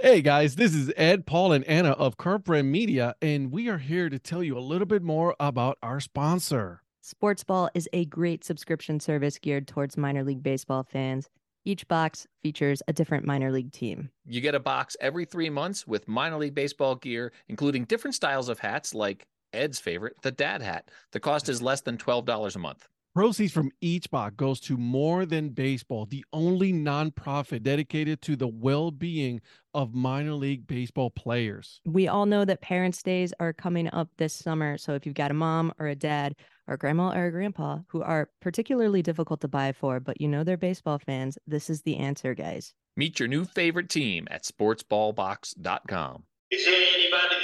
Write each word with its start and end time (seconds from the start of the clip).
Hey 0.00 0.22
guys, 0.22 0.54
this 0.54 0.76
is 0.76 0.92
Ed, 0.96 1.26
Paul, 1.26 1.50
and 1.50 1.64
Anna 1.64 1.90
of 1.90 2.16
Current 2.16 2.46
Media, 2.46 3.16
and 3.20 3.50
we 3.50 3.68
are 3.68 3.78
here 3.78 4.08
to 4.08 4.16
tell 4.16 4.44
you 4.44 4.56
a 4.56 4.60
little 4.60 4.86
bit 4.86 5.02
more 5.02 5.34
about 5.40 5.76
our 5.82 5.98
sponsor. 5.98 6.84
Sportsball 7.02 7.68
is 7.74 7.88
a 7.92 8.04
great 8.04 8.44
subscription 8.44 9.00
service 9.00 9.40
geared 9.40 9.66
towards 9.66 9.96
minor 9.96 10.22
league 10.22 10.40
baseball 10.40 10.84
fans. 10.84 11.28
Each 11.64 11.86
box 11.88 12.28
features 12.44 12.80
a 12.86 12.92
different 12.92 13.26
minor 13.26 13.50
league 13.50 13.72
team. 13.72 14.08
You 14.24 14.40
get 14.40 14.54
a 14.54 14.60
box 14.60 14.96
every 15.00 15.24
three 15.24 15.50
months 15.50 15.84
with 15.84 16.06
minor 16.06 16.38
league 16.38 16.54
baseball 16.54 16.94
gear, 16.94 17.32
including 17.48 17.82
different 17.82 18.14
styles 18.14 18.48
of 18.48 18.60
hats 18.60 18.94
like 18.94 19.26
Ed's 19.52 19.80
favorite, 19.80 20.14
the 20.22 20.30
dad 20.30 20.62
hat. 20.62 20.92
The 21.10 21.18
cost 21.18 21.48
is 21.48 21.60
less 21.60 21.80
than 21.80 21.98
$12 21.98 22.54
a 22.54 22.58
month. 22.60 22.86
Proceeds 23.18 23.52
from 23.52 23.72
each 23.80 24.08
box 24.12 24.36
goes 24.36 24.60
to 24.60 24.76
More 24.76 25.26
Than 25.26 25.48
Baseball, 25.48 26.06
the 26.06 26.24
only 26.32 26.72
nonprofit 26.72 27.64
dedicated 27.64 28.22
to 28.22 28.36
the 28.36 28.46
well-being 28.46 29.40
of 29.74 29.92
minor 29.92 30.34
league 30.34 30.68
baseball 30.68 31.10
players. 31.10 31.80
We 31.84 32.06
all 32.06 32.26
know 32.26 32.44
that 32.44 32.60
Parents' 32.60 33.02
Days 33.02 33.34
are 33.40 33.52
coming 33.52 33.92
up 33.92 34.08
this 34.18 34.32
summer. 34.32 34.78
So 34.78 34.94
if 34.94 35.04
you've 35.04 35.16
got 35.16 35.32
a 35.32 35.34
mom 35.34 35.72
or 35.80 35.88
a 35.88 35.96
dad 35.96 36.36
or 36.68 36.74
a 36.74 36.78
grandma 36.78 37.10
or 37.10 37.26
a 37.26 37.32
grandpa 37.32 37.78
who 37.88 38.02
are 38.02 38.30
particularly 38.40 39.02
difficult 39.02 39.40
to 39.40 39.48
buy 39.48 39.72
for, 39.72 39.98
but 39.98 40.20
you 40.20 40.28
know 40.28 40.44
they're 40.44 40.56
baseball 40.56 41.00
fans, 41.00 41.36
this 41.44 41.68
is 41.68 41.82
the 41.82 41.96
answer, 41.96 42.34
guys. 42.34 42.72
Meet 42.96 43.18
your 43.18 43.26
new 43.26 43.44
favorite 43.44 43.88
team 43.88 44.28
at 44.30 44.44
sportsballbox.com. 44.44 46.22
Is 46.52 46.64
there 46.64 46.72
anybody 46.72 47.34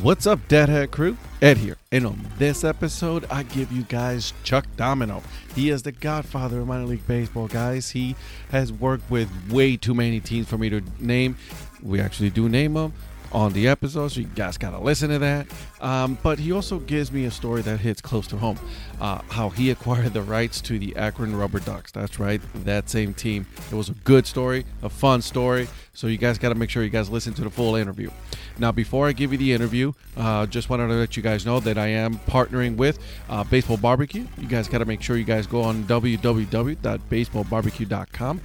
What's 0.00 0.26
up, 0.26 0.48
Dad 0.48 0.70
Hat 0.70 0.90
crew? 0.90 1.18
Ed 1.42 1.58
here. 1.58 1.76
And 1.92 2.06
on 2.06 2.26
this 2.38 2.64
episode, 2.64 3.26
I 3.30 3.42
give 3.42 3.70
you 3.70 3.82
guys 3.82 4.32
Chuck 4.42 4.64
Domino. 4.78 5.22
He 5.54 5.68
is 5.68 5.82
the 5.82 5.92
godfather 5.92 6.60
of 6.60 6.66
minor 6.66 6.86
league 6.86 7.06
baseball, 7.06 7.46
guys. 7.46 7.90
He 7.90 8.16
has 8.50 8.72
worked 8.72 9.10
with 9.10 9.28
way 9.50 9.76
too 9.76 9.92
many 9.92 10.18
teams 10.18 10.48
for 10.48 10.56
me 10.56 10.70
to 10.70 10.82
name. 10.98 11.36
We 11.82 12.00
actually 12.00 12.30
do 12.30 12.48
name 12.48 12.72
them 12.72 12.94
on 13.32 13.52
the 13.52 13.68
episode, 13.68 14.08
so 14.08 14.20
you 14.20 14.28
guys 14.28 14.56
gotta 14.56 14.78
listen 14.78 15.10
to 15.10 15.18
that. 15.18 15.46
Um, 15.82 16.16
but 16.22 16.38
he 16.38 16.52
also 16.52 16.78
gives 16.78 17.12
me 17.12 17.26
a 17.26 17.30
story 17.30 17.60
that 17.60 17.80
hits 17.80 18.00
close 18.00 18.26
to 18.28 18.38
home. 18.38 18.58
Uh, 18.98 19.20
how 19.28 19.50
he 19.50 19.70
acquired 19.70 20.14
the 20.14 20.22
rights 20.22 20.62
to 20.62 20.78
the 20.78 20.96
Akron 20.96 21.36
Rubber 21.36 21.60
Ducks. 21.60 21.92
That's 21.92 22.18
right, 22.18 22.40
that 22.64 22.88
same 22.88 23.12
team. 23.12 23.46
It 23.70 23.74
was 23.74 23.90
a 23.90 23.94
good 23.94 24.26
story, 24.26 24.64
a 24.82 24.88
fun 24.88 25.20
story. 25.20 25.68
So 25.94 26.06
you 26.06 26.18
guys 26.18 26.38
gotta 26.38 26.54
make 26.54 26.70
sure 26.70 26.82
you 26.82 26.90
guys 26.90 27.10
listen 27.10 27.34
to 27.34 27.42
the 27.42 27.50
full 27.50 27.76
interview. 27.76 28.10
Now, 28.58 28.72
before 28.72 29.06
I 29.08 29.12
give 29.12 29.32
you 29.32 29.38
the 29.38 29.52
interview, 29.52 29.92
uh, 30.16 30.46
just 30.46 30.70
wanted 30.70 30.88
to 30.88 30.94
let 30.94 31.16
you 31.16 31.22
guys 31.22 31.46
know 31.46 31.60
that 31.60 31.78
I 31.78 31.86
am 31.88 32.18
partnering 32.20 32.76
with 32.76 32.98
uh, 33.28 33.44
Baseball 33.44 33.76
Barbecue. 33.76 34.26
You 34.38 34.48
guys 34.48 34.68
got 34.68 34.78
to 34.78 34.84
make 34.84 35.02
sure 35.02 35.16
you 35.16 35.24
guys 35.24 35.46
go 35.46 35.62
on 35.62 35.84
www.baseballbarbecue.com 35.84 38.40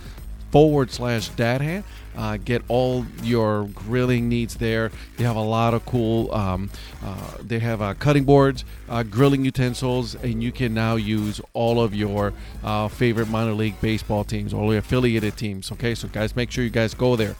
forward 0.51 0.91
slash 0.91 1.29
dad 1.29 1.61
hat. 1.61 1.83
Uh, 2.15 2.37
get 2.37 2.63
all 2.67 3.05
your 3.21 3.65
grilling 3.75 4.27
needs 4.27 4.55
there. 4.55 4.91
They 5.17 5.23
have 5.23 5.35
a 5.35 5.41
lot 5.41 5.75
of 5.75 5.85
cool. 5.85 6.33
Um, 6.33 6.71
uh, 7.03 7.37
they 7.41 7.59
have 7.59 7.79
uh, 7.79 7.93
cutting 7.93 8.23
boards, 8.23 8.65
uh, 8.89 9.03
grilling 9.03 9.45
utensils, 9.45 10.15
and 10.15 10.41
you 10.41 10.51
can 10.51 10.73
now 10.73 10.95
use 10.95 11.39
all 11.53 11.79
of 11.79 11.93
your 11.93 12.33
uh, 12.63 12.87
favorite 12.87 13.29
minor 13.29 13.53
league 13.53 13.79
baseball 13.81 14.23
teams, 14.23 14.51
all 14.51 14.71
your 14.71 14.79
affiliated 14.79 15.37
teams. 15.37 15.71
Okay, 15.71 15.93
so 15.93 16.07
guys, 16.07 16.35
make 16.35 16.49
sure 16.49 16.63
you 16.63 16.71
guys 16.71 16.95
go 16.95 17.15
there. 17.15 17.35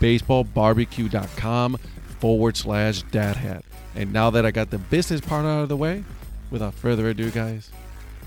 Baseballbarbecue.com 0.00 1.78
forward 2.20 2.56
slash 2.56 3.02
dad 3.10 3.36
hat. 3.36 3.64
And 3.96 4.12
now 4.12 4.30
that 4.30 4.46
I 4.46 4.52
got 4.52 4.70
the 4.70 4.78
business 4.78 5.20
part 5.20 5.44
out 5.44 5.64
of 5.64 5.68
the 5.68 5.76
way, 5.76 6.04
without 6.50 6.74
further 6.74 7.08
ado, 7.08 7.30
guys, 7.30 7.70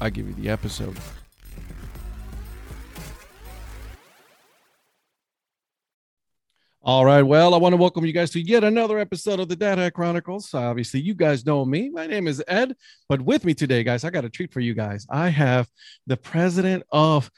I 0.02 0.10
give 0.10 0.28
you 0.28 0.34
the 0.34 0.50
episode. 0.50 0.98
All 6.86 7.04
right. 7.04 7.24
Well, 7.24 7.56
I 7.56 7.58
want 7.58 7.74
to 7.74 7.78
welcome 7.78 8.06
you 8.06 8.12
guys 8.12 8.30
to 8.30 8.40
yet 8.40 8.64
another 8.64 9.00
episode 9.00 9.40
of 9.40 9.50
the 9.50 9.56
Dad 9.56 9.80
Hat 9.80 9.96
Chronicles. 9.96 10.54
Obviously, 10.54 11.00
you 11.00 11.16
guys 11.16 11.44
know 11.44 11.66
me. 11.66 11.90
My 11.90 12.06
name 12.06 12.28
is 12.28 12.44
Ed, 12.48 12.76
but 13.10 13.20
with 13.22 13.44
me 13.44 13.56
today, 13.56 13.84
guys, 13.84 14.04
I 14.04 14.12
got 14.12 14.24
a 14.24 14.30
treat 14.30 14.54
for 14.54 14.60
you 14.60 14.76
guys. 14.76 15.08
I 15.10 15.30
have 15.30 15.68
the 16.06 16.16
president 16.16 16.84
of 16.92 17.32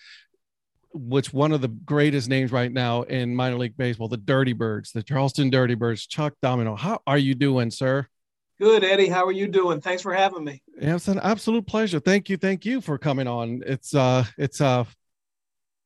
which 0.92 1.32
one 1.32 1.54
of 1.54 1.62
the 1.62 1.70
greatest 1.70 2.28
names 2.28 2.52
right 2.52 2.70
now 2.70 3.04
in 3.04 3.34
minor 3.34 3.58
league 3.58 3.78
baseball, 3.78 4.10
the 4.10 4.18
Dirty 4.18 4.52
Birds, 4.52 4.92
the 4.92 5.02
Charleston 5.02 5.50
Dirty 5.50 5.76
Birds, 5.76 6.06
Chuck 6.06 6.34
Domino. 6.42 6.76
How 6.76 7.00
are 7.08 7.18
you 7.18 7.34
doing, 7.34 7.72
sir? 7.72 8.06
Good, 8.60 8.84
Eddie. 8.84 9.08
How 9.08 9.24
are 9.24 9.32
you 9.32 9.48
doing? 9.48 9.80
Thanks 9.80 10.02
for 10.02 10.14
having 10.14 10.44
me. 10.44 10.62
Yeah, 10.78 10.96
it's 10.96 11.08
an 11.08 11.22
absolute 11.24 11.66
pleasure. 11.66 12.02
Thank 12.02 12.30
you, 12.30 12.36
thank 12.36 12.66
you 12.66 12.82
for 12.82 12.98
coming 12.98 13.28
on. 13.28 13.64
It's 13.66 13.96
uh, 13.96 14.26
it's 14.38 14.60
uh, 14.60 14.84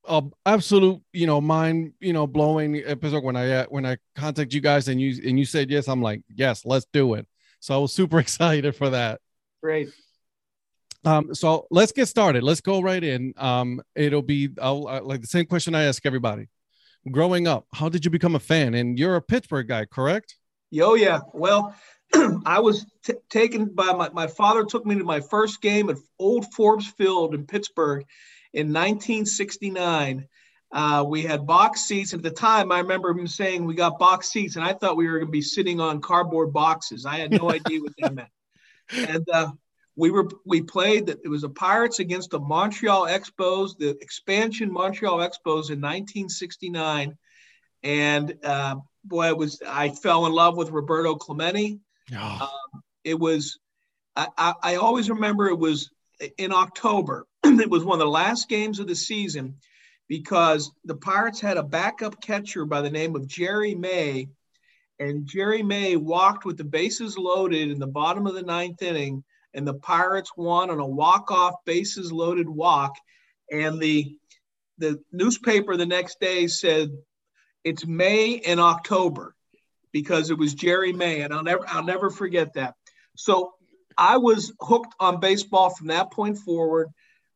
a 0.07 0.23
absolute 0.45 1.01
you 1.13 1.27
know 1.27 1.39
mind 1.39 1.93
you 1.99 2.13
know 2.13 2.25
blowing 2.25 2.81
episode 2.85 3.23
when 3.23 3.35
I 3.35 3.51
uh, 3.51 3.65
when 3.69 3.85
I 3.85 3.97
contact 4.15 4.53
you 4.53 4.61
guys 4.61 4.87
and 4.87 4.99
you 4.99 5.21
and 5.27 5.37
you 5.37 5.45
said 5.45 5.69
yes. 5.69 5.87
I'm 5.87 6.01
like 6.01 6.21
yes, 6.33 6.65
let's 6.65 6.85
do 6.91 7.13
it. 7.15 7.27
So 7.59 7.75
I 7.75 7.77
was 7.77 7.93
super 7.93 8.19
excited 8.25 8.75
for 8.75 8.89
that. 8.91 9.21
Great. 9.61 9.89
Um, 11.03 11.33
so 11.33 11.67
let's 11.71 11.91
get 11.91 12.07
started. 12.07 12.43
Let's 12.43 12.61
go 12.61 12.81
right 12.81 13.03
in. 13.03 13.33
Um, 13.37 13.81
it'll 13.95 14.21
be 14.21 14.49
I'll, 14.61 14.87
uh, 14.87 15.01
like 15.01 15.21
the 15.21 15.27
same 15.27 15.45
question 15.45 15.73
I 15.75 15.83
ask 15.83 16.05
everybody. 16.05 16.47
Growing 17.09 17.47
up, 17.47 17.65
how 17.73 17.89
did 17.89 18.05
you 18.05 18.11
become 18.11 18.35
a 18.35 18.39
fan? 18.39 18.75
And 18.75 18.99
you're 18.99 19.15
a 19.15 19.21
Pittsburgh 19.21 19.67
guy, 19.67 19.85
correct? 19.85 20.35
Yo, 20.69 20.93
yeah. 20.93 21.21
Well, 21.33 21.75
I 22.45 22.59
was 22.59 22.85
t- 23.03 23.13
taken 23.29 23.65
by 23.65 23.93
my, 23.93 24.09
my 24.09 24.27
father 24.27 24.63
took 24.63 24.85
me 24.85 24.95
to 24.95 25.03
my 25.03 25.19
first 25.19 25.61
game 25.61 25.89
at 25.89 25.97
Old 26.19 26.45
Forbes 26.53 26.87
Field 26.87 27.33
in 27.33 27.47
Pittsburgh 27.47 28.05
in 28.53 28.67
1969. 28.67 30.27
Uh, 30.73 31.03
we 31.05 31.21
had 31.23 31.45
box 31.45 31.81
seats. 31.81 32.13
At 32.13 32.21
the 32.21 32.31
time, 32.31 32.71
I 32.71 32.79
remember 32.79 33.09
him 33.09 33.27
saying 33.27 33.65
we 33.65 33.75
got 33.75 33.99
box 33.99 34.29
seats, 34.29 34.55
and 34.55 34.63
I 34.63 34.73
thought 34.73 34.95
we 34.95 35.05
were 35.07 35.19
going 35.19 35.27
to 35.27 35.31
be 35.31 35.41
sitting 35.41 35.81
on 35.81 35.99
cardboard 35.99 36.53
boxes. 36.53 37.05
I 37.05 37.17
had 37.17 37.31
no 37.31 37.51
idea 37.51 37.81
what 37.81 37.93
that 37.99 38.13
meant. 38.13 38.29
And 38.93 39.27
uh, 39.33 39.51
we 39.95 40.11
were 40.11 40.29
we 40.45 40.61
played 40.61 41.07
that 41.07 41.19
it 41.23 41.27
was 41.27 41.41
the 41.41 41.49
Pirates 41.49 41.99
against 41.99 42.31
the 42.31 42.39
Montreal 42.39 43.07
Expos, 43.07 43.77
the 43.77 43.89
expansion 44.01 44.71
Montreal 44.71 45.17
Expos 45.17 45.69
in 45.69 45.81
1969, 45.81 47.17
and 47.83 48.37
uh, 48.43 48.75
boy, 49.03 49.27
it 49.27 49.37
was 49.37 49.61
I 49.67 49.89
fell 49.89 50.25
in 50.25 50.31
love 50.31 50.55
with 50.55 50.71
Roberto 50.71 51.15
Clemente. 51.15 51.79
Oh. 52.15 52.49
Um, 52.73 52.81
it 53.03 53.19
was 53.19 53.59
I, 54.15 54.27
I, 54.37 54.53
I 54.63 54.75
always 54.75 55.09
remember 55.09 55.47
it 55.47 55.59
was 55.59 55.91
in 56.37 56.51
October. 56.51 57.25
it 57.43 57.69
was 57.69 57.83
one 57.83 57.99
of 57.99 58.05
the 58.05 58.11
last 58.11 58.49
games 58.49 58.79
of 58.79 58.87
the 58.87 58.95
season 58.95 59.55
because 60.07 60.71
the 60.85 60.95
Pirates 60.95 61.39
had 61.39 61.57
a 61.57 61.63
backup 61.63 62.21
catcher 62.21 62.65
by 62.65 62.81
the 62.81 62.89
name 62.89 63.15
of 63.15 63.27
Jerry 63.27 63.75
May, 63.75 64.29
and 64.99 65.25
Jerry 65.25 65.63
May 65.63 65.95
walked 65.95 66.45
with 66.45 66.57
the 66.57 66.63
bases 66.63 67.17
loaded 67.17 67.71
in 67.71 67.79
the 67.79 67.87
bottom 67.87 68.27
of 68.27 68.35
the 68.35 68.43
ninth 68.43 68.81
inning 68.81 69.23
and 69.53 69.67
the 69.67 69.73
Pirates 69.73 70.31
won 70.35 70.69
on 70.69 70.79
a 70.79 70.85
walk-off 70.85 71.55
bases 71.65 72.11
loaded 72.11 72.47
walk. 72.47 72.95
And 73.51 73.79
the 73.79 74.15
the 74.77 74.99
newspaper 75.11 75.77
the 75.77 75.85
next 75.85 76.19
day 76.19 76.47
said 76.47 76.89
it's 77.63 77.85
May 77.85 78.39
and 78.39 78.59
October 78.59 79.35
because 79.91 80.29
it 80.29 80.37
was 80.37 80.53
Jerry 80.53 80.93
May, 80.93 81.21
and 81.21 81.33
I'll 81.33 81.43
never 81.43 81.65
I'll 81.67 81.83
never 81.83 82.09
forget 82.09 82.53
that. 82.53 82.75
So 83.15 83.53
I 84.01 84.17
was 84.17 84.51
hooked 84.59 84.95
on 84.99 85.19
baseball 85.19 85.69
from 85.69 85.87
that 85.87 86.11
point 86.11 86.39
forward. 86.39 86.89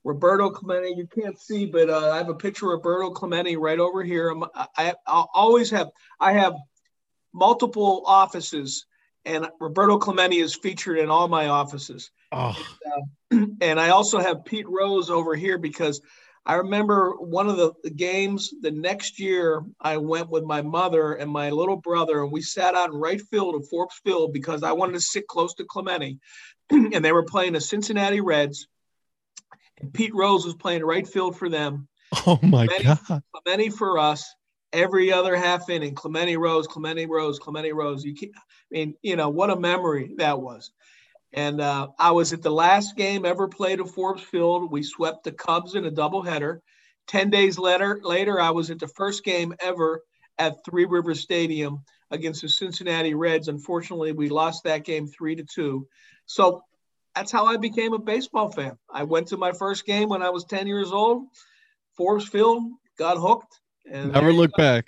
Roberto 0.03 0.49
Clemente, 0.49 0.95
you 0.97 1.05
can't 1.05 1.39
see, 1.39 1.67
but 1.67 1.91
uh, 1.91 2.09
I 2.09 2.17
have 2.17 2.29
a 2.29 2.33
picture 2.33 2.65
of 2.73 2.83
Roberto 2.83 3.11
Clemente 3.11 3.55
right 3.55 3.77
over 3.77 4.03
here. 4.03 4.29
I'm, 4.29 4.43
I, 4.55 4.95
I 5.05 5.25
always 5.35 5.69
have 5.69 5.91
I 6.19 6.33
have 6.33 6.55
multiple 7.33 8.01
offices 8.07 8.87
and 9.25 9.47
Roberto 9.59 10.00
Clemente 10.00 10.38
is 10.38 10.56
featured 10.56 10.97
in 10.97 11.09
all 11.09 11.27
my 11.27 11.50
offices. 11.50 12.09
Oh. 12.31 12.56
And, 13.31 13.44
uh, 13.44 13.47
and, 13.61 13.79
I 13.79 13.89
also 13.89 14.19
have 14.19 14.45
Pete 14.45 14.68
Rose 14.68 15.09
over 15.11 15.35
here 15.35 15.57
because 15.57 16.01
I 16.45 16.56
remember 16.56 17.13
one 17.13 17.50
of 17.50 17.57
the, 17.57 17.73
the, 17.83 17.89
games 17.89 18.51
the 18.61 18.69
next 18.69 19.19
year 19.19 19.63
I 19.81 19.97
went 19.97 20.29
with 20.29 20.44
my 20.44 20.61
mother 20.61 21.13
and 21.13 21.31
my 21.31 21.50
little 21.50 21.77
brother 21.77 22.21
and 22.21 22.31
we 22.31 22.41
sat 22.41 22.75
out 22.75 22.91
in 22.91 22.95
right 22.95 23.19
field 23.31 23.56
of 23.56 23.68
Forbes 23.68 24.00
Field 24.03 24.31
because 24.31 24.61
I 24.61 24.73
wanted 24.73 24.94
to 24.94 25.01
sit 25.01 25.27
close 25.27 25.56
to 25.56 25.65
Clemente 25.65 26.19
and 26.71 27.03
they 27.03 27.12
were 27.12 27.23
playing 27.23 27.53
the 27.53 27.62
Cincinnati 27.62 28.21
Reds 28.21 28.67
and 29.79 29.94
Pete 29.94 30.15
Rose 30.15 30.45
was 30.45 30.56
playing 30.56 30.83
right 30.83 31.07
field 31.07 31.38
for 31.38 31.50
them. 31.50 31.88
Oh 32.25 32.39
my 32.41 32.67
Clemente, 32.67 33.00
God. 33.07 33.23
Clemente 33.33 33.69
for 33.69 33.97
us 33.97 34.33
every 34.71 35.12
other 35.12 35.35
half 35.35 35.69
inning, 35.69 35.95
Clemente 35.95 36.38
Rose, 36.38 36.67
Clemente 36.67 37.06
Rose, 37.06 37.39
Clemente 37.39 37.73
Rose. 37.73 38.03
You 38.03 38.15
can't, 38.15 38.31
I 38.35 38.39
mean, 38.71 38.95
you 39.01 39.15
know, 39.15 39.29
what 39.29 39.50
a 39.50 39.56
memory 39.56 40.13
that 40.17 40.39
was. 40.39 40.71
And 41.33 41.59
uh, 41.59 41.89
I 42.00 42.12
was 42.12 42.31
at 42.31 42.41
the 42.41 42.51
last 42.51 42.95
game 42.95 43.25
ever 43.25 43.47
played 43.47 43.81
at 43.81 43.89
Forbes 43.89 44.21
Field. 44.21 44.71
We 44.71 44.83
swept 44.83 45.23
the 45.23 45.31
Cubs 45.31 45.75
in 45.75 45.85
a 45.85 45.91
doubleheader. 45.91 46.59
Ten 47.07 47.29
days 47.29 47.59
later, 47.59 48.00
later, 48.01 48.39
I 48.39 48.51
was 48.51 48.71
at 48.71 48.79
the 48.79 48.88
first 48.88 49.23
game 49.23 49.53
ever 49.59 50.03
at 50.38 50.63
Three 50.63 50.85
Rivers 50.85 51.21
Stadium 51.21 51.83
against 52.12 52.42
the 52.42 52.50
Cincinnati 52.50 53.13
Reds. 53.13 53.48
Unfortunately, 53.48 54.12
we 54.12 54.30
lost 54.30 54.63
that 54.63 54.84
game 54.84 55.07
three 55.07 55.36
to 55.36 55.44
two. 55.44 55.88
So 56.25 56.63
that's 57.16 57.31
how 57.31 57.46
I 57.46 57.57
became 57.57 57.94
a 57.94 58.00
baseball 58.00 58.52
fan. 58.52 58.78
I 58.92 59.04
went 59.04 59.28
to 59.28 59.38
my 59.38 59.52
first 59.52 59.86
game 59.86 60.10
when 60.10 60.22
I 60.22 60.30
was 60.30 60.46
10 60.46 60.68
years 60.68 60.92
old, 60.92 61.28
Forbes 61.98 62.28
Field, 62.28 62.63
got 62.98 63.18
hooked, 63.18 63.60
and 63.90 64.12
Never 64.12 64.34
look 64.34 64.52
back. 64.57 64.88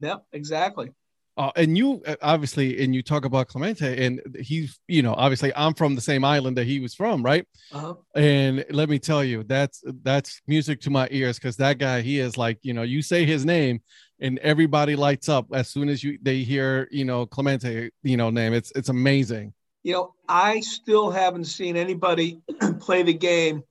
Yep, 0.00 0.24
exactly. 0.32 0.90
Uh, 1.38 1.52
and 1.54 1.78
you 1.78 2.02
uh, 2.04 2.16
obviously, 2.20 2.82
and 2.82 2.92
you 2.92 3.00
talk 3.00 3.24
about 3.24 3.46
Clemente, 3.46 4.04
and 4.04 4.20
he's, 4.40 4.80
you 4.88 5.02
know, 5.02 5.14
obviously, 5.14 5.54
I'm 5.54 5.72
from 5.72 5.94
the 5.94 6.00
same 6.00 6.24
island 6.24 6.56
that 6.56 6.66
he 6.66 6.80
was 6.80 6.96
from, 6.96 7.22
right? 7.22 7.46
Uh-huh. 7.70 7.94
And 8.16 8.64
let 8.70 8.88
me 8.88 8.98
tell 8.98 9.22
you, 9.22 9.44
that's 9.44 9.84
that's 10.02 10.42
music 10.48 10.80
to 10.80 10.90
my 10.90 11.06
ears 11.12 11.38
because 11.38 11.56
that 11.58 11.78
guy, 11.78 12.00
he 12.00 12.18
is 12.18 12.36
like, 12.36 12.58
you 12.62 12.74
know, 12.74 12.82
you 12.82 13.02
say 13.02 13.24
his 13.24 13.44
name, 13.44 13.80
and 14.20 14.38
everybody 14.40 14.96
lights 14.96 15.28
up 15.28 15.46
as 15.52 15.68
soon 15.68 15.88
as 15.88 16.02
you 16.02 16.18
they 16.22 16.38
hear, 16.38 16.88
you 16.90 17.04
know, 17.04 17.26
Clemente, 17.26 17.90
you 18.02 18.16
know, 18.16 18.30
name. 18.30 18.52
It's 18.52 18.72
it's 18.74 18.88
amazing. 18.88 19.52
You 19.82 19.92
know, 19.92 20.14
I 20.28 20.60
still 20.60 21.10
haven't 21.10 21.46
seen 21.46 21.76
anybody 21.76 22.40
play 22.80 23.02
the 23.02 23.14
game 23.14 23.62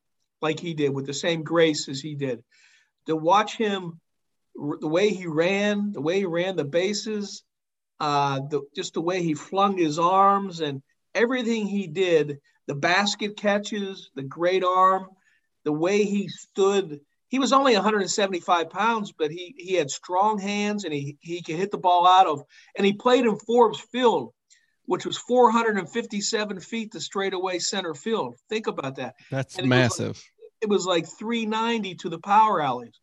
like 0.42 0.60
he 0.60 0.74
did 0.74 0.94
with 0.94 1.06
the 1.06 1.14
same 1.14 1.44
grace 1.44 1.90
as 1.90 2.00
he 2.00 2.16
did. 2.16 2.44
To 3.08 3.16
watch 3.16 3.58
him, 3.58 4.00
the 4.56 4.88
way 4.88 5.10
he 5.10 5.28
ran, 5.28 5.92
the 5.94 6.02
way 6.02 6.20
he 6.20 6.26
ran 6.26 6.56
the 6.56 6.66
bases, 6.66 7.44
uh, 8.00 8.40
the, 8.50 8.62
just 8.76 8.94
the 8.94 9.02
way 9.02 9.22
he 9.22 9.34
flung 9.34 9.78
his 9.78 10.00
arms 10.00 10.62
and 10.62 10.82
everything 11.14 11.66
he 11.66 11.88
did, 11.88 12.40
the 12.68 12.76
basket 12.76 13.38
catches, 13.38 14.12
the 14.16 14.24
great 14.24 14.64
arm, 14.64 15.08
the 15.64 15.72
way 15.72 16.04
he 16.04 16.28
stood. 16.28 17.00
He 17.30 17.40
was 17.40 17.52
only 17.52 17.74
175 17.74 18.70
pounds, 18.70 19.12
but 19.12 19.32
he 19.32 19.54
he 19.58 19.74
had 19.74 19.92
strong 19.92 20.40
hands 20.40 20.86
and 20.86 20.94
he 20.94 21.18
he 21.20 21.42
could 21.42 21.56
hit 21.56 21.72
the 21.72 21.78
ball 21.78 22.08
out 22.08 22.28
of. 22.28 22.44
And 22.76 22.86
he 22.86 22.94
played 22.94 23.26
in 23.26 23.38
Forbes 23.38 23.80
Field, 23.80 24.34
which 24.86 25.06
was 25.06 25.18
457 25.18 26.60
feet 26.60 26.92
to 26.94 27.02
straightaway 27.02 27.60
center 27.60 27.94
field. 27.94 28.38
Think 28.50 28.68
about 28.68 28.96
that. 28.96 29.16
That's 29.30 29.56
And 29.56 29.66
it 29.66 29.70
was 29.70 29.78
massive. 29.78 30.24
It 30.62 30.70
was 30.70 30.86
like 30.86 31.06
390 31.08 31.96
to 31.96 32.10
the 32.10 32.20
power 32.20 32.62
alleys, 32.62 33.00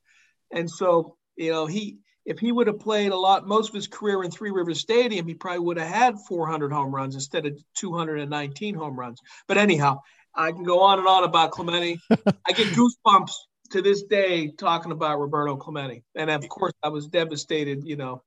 and 0.50 0.70
so 0.70 1.16
you 1.36 1.52
know 1.52 1.66
he 1.66 1.98
if 2.24 2.38
he 2.38 2.50
would 2.50 2.66
have 2.66 2.80
played 2.80 3.12
a 3.12 3.16
lot 3.16 3.46
most 3.46 3.68
of 3.68 3.74
his 3.74 3.86
career 3.86 4.24
in 4.24 4.30
Three 4.30 4.50
Rivers 4.50 4.80
Stadium, 4.80 5.28
he 5.28 5.34
probably 5.34 5.60
would 5.60 5.76
have 5.76 5.88
had 5.88 6.14
400 6.26 6.72
home 6.72 6.94
runs 6.94 7.14
instead 7.14 7.44
of 7.44 7.62
219 7.76 8.74
home 8.74 8.98
runs. 8.98 9.20
But 9.46 9.58
anyhow, 9.58 10.00
I 10.34 10.50
can 10.52 10.64
go 10.64 10.80
on 10.80 10.98
and 10.98 11.06
on 11.06 11.24
about 11.24 11.50
Clemente. 11.50 11.98
I 12.10 12.52
get 12.52 12.66
goosebumps 12.74 13.32
to 13.74 13.82
this 13.82 14.04
day 14.04 14.52
talking 14.56 14.92
about 14.92 15.18
Roberto 15.18 15.56
Clemente, 15.56 16.04
and 16.14 16.30
of 16.30 16.48
course, 16.48 16.72
I 16.80 16.88
was 16.90 17.08
devastated. 17.08 17.82
You 17.84 17.96
know, 17.96 18.22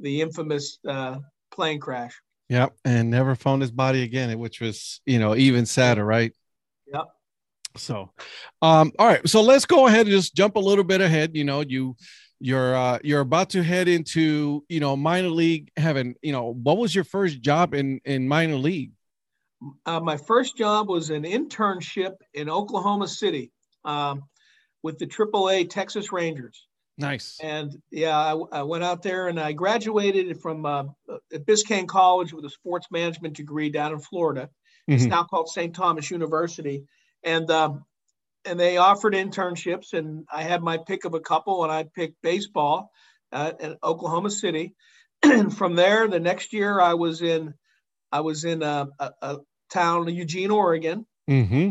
the 0.00 0.20
infamous 0.20 0.78
uh, 0.86 1.18
plane 1.52 1.78
crash. 1.78 2.20
Yep. 2.48 2.74
And 2.84 3.10
never 3.10 3.36
found 3.36 3.62
his 3.62 3.70
body 3.70 4.02
again, 4.02 4.36
which 4.38 4.60
was, 4.60 5.00
you 5.06 5.18
know, 5.18 5.36
even 5.36 5.66
sadder, 5.66 6.04
right? 6.04 6.32
Yep. 6.92 7.04
So, 7.76 8.10
um, 8.60 8.90
all 8.98 9.06
right. 9.06 9.28
So 9.28 9.40
let's 9.42 9.66
go 9.66 9.86
ahead 9.86 10.00
and 10.00 10.10
just 10.10 10.34
jump 10.34 10.56
a 10.56 10.60
little 10.60 10.82
bit 10.82 11.00
ahead. 11.00 11.36
You 11.36 11.44
know, 11.44 11.60
you 11.60 11.94
you're 12.40 12.74
uh 12.74 12.98
you're 13.04 13.20
about 13.20 13.50
to 13.50 13.62
head 13.62 13.86
into, 13.86 14.64
you 14.68 14.80
know, 14.80 14.96
minor 14.96 15.28
league 15.28 15.70
heaven. 15.76 16.16
You 16.22 16.32
know, 16.32 16.54
what 16.54 16.76
was 16.76 16.92
your 16.92 17.04
first 17.04 17.40
job 17.40 17.72
in 17.72 18.00
in 18.04 18.26
minor 18.26 18.56
league? 18.56 18.92
Uh, 19.86 20.00
my 20.00 20.16
first 20.16 20.56
job 20.56 20.88
was 20.88 21.10
an 21.10 21.22
internship 21.22 22.14
in 22.34 22.50
Oklahoma 22.50 23.06
City 23.06 23.52
um, 23.84 24.22
with 24.82 24.98
the 24.98 25.06
AAA 25.06 25.68
Texas 25.70 26.12
Rangers. 26.12 26.66
Nice. 26.96 27.38
And 27.40 27.76
yeah, 27.90 28.16
I, 28.18 28.32
I 28.52 28.62
went 28.62 28.82
out 28.82 29.02
there 29.02 29.28
and 29.28 29.38
I 29.38 29.52
graduated 29.52 30.40
from 30.40 30.66
uh, 30.66 30.84
at 31.32 31.46
Biscayne 31.46 31.86
College 31.86 32.32
with 32.32 32.44
a 32.44 32.50
sports 32.50 32.88
management 32.90 33.34
degree 33.36 33.70
down 33.70 33.92
in 33.92 34.00
Florida. 34.00 34.50
It's 34.88 35.04
Mhm. 35.04 35.10
now 35.10 35.24
called 35.24 35.48
St. 35.48 35.74
Thomas 35.74 36.10
University, 36.10 36.84
and 37.22 37.50
um, 37.50 37.84
and 38.44 38.58
they 38.58 38.78
offered 38.78 39.12
internships, 39.14 39.92
and 39.92 40.24
I 40.32 40.42
had 40.42 40.62
my 40.62 40.78
pick 40.78 41.04
of 41.04 41.14
a 41.14 41.20
couple, 41.20 41.62
and 41.62 41.70
I 41.70 41.84
picked 41.84 42.20
baseball 42.22 42.90
uh, 43.30 43.52
at 43.60 43.78
Oklahoma 43.84 44.30
City. 44.30 44.74
and 45.22 45.54
from 45.56 45.74
there, 45.76 46.08
the 46.08 46.18
next 46.20 46.52
year, 46.52 46.80
I 46.80 46.94
was 46.94 47.20
in 47.22 47.52
I 48.10 48.20
was 48.20 48.44
in 48.44 48.62
a, 48.62 48.88
a, 48.98 49.10
a 49.20 49.36
town, 49.70 50.08
Eugene, 50.08 50.50
Oregon, 50.50 51.06
Mm-hmm. 51.28 51.70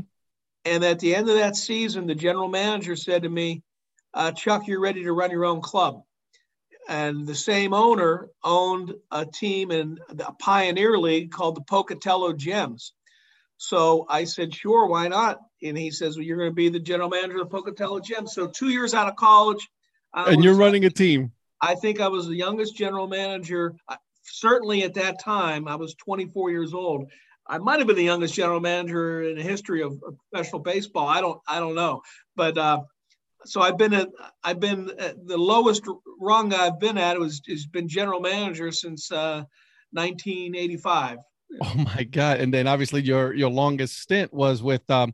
And 0.68 0.84
at 0.84 1.00
the 1.00 1.16
end 1.16 1.30
of 1.30 1.36
that 1.36 1.56
season, 1.56 2.08
the 2.08 2.16
general 2.16 2.50
manager 2.50 2.96
said 2.96 3.24
to 3.24 3.30
me, 3.30 3.64
uh, 4.14 4.32
Chuck, 4.32 4.68
you're 4.68 4.82
ready 4.82 5.04
to 5.04 5.14
run 5.14 5.32
your 5.32 5.46
own 5.46 5.62
club. 5.62 6.04
And 6.90 7.26
the 7.26 7.36
same 7.36 7.74
owner 7.74 8.30
owned 8.44 8.94
a 9.12 9.26
team 9.26 9.72
in 9.72 10.00
the 10.10 10.26
Pioneer 10.40 10.98
League 10.98 11.32
called 11.32 11.56
the 11.56 11.62
Pocatello 11.62 12.34
Gems. 12.34 12.94
So 13.58 14.06
I 14.10 14.26
said, 14.26 14.54
sure, 14.54 14.88
why 14.88 15.08
not? 15.08 15.40
And 15.64 15.78
he 15.78 15.92
says, 15.92 16.16
well, 16.16 16.26
you're 16.26 16.38
going 16.38 16.52
to 16.52 16.56
be 16.56 16.70
the 16.70 16.80
general 16.80 17.10
manager 17.10 17.42
of 17.42 17.50
the 17.50 17.58
Pocatello 17.58 18.00
Gems. 18.00 18.34
So 18.34 18.48
two 18.48 18.70
years 18.70 18.94
out 18.94 19.08
of 19.08 19.16
college. 19.16 19.68
I 20.14 20.32
And 20.32 20.44
you're 20.44 20.56
running 20.56 20.86
a 20.86 20.90
team. 20.90 21.32
I 21.62 21.76
think 21.76 22.00
I 22.00 22.08
was 22.08 22.28
the 22.28 22.36
youngest 22.36 22.76
general 22.76 23.08
manager. 23.08 23.76
Certainly 24.24 24.84
at 24.84 24.94
that 24.94 25.20
time, 25.20 25.68
I 25.68 25.76
was 25.76 25.96
24 25.96 26.52
years 26.52 26.74
old. 26.74 27.10
I 27.50 27.58
might 27.58 27.80
have 27.80 27.88
been 27.88 27.96
the 27.96 28.04
youngest 28.04 28.34
general 28.34 28.60
manager 28.60 29.24
in 29.24 29.38
the 29.38 29.44
history 29.44 29.82
of, 29.82 29.94
of 30.06 30.16
professional 30.32 30.62
baseball. 30.62 31.08
I 31.08 31.22
don't, 31.22 31.40
I 31.48 31.60
don't 31.60 31.76
know, 31.76 32.02
but 32.36 32.58
uh, 32.58 32.82
so 33.46 33.62
I've 33.62 33.78
been 33.78 33.94
at, 33.94 34.10
I've 34.44 34.60
been 34.60 34.92
at 35.00 35.26
the 35.26 35.38
lowest 35.38 35.84
rung 36.20 36.54
I've 36.54 36.80
been 36.80 36.98
at 36.98 37.20
was 37.20 37.42
has 37.48 37.66
been 37.66 37.88
general 37.88 38.20
manager 38.20 38.72
since 38.72 39.12
uh, 39.12 39.44
1985. 39.92 41.20
Oh 41.62 41.74
my 41.78 42.04
god! 42.04 42.40
And 42.42 42.54
then 42.54 42.68
obviously 42.68 43.02
your 43.02 43.34
your 43.34 43.50
longest 43.50 44.00
stint 44.00 44.34
was 44.34 44.62
with 44.62 44.90
um 44.90 45.14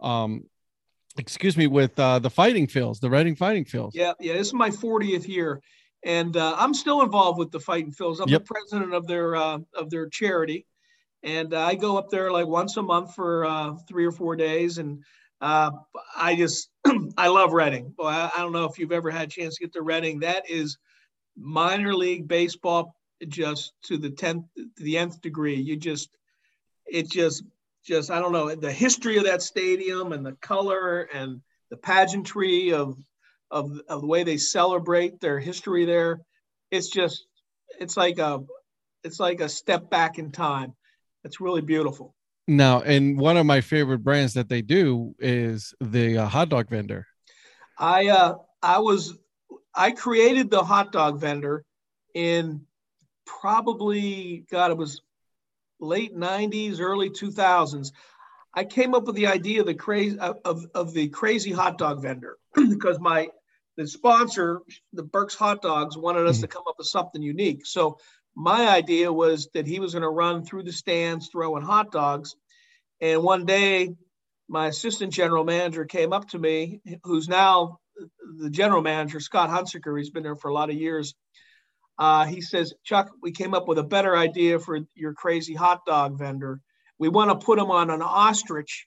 um 0.00 0.44
excuse 1.16 1.56
me 1.56 1.66
with 1.68 1.98
uh 1.98 2.18
the 2.18 2.30
Fighting 2.30 2.66
Phils, 2.66 2.98
the 3.00 3.10
Reading 3.10 3.36
Fighting 3.36 3.64
Phils. 3.64 3.92
Yeah, 3.94 4.12
yeah. 4.18 4.32
This 4.32 4.48
is 4.48 4.54
my 4.54 4.70
40th 4.70 5.28
year, 5.28 5.60
and 6.04 6.36
uh, 6.36 6.56
I'm 6.58 6.74
still 6.74 7.02
involved 7.02 7.38
with 7.38 7.52
the 7.52 7.60
Fighting 7.60 7.92
Phils. 7.92 8.20
I'm 8.20 8.28
Yep. 8.28 8.40
the 8.40 8.46
president 8.46 8.94
of 8.94 9.06
their 9.06 9.36
uh, 9.36 9.58
of 9.74 9.90
their 9.90 10.08
charity, 10.08 10.66
and 11.22 11.54
I 11.54 11.74
go 11.74 11.98
up 11.98 12.10
there 12.10 12.30
like 12.30 12.46
once 12.46 12.76
a 12.76 12.82
month 12.82 13.14
for 13.14 13.44
uh, 13.44 13.74
three 13.88 14.06
or 14.06 14.12
four 14.12 14.36
days, 14.36 14.78
and 14.78 15.02
uh, 15.40 15.70
I 16.16 16.36
just 16.36 16.70
I 17.16 17.28
love 17.28 17.52
Reading. 17.52 17.94
Well, 17.98 18.08
I, 18.08 18.30
I 18.36 18.40
don't 18.40 18.52
know 18.52 18.64
if 18.64 18.78
you've 18.78 18.92
ever 18.92 19.10
had 19.10 19.28
a 19.28 19.30
chance 19.30 19.56
to 19.56 19.64
get 19.64 19.72
to 19.74 19.82
Reading. 19.82 20.20
That 20.20 20.48
is 20.50 20.78
minor 21.36 21.94
league 21.94 22.28
baseball, 22.28 22.94
just 23.26 23.72
to 23.84 23.98
the 23.98 24.10
tenth, 24.10 24.46
the 24.76 24.98
nth 24.98 25.20
degree. 25.20 25.56
You 25.56 25.76
just 25.76 26.10
it 26.86 27.10
just 27.10 27.44
just 27.84 28.10
I 28.10 28.20
don't 28.20 28.32
know 28.32 28.54
the 28.54 28.72
history 28.72 29.18
of 29.18 29.24
that 29.24 29.42
stadium 29.42 30.12
and 30.12 30.24
the 30.24 30.32
color 30.32 31.08
and 31.12 31.40
the 31.70 31.76
pageantry 31.76 32.72
of 32.72 32.96
of, 33.50 33.80
of 33.88 34.02
the 34.02 34.06
way 34.06 34.24
they 34.24 34.36
celebrate 34.36 35.20
their 35.20 35.38
history 35.38 35.84
there. 35.84 36.20
It's 36.70 36.88
just 36.88 37.26
it's 37.80 37.96
like 37.96 38.18
a 38.18 38.42
it's 39.04 39.20
like 39.20 39.40
a 39.40 39.48
step 39.48 39.90
back 39.90 40.18
in 40.18 40.32
time. 40.32 40.74
It's 41.24 41.40
really 41.40 41.62
beautiful. 41.62 42.14
Now, 42.46 42.80
and 42.80 43.18
one 43.18 43.36
of 43.36 43.44
my 43.44 43.60
favorite 43.60 43.98
brands 43.98 44.34
that 44.34 44.48
they 44.48 44.62
do 44.62 45.14
is 45.18 45.74
the 45.80 46.18
uh, 46.18 46.26
hot 46.26 46.48
dog 46.48 46.70
vendor. 46.70 47.06
I 47.78 48.08
uh 48.08 48.36
I 48.62 48.78
was 48.78 49.16
I 49.74 49.92
created 49.92 50.50
the 50.50 50.64
hot 50.64 50.90
dog 50.90 51.20
vendor 51.20 51.64
in 52.14 52.62
probably 53.26 54.46
God 54.50 54.70
it 54.70 54.76
was 54.76 55.02
late 55.80 56.16
90s 56.16 56.80
early 56.80 57.10
2000s 57.10 57.92
I 58.54 58.64
came 58.64 58.94
up 58.94 59.04
with 59.04 59.14
the 59.14 59.28
idea 59.28 59.60
of 59.60 59.66
the 59.66 59.74
crazy 59.74 60.18
of, 60.18 60.38
of, 60.44 60.66
of 60.74 60.92
the 60.92 61.08
crazy 61.08 61.52
hot 61.52 61.78
dog 61.78 62.02
vendor 62.02 62.38
because 62.54 62.98
my 62.98 63.28
the 63.76 63.86
sponsor 63.86 64.62
the 64.92 65.04
Burke's 65.04 65.34
hot 65.36 65.62
dogs 65.62 65.96
wanted 65.96 66.26
us 66.26 66.40
to 66.40 66.48
come 66.48 66.64
up 66.66 66.74
with 66.78 66.88
something 66.88 67.22
unique 67.22 67.64
so 67.64 67.98
my 68.38 68.68
idea 68.68 69.12
was 69.12 69.48
that 69.52 69.66
he 69.66 69.80
was 69.80 69.94
going 69.94 70.02
to 70.02 70.08
run 70.08 70.44
through 70.44 70.62
the 70.62 70.70
stands 70.70 71.28
throwing 71.28 71.64
hot 71.64 71.90
dogs. 71.90 72.36
And 73.00 73.24
one 73.24 73.44
day 73.44 73.90
my 74.48 74.68
assistant 74.68 75.12
general 75.12 75.42
manager 75.42 75.84
came 75.84 76.12
up 76.12 76.28
to 76.28 76.38
me 76.38 76.80
who's 77.02 77.28
now 77.28 77.80
the 78.38 78.48
general 78.48 78.80
manager 78.80 79.18
scott 79.18 79.50
Hunsicker 79.50 79.98
he's 79.98 80.10
been 80.10 80.22
there 80.22 80.36
for 80.36 80.48
a 80.48 80.54
lot 80.54 80.70
of 80.70 80.76
years. 80.76 81.14
Uh, 81.98 82.26
he 82.26 82.40
says 82.40 82.74
chuck 82.84 83.10
we 83.20 83.32
came 83.32 83.54
up 83.54 83.66
with 83.66 83.78
a 83.78 83.82
better 83.82 84.16
idea 84.16 84.60
for 84.60 84.78
your 84.94 85.14
crazy 85.14 85.54
hot 85.54 85.84
dog 85.84 86.16
vendor. 86.16 86.60
We 86.96 87.08
want 87.08 87.30
to 87.30 87.44
put 87.44 87.58
him 87.58 87.72
on 87.72 87.90
an 87.90 88.02
ostrich 88.02 88.86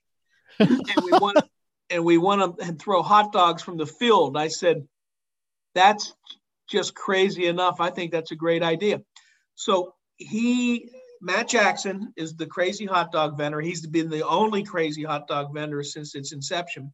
and 0.59 1.03
we 1.03 1.11
want 1.11 1.43
and 1.89 2.05
we 2.05 2.17
want 2.17 2.57
to 2.57 2.73
throw 2.75 3.03
hot 3.03 3.33
dogs 3.33 3.61
from 3.61 3.75
the 3.75 3.85
field. 3.85 4.37
I 4.37 4.47
said 4.47 4.87
that's 5.75 6.13
just 6.69 6.95
crazy 6.95 7.47
enough. 7.47 7.81
I 7.81 7.89
think 7.89 8.13
that's 8.13 8.31
a 8.31 8.35
great 8.35 8.63
idea 8.63 9.01
so 9.61 9.93
he 10.17 10.89
Matt 11.21 11.47
Jackson 11.47 12.11
is 12.17 12.35
the 12.35 12.47
crazy 12.47 12.85
hot 12.87 13.11
dog 13.11 13.37
vendor. 13.37 13.61
He's 13.61 13.85
been 13.85 14.09
the 14.09 14.27
only 14.27 14.63
crazy 14.63 15.03
hot 15.03 15.27
dog 15.27 15.53
vendor 15.53 15.83
since 15.83 16.15
its 16.15 16.31
inception 16.31 16.91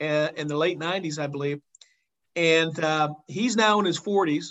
uh, 0.00 0.28
in 0.34 0.46
the 0.46 0.56
late 0.56 0.78
90s, 0.78 1.18
I 1.18 1.26
believe. 1.26 1.60
And 2.34 2.78
uh, 2.82 3.10
he's 3.28 3.56
now 3.56 3.78
in 3.78 3.84
his 3.84 4.00
40s. 4.00 4.46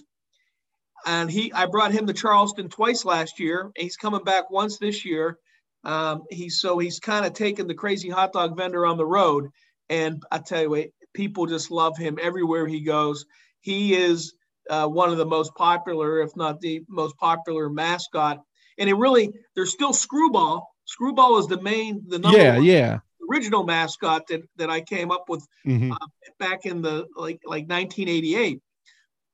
and 1.08 1.32
he 1.32 1.52
I 1.52 1.66
brought 1.66 1.92
him 1.92 2.06
to 2.06 2.14
Charleston 2.14 2.70
twice 2.70 3.06
last 3.06 3.40
year. 3.40 3.72
He's 3.76 3.98
coming 3.98 4.24
back 4.24 4.52
once 4.52 4.78
this 4.78 5.04
year. 5.04 5.40
Um, 5.84 6.26
he's 6.30 6.60
so 6.60 6.78
he's 6.78 7.00
kind 7.00 7.26
of 7.26 7.34
taken 7.34 7.66
the 7.68 7.74
crazy 7.74 8.10
hot 8.10 8.34
dog 8.34 8.56
vendor 8.56 8.86
on 8.86 8.98
the 8.98 9.06
road, 9.06 9.50
and 9.90 10.22
I 10.32 10.38
tell 10.38 10.62
you 10.62 10.70
what, 10.70 10.90
people 11.16 11.48
just 11.48 11.72
love 11.72 11.98
him 11.98 12.20
everywhere 12.22 12.68
he 12.68 12.82
goes. 12.82 13.26
He 13.62 13.96
is 13.96 14.36
uh, 14.70 14.88
one 14.88 15.10
of 15.10 15.18
the 15.18 15.26
most 15.26 15.54
popular, 15.56 16.22
if 16.22 16.36
not 16.36 16.60
the 16.62 16.84
most 16.88 17.18
popular 17.18 17.70
mascot. 17.70 18.42
And 18.78 18.90
it 18.90 18.94
really, 18.94 19.32
there's 19.56 19.72
still 19.72 19.94
Screwball. 19.94 20.68
Screwball 20.86 21.38
is 21.40 21.48
the 21.48 21.62
main, 21.62 22.04
the 22.08 22.20
number 22.20 22.38
Yeah, 22.38 22.56
one 22.56 22.64
yeah. 22.64 23.00
original 23.30 23.64
mascot 23.64 24.28
that 24.28 24.42
that 24.58 24.70
I 24.70 24.82
came 24.82 25.12
up 25.12 25.30
with 25.30 25.46
Mhm. 25.66 25.92
uh, 25.92 26.08
back 26.40 26.66
in 26.66 26.82
the 26.82 27.08
like 27.16 27.40
like 27.46 27.68
1988. 27.68 28.62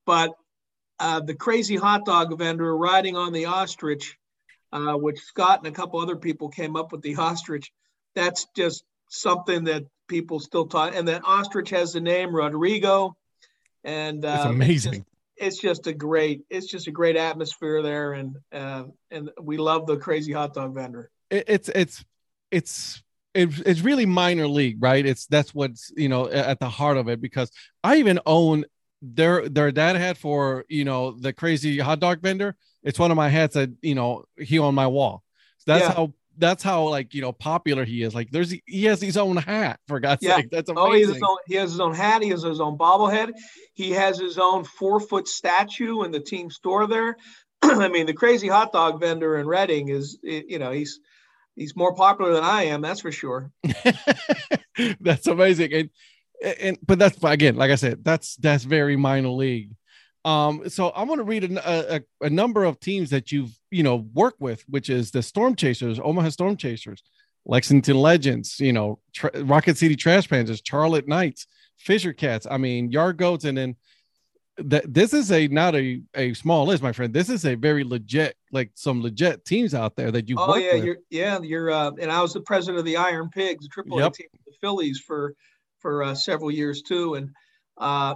But 0.05 0.33
uh, 0.99 1.19
the 1.19 1.35
crazy 1.35 1.75
hot 1.75 2.05
dog 2.05 2.37
vendor 2.37 2.75
riding 2.75 3.15
on 3.15 3.31
the 3.33 3.45
ostrich, 3.45 4.17
uh, 4.71 4.93
which 4.93 5.19
Scott 5.19 5.59
and 5.59 5.67
a 5.67 5.71
couple 5.71 5.99
other 5.99 6.15
people 6.15 6.49
came 6.49 6.75
up 6.75 6.91
with 6.91 7.01
the 7.01 7.15
ostrich. 7.15 7.71
That's 8.15 8.47
just 8.55 8.83
something 9.09 9.65
that 9.65 9.83
people 10.07 10.39
still 10.39 10.65
talk. 10.67 10.95
And 10.95 11.07
that 11.07 11.23
ostrich 11.23 11.69
has 11.69 11.93
the 11.93 12.01
name 12.01 12.35
Rodrigo, 12.35 13.15
and 13.83 14.23
It's 14.25 14.45
uh, 14.45 14.49
amazing. 14.49 15.05
It's 15.37 15.59
just 15.59 15.87
a 15.87 15.93
great, 15.93 16.43
it's 16.49 16.67
just 16.67 16.87
a 16.87 16.91
great 16.91 17.15
atmosphere 17.15 17.81
there, 17.81 18.13
and 18.13 18.35
uh, 18.51 18.85
and 19.11 19.29
we 19.41 19.57
love 19.57 19.85
the 19.85 19.97
crazy 19.97 20.31
hot 20.33 20.53
dog 20.53 20.73
vendor. 20.73 21.11
It, 21.29 21.45
it's 21.47 21.69
it's 21.69 22.05
it's 22.51 23.03
it's 23.35 23.81
really 23.81 24.05
minor 24.05 24.47
league, 24.47 24.77
right? 24.81 25.05
It's 25.05 25.27
that's 25.27 25.53
what's 25.53 25.91
you 25.95 26.09
know 26.09 26.27
at 26.29 26.59
the 26.59 26.69
heart 26.69 26.97
of 26.97 27.07
it 27.07 27.21
because 27.21 27.51
I 27.83 27.97
even 27.97 28.19
own 28.25 28.65
their 29.01 29.47
their 29.47 29.71
dad 29.71 29.95
hat 29.95 30.17
for 30.17 30.65
you 30.69 30.85
know 30.85 31.11
the 31.11 31.33
crazy 31.33 31.77
hot 31.79 31.99
dog 31.99 32.21
vendor. 32.21 32.55
It's 32.83 32.97
one 32.99 33.11
of 33.11 33.17
my 33.17 33.29
hats 33.29 33.53
that 33.53 33.69
you 33.81 33.95
know 33.95 34.25
he 34.37 34.57
on 34.59 34.73
my 34.73 34.87
wall. 34.87 35.23
That's 35.65 35.87
Yeah. 35.87 35.93
how 35.93 36.13
that's 36.37 36.63
how 36.63 36.87
like 36.89 37.13
you 37.13 37.21
know 37.21 37.31
popular 37.31 37.85
he 37.85 38.03
is. 38.03 38.13
Like 38.15 38.29
there's 38.31 38.53
he 38.65 38.85
has 38.85 39.01
his 39.01 39.17
own 39.17 39.37
hat 39.37 39.79
for 39.87 39.99
God's 39.99 40.23
Yeah. 40.23 40.37
sake. 40.37 40.49
That's 40.51 40.69
Oh, 40.69 40.91
he 40.93 41.01
has, 41.01 41.09
amazing. 41.09 41.13
his 41.15 41.23
own, 41.23 41.37
he 41.47 41.55
has 41.55 41.71
his 41.71 41.79
own 41.79 41.93
hat. 41.93 42.21
He 42.21 42.29
has 42.29 42.43
his 42.43 42.59
own 42.59 42.77
bobblehead. 42.77 43.31
He 43.73 43.91
has 43.91 44.19
his 44.19 44.37
own 44.37 44.63
four 44.63 44.99
foot 44.99 45.27
statue 45.27 46.03
in 46.03 46.11
the 46.11 46.19
team 46.19 46.49
store 46.49 46.87
there. 46.87 47.17
I 47.61 47.87
mean, 47.89 48.05
the 48.05 48.13
crazy 48.13 48.47
hot 48.47 48.71
dog 48.71 48.99
vendor 48.99 49.37
in 49.37 49.47
Reading 49.47 49.89
is, 49.89 50.19
you 50.21 50.59
know, 50.59 50.71
he's 50.71 50.99
he's 51.55 51.75
more 51.75 51.93
popular 51.95 52.33
than 52.33 52.43
I 52.43 52.63
am. 52.65 52.81
That's 52.81 53.01
for 53.01 53.11
sure. 53.11 53.51
that's 54.99 55.25
amazing 55.27 55.73
and 55.73 55.89
and 56.59 56.77
but 56.85 56.99
that's 56.99 57.17
again 57.23 57.55
like 57.55 57.71
i 57.71 57.75
said 57.75 58.03
that's 58.03 58.35
that's 58.35 58.63
very 58.63 58.95
minor 58.95 59.29
league 59.29 59.71
um 60.27 60.67
so 60.67 60.89
i 60.89 61.03
want 61.03 61.19
to 61.19 61.23
read 61.23 61.43
a, 61.43 61.95
a, 61.95 62.01
a 62.21 62.29
number 62.29 62.65
of 62.65 62.79
teams 62.79 63.09
that 63.09 63.31
you've 63.31 63.57
you 63.71 63.81
know 63.81 64.07
worked 64.13 64.41
with 64.41 64.61
which 64.67 64.89
is 64.89 65.11
the 65.11 65.23
storm 65.23 65.55
chasers 65.55 65.99
omaha 66.03 66.29
storm 66.29 66.57
chasers 66.57 67.01
lexington 67.45 67.97
legends 67.97 68.59
you 68.59 68.73
know 68.73 68.99
Tr- 69.13 69.27
rocket 69.43 69.77
city 69.77 69.95
trash 69.95 70.27
pandas 70.27 70.61
charlotte 70.63 71.07
knights 71.07 71.47
fisher 71.77 72.13
cats 72.13 72.45
i 72.49 72.57
mean 72.57 72.91
yard 72.91 73.17
goats 73.17 73.45
and 73.45 73.57
then 73.57 73.75
that 74.57 74.91
this 74.91 75.13
is 75.13 75.31
a 75.31 75.47
not 75.47 75.75
a, 75.75 76.01
a 76.15 76.33
small 76.33 76.65
list 76.65 76.81
my 76.81 76.91
friend 76.91 77.13
this 77.13 77.29
is 77.29 77.45
a 77.45 77.55
very 77.55 77.83
legit 77.83 78.35
like 78.51 78.71
some 78.73 79.01
legit 79.01 79.45
teams 79.45 79.73
out 79.73 79.95
there 79.95 80.11
that 80.11 80.27
you've 80.27 80.39
Oh 80.39 80.47
worked 80.49 80.65
yeah, 80.65 80.73
with. 80.73 80.83
you're 80.83 80.97
yeah, 81.09 81.39
you're 81.41 81.69
uh, 81.69 81.91
and 81.99 82.11
I 82.11 82.21
was 82.21 82.33
the 82.33 82.41
president 82.41 82.79
of 82.79 82.85
the 82.85 82.97
Iron 82.97 83.29
Pigs, 83.29 83.65
the 83.65 83.69
triple 83.69 83.99
A 83.99 84.09
team, 84.09 84.27
of 84.33 84.39
the 84.45 84.53
Phillies 84.59 84.99
for 84.99 85.35
for 85.79 86.03
uh, 86.03 86.15
several 86.15 86.49
years 86.49 86.81
too. 86.81 87.13
And 87.15 87.29
uh, 87.77 88.15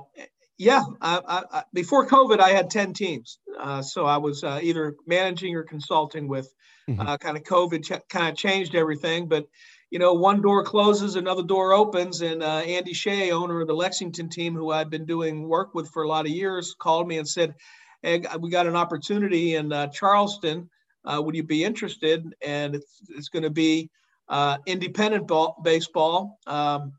yeah, 0.61 0.83
I, 1.01 1.63
before 1.73 2.07
COVID, 2.07 2.39
I 2.39 2.49
had 2.49 2.69
ten 2.69 2.93
teams, 2.93 3.39
uh, 3.59 3.81
so 3.81 4.05
I 4.05 4.17
was 4.17 4.43
uh, 4.43 4.59
either 4.61 4.95
managing 5.05 5.55
or 5.55 5.63
consulting 5.63 6.27
with. 6.27 6.53
Mhm. 6.89 7.07
Uh, 7.07 7.15
kind 7.17 7.37
of 7.37 7.43
COVID 7.43 7.83
ch- 7.85 8.09
kind 8.09 8.29
of 8.29 8.35
changed 8.35 8.73
everything, 8.73 9.27
but 9.27 9.45
you 9.91 9.99
know, 9.99 10.13
one 10.13 10.41
door 10.41 10.63
closes, 10.63 11.15
another 11.15 11.43
door 11.43 11.73
opens, 11.73 12.21
and 12.21 12.41
uh, 12.41 12.63
Andy 12.77 12.93
Shea, 12.93 13.31
owner 13.31 13.61
of 13.61 13.67
the 13.67 13.75
Lexington 13.75 14.29
team, 14.29 14.55
who 14.55 14.71
I've 14.71 14.89
been 14.89 15.05
doing 15.05 15.47
work 15.47 15.75
with 15.75 15.89
for 15.91 16.01
a 16.01 16.07
lot 16.07 16.25
of 16.25 16.31
years, 16.31 16.75
called 16.79 17.07
me 17.07 17.19
and 17.19 17.27
said, 17.27 17.53
"Hey, 18.01 18.23
we 18.39 18.49
got 18.49 18.65
an 18.65 18.75
opportunity 18.75 19.55
in 19.55 19.71
uh, 19.71 19.87
Charleston." 19.87 20.69
uh, 21.05 21.21
would 21.21 21.35
you 21.35 21.43
be 21.43 21.63
interested? 21.63 22.35
And 22.45 22.75
it's, 22.75 23.01
it's 23.09 23.29
going 23.29 23.43
to 23.43 23.49
be 23.49 23.89
uh, 24.29 24.57
independent 24.65 25.27
ball, 25.27 25.59
baseball. 25.63 26.39
Um, 26.47 26.93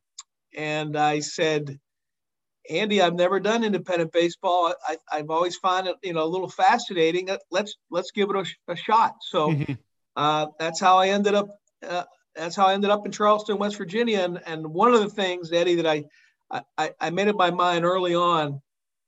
and 0.56 0.96
I 0.96 1.20
said, 1.20 1.78
Andy, 2.70 3.02
I've 3.02 3.14
never 3.14 3.40
done 3.40 3.64
independent 3.64 4.12
baseball. 4.12 4.74
I, 4.86 4.96
I've 5.10 5.30
always 5.30 5.56
found 5.56 5.88
it, 5.88 5.96
you 6.02 6.12
know, 6.12 6.22
a 6.22 6.26
little 6.26 6.48
fascinating. 6.48 7.30
Uh, 7.30 7.38
Let's 7.50 7.76
let's 7.90 8.10
give 8.10 8.30
it 8.30 8.36
a, 8.36 8.72
a 8.72 8.76
shot. 8.76 9.16
So 9.22 9.50
Mhm. 9.50 9.78
uh, 10.16 10.46
that's 10.58 10.80
how 10.80 10.98
I 10.98 11.08
ended 11.08 11.34
up. 11.34 11.48
Uh, 11.86 12.04
that's 12.34 12.56
how 12.56 12.66
I 12.66 12.74
ended 12.74 12.90
up 12.90 13.04
in 13.04 13.12
Charleston, 13.12 13.58
West 13.58 13.76
Virginia. 13.76 14.20
And 14.20 14.40
and 14.46 14.66
one 14.66 14.94
of 14.94 15.00
the 15.00 15.10
things, 15.10 15.52
Eddie, 15.52 15.76
that 15.76 15.86
I 15.86 16.04
I, 16.78 16.92
I 17.00 17.10
made 17.10 17.28
up 17.28 17.36
my 17.36 17.50
mind 17.50 17.84
early 17.84 18.14
on 18.14 18.60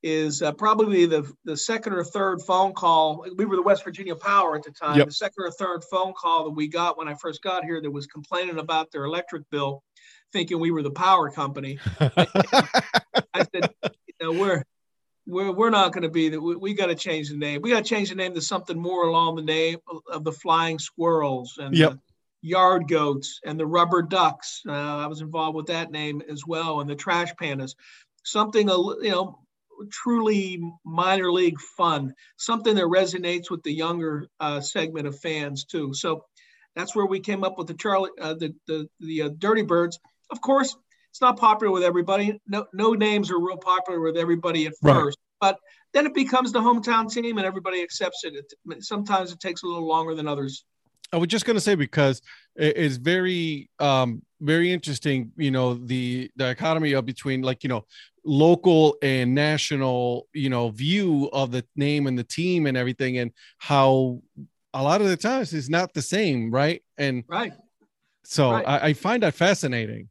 is 0.02 0.42
uh, 0.42 0.52
probably 0.52 1.06
the 1.06 1.30
the 1.44 1.56
second 1.56 1.92
or 1.92 2.04
third 2.04 2.42
phone 2.42 2.72
call. 2.72 3.24
We 3.36 3.44
were 3.46 3.56
the 3.56 3.62
West 3.62 3.84
Virginia 3.84 4.16
Power 4.16 4.56
at 4.56 4.62
the 4.62 4.70
time. 4.70 4.98
Yep. 4.98 5.06
The 5.06 5.12
second 5.12 5.44
or 5.44 5.50
third 5.50 5.84
phone 5.84 6.12
call 6.12 6.44
that 6.44 6.50
we 6.50 6.68
got 6.68 6.98
when 6.98 7.08
I 7.08 7.14
first 7.14 7.42
got 7.42 7.64
here 7.64 7.80
that 7.80 7.90
was 7.90 8.06
complaining 8.06 8.58
about 8.58 8.90
their 8.90 9.04
electric 9.04 9.48
bill, 9.50 9.82
thinking 10.32 10.58
we 10.58 10.70
were 10.70 10.82
the 10.82 10.90
power 10.90 11.30
company. 11.30 11.78
I 13.32 13.44
said, 13.44 13.70
you 13.82 14.14
know, 14.20 14.32
we're 14.32 14.64
we're 15.26 15.52
we're 15.52 15.70
not 15.70 15.92
going 15.92 16.02
to 16.02 16.10
be 16.10 16.28
that. 16.30 16.40
We, 16.40 16.56
we 16.56 16.74
got 16.74 16.86
to 16.86 16.94
change 16.94 17.30
the 17.30 17.36
name. 17.36 17.62
We 17.62 17.70
got 17.70 17.84
to 17.84 17.88
change 17.88 18.10
the 18.10 18.14
name 18.14 18.34
to 18.34 18.40
something 18.40 18.78
more 18.78 19.06
along 19.06 19.36
the 19.36 19.42
name 19.42 19.78
of 20.10 20.24
the 20.24 20.32
flying 20.32 20.78
squirrels 20.78 21.58
and 21.58 21.74
Yep. 21.74 21.92
the 21.92 21.98
yard 22.42 22.88
goats 22.88 23.40
and 23.44 23.58
the 23.58 23.66
rubber 23.66 24.02
ducks. 24.02 24.62
Uh, 24.68 24.72
I 24.72 25.06
was 25.06 25.22
involved 25.22 25.56
with 25.56 25.66
that 25.66 25.90
name 25.90 26.22
as 26.30 26.46
well, 26.46 26.80
and 26.80 26.90
the 26.90 26.94
trash 26.94 27.32
pandas. 27.40 27.74
Something 28.22 28.68
a 28.68 28.76
you 28.76 29.10
know 29.10 29.38
truly 29.90 30.62
minor 30.84 31.32
league 31.32 31.60
fun. 31.60 32.14
Something 32.36 32.74
that 32.76 32.84
resonates 32.84 33.50
with 33.50 33.62
the 33.62 33.72
younger 33.72 34.28
uh, 34.40 34.60
segment 34.60 35.06
of 35.06 35.18
fans 35.18 35.64
too. 35.64 35.94
So 35.94 36.24
that's 36.76 36.94
where 36.94 37.06
we 37.06 37.20
came 37.20 37.44
up 37.44 37.56
with 37.58 37.66
the 37.66 37.74
Charlie 37.74 38.10
uh, 38.20 38.34
the 38.34 38.54
the 38.66 38.88
the 39.00 39.22
uh, 39.22 39.28
Dirty 39.38 39.62
Birds. 39.62 39.98
Of 40.30 40.40
course, 40.40 40.76
it's 41.14 41.20
not 41.20 41.36
popular 41.36 41.72
with 41.72 41.84
everybody. 41.84 42.40
No, 42.48 42.66
no 42.74 42.92
names 42.92 43.30
are 43.30 43.38
real 43.38 43.56
popular 43.56 44.00
with 44.00 44.16
everybody 44.16 44.66
at 44.66 44.72
Right. 44.82 44.96
first, 44.96 45.18
but 45.40 45.60
then 45.92 46.06
it 46.06 46.12
becomes 46.12 46.50
the 46.50 46.58
hometown 46.58 47.08
team 47.08 47.38
and 47.38 47.46
everybody 47.46 47.80
accepts 47.82 48.24
it. 48.24 48.34
it. 48.34 48.82
Sometimes 48.82 49.30
it 49.30 49.38
takes 49.38 49.62
a 49.62 49.66
little 49.66 49.86
longer 49.86 50.16
than 50.16 50.26
others. 50.26 50.64
I 51.12 51.16
was 51.18 51.28
just 51.28 51.44
gonna 51.44 51.60
say 51.60 51.76
because 51.76 52.20
it 52.56 52.76
is 52.76 52.96
very 52.96 53.70
um 53.78 54.22
very 54.40 54.72
interesting, 54.72 55.30
you 55.36 55.52
know, 55.52 55.74
the 55.74 56.32
the 56.34 56.50
economy 56.50 56.94
of 56.94 57.06
between 57.06 57.42
like 57.42 57.62
you 57.62 57.68
know 57.68 57.86
local 58.24 58.96
and 59.00 59.36
national, 59.36 60.26
you 60.32 60.50
know, 60.50 60.70
view 60.70 61.30
of 61.32 61.52
the 61.52 61.64
name 61.76 62.08
and 62.08 62.18
the 62.18 62.24
team 62.24 62.66
and 62.66 62.76
everything, 62.76 63.18
and 63.18 63.30
how 63.58 64.20
a 64.72 64.82
lot 64.82 65.00
of 65.00 65.06
the 65.06 65.16
times 65.16 65.54
it's 65.54 65.68
not 65.68 65.94
the 65.94 66.02
same, 66.02 66.50
right? 66.50 66.82
And 66.98 67.22
Right. 67.28 67.52
so 68.24 68.50
Right. 68.50 68.64
I, 68.66 68.86
I 68.88 68.92
find 68.94 69.22
that 69.22 69.34
fascinating. 69.34 70.08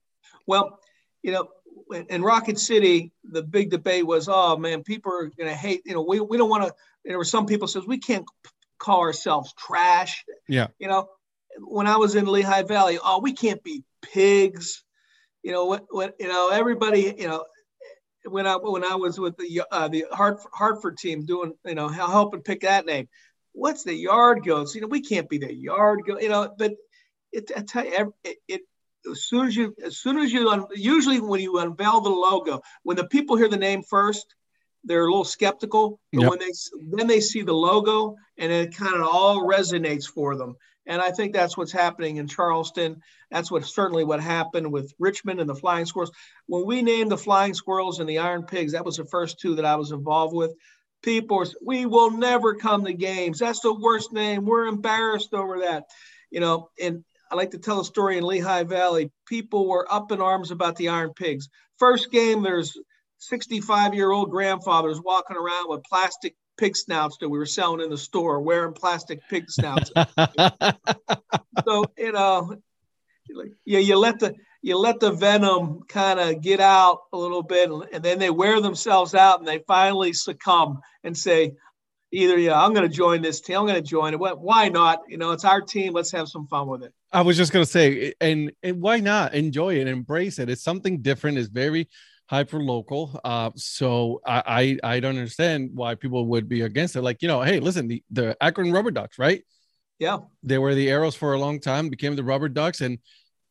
Well, 0.47 0.79
you 1.23 1.31
know, 1.31 1.47
in- 1.91 2.05
in 2.07 2.21
Rocket 2.21 2.59
City, 2.59 3.11
the 3.23 3.41
big 3.41 3.71
debate 3.71 4.05
was, 4.05 4.27
oh 4.29 4.57
man, 4.57 4.83
people 4.83 5.11
are 5.11 5.31
going 5.37 5.49
to 5.49 5.55
hate. 5.55 5.81
You 5.85 5.93
know, 5.93 6.03
we, 6.03 6.19
we 6.19 6.37
don't 6.37 6.49
want 6.49 6.65
to. 6.65 6.73
There 7.05 7.17
were 7.17 7.25
some 7.25 7.45
people 7.45 7.67
says 7.67 7.85
we 7.87 7.97
can't 7.97 8.25
call 8.77 8.99
ourselves 8.99 9.53
trash. 9.57 10.23
Yeah. 10.47 10.67
You 10.79 10.87
know, 10.87 11.09
when 11.59 11.87
I 11.87 11.97
was 11.97 12.15
in 12.15 12.25
Lehigh 12.25 12.63
Valley, 12.63 12.99
oh, 13.03 13.19
we 13.19 13.33
can't 13.33 13.63
be 13.63 13.83
pigs. 14.01 14.83
You 15.41 15.51
know, 15.51 15.65
what, 15.65 15.85
what 15.89 16.15
you 16.19 16.27
know, 16.27 16.49
everybody, 16.49 17.13
you 17.17 17.27
know, 17.27 17.45
when 18.25 18.47
I 18.47 18.55
when 18.55 18.83
I 18.85 18.95
was 18.95 19.19
with 19.19 19.35
the 19.37 19.63
uh, 19.71 19.87
the 19.89 20.05
Hartford, 20.11 20.51
Hartford 20.53 20.97
team 20.97 21.25
doing, 21.25 21.53
you 21.65 21.75
know, 21.75 21.89
helping 21.89 22.41
pick 22.41 22.61
that 22.61 22.85
name. 22.85 23.09
What's 23.51 23.83
the 23.83 23.93
yard 23.93 24.43
goats? 24.45 24.73
You 24.73 24.81
know, 24.81 24.87
we 24.87 25.01
can't 25.01 25.29
be 25.29 25.37
the 25.37 25.53
yard 25.53 26.01
goat. 26.07 26.21
You 26.21 26.29
know, 26.29 26.53
but 26.57 26.73
it, 27.31 27.51
I 27.55 27.61
tell 27.61 27.85
you, 27.85 28.13
it, 28.23 28.37
it 28.47 28.61
as 29.11 29.23
soon 29.25 29.47
as 29.47 29.55
you 29.55 29.75
as 29.83 29.97
soon 29.97 30.17
as 30.17 30.31
you 30.31 30.49
un, 30.49 30.65
usually 30.75 31.19
when 31.19 31.41
you 31.41 31.59
unveil 31.59 32.01
the 32.01 32.09
logo 32.09 32.61
when 32.83 32.97
the 32.97 33.07
people 33.07 33.35
hear 33.35 33.49
the 33.49 33.57
name 33.57 33.83
first 33.83 34.35
they're 34.83 35.05
a 35.05 35.09
little 35.09 35.23
skeptical. 35.23 35.99
But 36.11 36.21
Yep. 36.21 36.29
when 36.29 36.39
they 36.39 36.51
then 36.97 37.07
they 37.07 37.19
see 37.21 37.41
the 37.41 37.53
logo 37.53 38.15
and 38.37 38.51
it 38.51 38.75
kind 38.75 38.95
of 38.95 39.07
all 39.07 39.43
resonates 39.43 40.05
for 40.05 40.35
them. 40.35 40.55
And 40.85 41.01
i 41.01 41.11
think 41.11 41.33
that's 41.33 41.55
what's 41.57 41.71
happening 41.71 42.17
in 42.17 42.27
charleston. 42.27 43.01
That's 43.31 43.49
what 43.49 43.65
certainly 43.65 44.03
what 44.03 44.19
happened 44.19 44.71
with 44.71 44.93
richmond 44.99 45.39
and 45.39 45.49
the 45.49 45.55
flying 45.55 45.85
squirrels. 45.85 46.11
When 46.47 46.65
we 46.65 46.81
named 46.81 47.11
the 47.11 47.17
flying 47.17 47.53
squirrels 47.53 47.99
and 47.99 48.09
the 48.09 48.19
iron 48.19 48.43
pigs 48.43 48.73
that 48.73 48.85
was 48.85 48.97
the 48.97 49.05
first 49.05 49.39
two 49.39 49.55
that 49.55 49.65
i 49.65 49.75
was 49.75 49.91
involved 49.91 50.35
with. 50.35 50.53
People 51.01 51.35
were, 51.37 51.47
we 51.61 51.85
will 51.85 52.11
never 52.11 52.55
come 52.55 52.85
to 52.85 52.93
games. 52.93 53.37
That's 53.39 53.59
the 53.59 53.73
worst 53.73 54.13
name. 54.13 54.45
We're 54.45 54.67
embarrassed 54.67 55.33
over 55.33 55.59
that. 55.59 55.85
You 56.31 56.39
know 56.39 56.69
and 56.81 57.03
I 57.33 57.35
like 57.35 57.49
to 57.51 57.57
tell 57.57 57.79
a 57.79 57.85
story 57.85 58.19
in 58.19 58.23
Lehigh 58.23 58.61
Valley. 58.61 59.11
People 59.25 59.67
were 59.67 59.91
up 59.91 60.11
in 60.11 60.21
arms 60.21 60.51
about 60.51 60.75
the 60.75 60.89
Iron 60.89 61.13
Pigs. 61.15 61.49
First 61.79 62.11
game, 62.11 62.43
there's 62.43 62.77
65 63.17 63.95
year 63.95 64.11
old 64.11 64.29
grandfathers 64.29 65.01
walking 65.01 65.35
around 65.35 65.67
with 65.67 65.81
plastic 65.83 66.35
pig 66.59 66.77
snouts 66.77 67.17
that 67.19 67.29
we 67.29 67.39
were 67.39 67.47
selling 67.47 67.81
in 67.81 67.89
the 67.89 67.97
store, 67.97 68.39
wearing 68.39 68.73
plastic 68.73 69.19
pig 69.31 69.49
snouts. 69.49 69.91
so 71.65 71.85
you 71.97 72.11
know, 72.11 72.55
yeah, 73.65 73.79
you 73.79 73.97
let 73.97 74.19
the 74.19 74.35
you 74.61 74.77
let 74.77 74.99
the 74.99 75.11
venom 75.11 75.81
kind 75.87 76.19
of 76.19 76.39
get 76.39 76.59
out 76.59 76.99
a 77.13 77.17
little 77.17 77.41
bit, 77.41 77.71
and 77.93 78.03
then 78.03 78.19
they 78.19 78.29
wear 78.29 78.61
themselves 78.61 79.15
out, 79.15 79.39
and 79.39 79.47
they 79.47 79.63
finally 79.65 80.13
succumb 80.13 80.81
and 81.03 81.17
say, 81.17 81.53
either 82.13 82.37
yeah, 82.37 82.61
I'm 82.61 82.73
going 82.73 82.87
to 82.87 82.95
join 82.95 83.21
this 83.21 83.41
team, 83.41 83.57
I'm 83.57 83.65
going 83.65 83.81
to 83.81 83.89
join 83.89 84.13
it. 84.13 84.19
Why 84.19 84.69
not? 84.69 85.01
You 85.07 85.17
know, 85.17 85.31
it's 85.31 85.43
our 85.43 85.59
team. 85.59 85.93
Let's 85.93 86.11
have 86.11 86.29
some 86.29 86.47
fun 86.47 86.67
with 86.67 86.83
it. 86.83 86.93
I 87.11 87.21
was 87.21 87.35
just 87.35 87.51
going 87.51 87.65
to 87.65 87.69
say, 87.69 88.13
and, 88.21 88.51
and 88.61 88.81
why 88.81 88.99
not 88.99 89.33
enjoy 89.33 89.75
it, 89.75 89.87
embrace 89.87 90.39
it? 90.39 90.49
It's 90.49 90.63
something 90.63 91.01
different. 91.01 91.37
It's 91.37 91.49
very 91.49 91.89
hyper 92.27 92.59
local. 92.59 93.19
Uh, 93.23 93.51
so 93.55 94.21
I, 94.25 94.77
I 94.83 94.95
I 94.95 94.99
don't 94.99 95.17
understand 95.17 95.71
why 95.73 95.95
people 95.95 96.25
would 96.27 96.47
be 96.47 96.61
against 96.61 96.95
it. 96.95 97.01
Like 97.01 97.21
you 97.21 97.27
know, 97.27 97.41
hey, 97.41 97.59
listen, 97.59 97.87
the 97.87 98.03
the 98.11 98.37
Akron 98.41 98.71
Rubber 98.71 98.91
Ducks, 98.91 99.19
right? 99.19 99.43
Yeah, 99.99 100.19
they 100.41 100.57
were 100.57 100.73
the 100.73 100.89
Arrows 100.89 101.15
for 101.15 101.33
a 101.33 101.39
long 101.39 101.59
time, 101.59 101.89
became 101.89 102.15
the 102.15 102.23
Rubber 102.23 102.49
Ducks, 102.49 102.81
and 102.81 102.99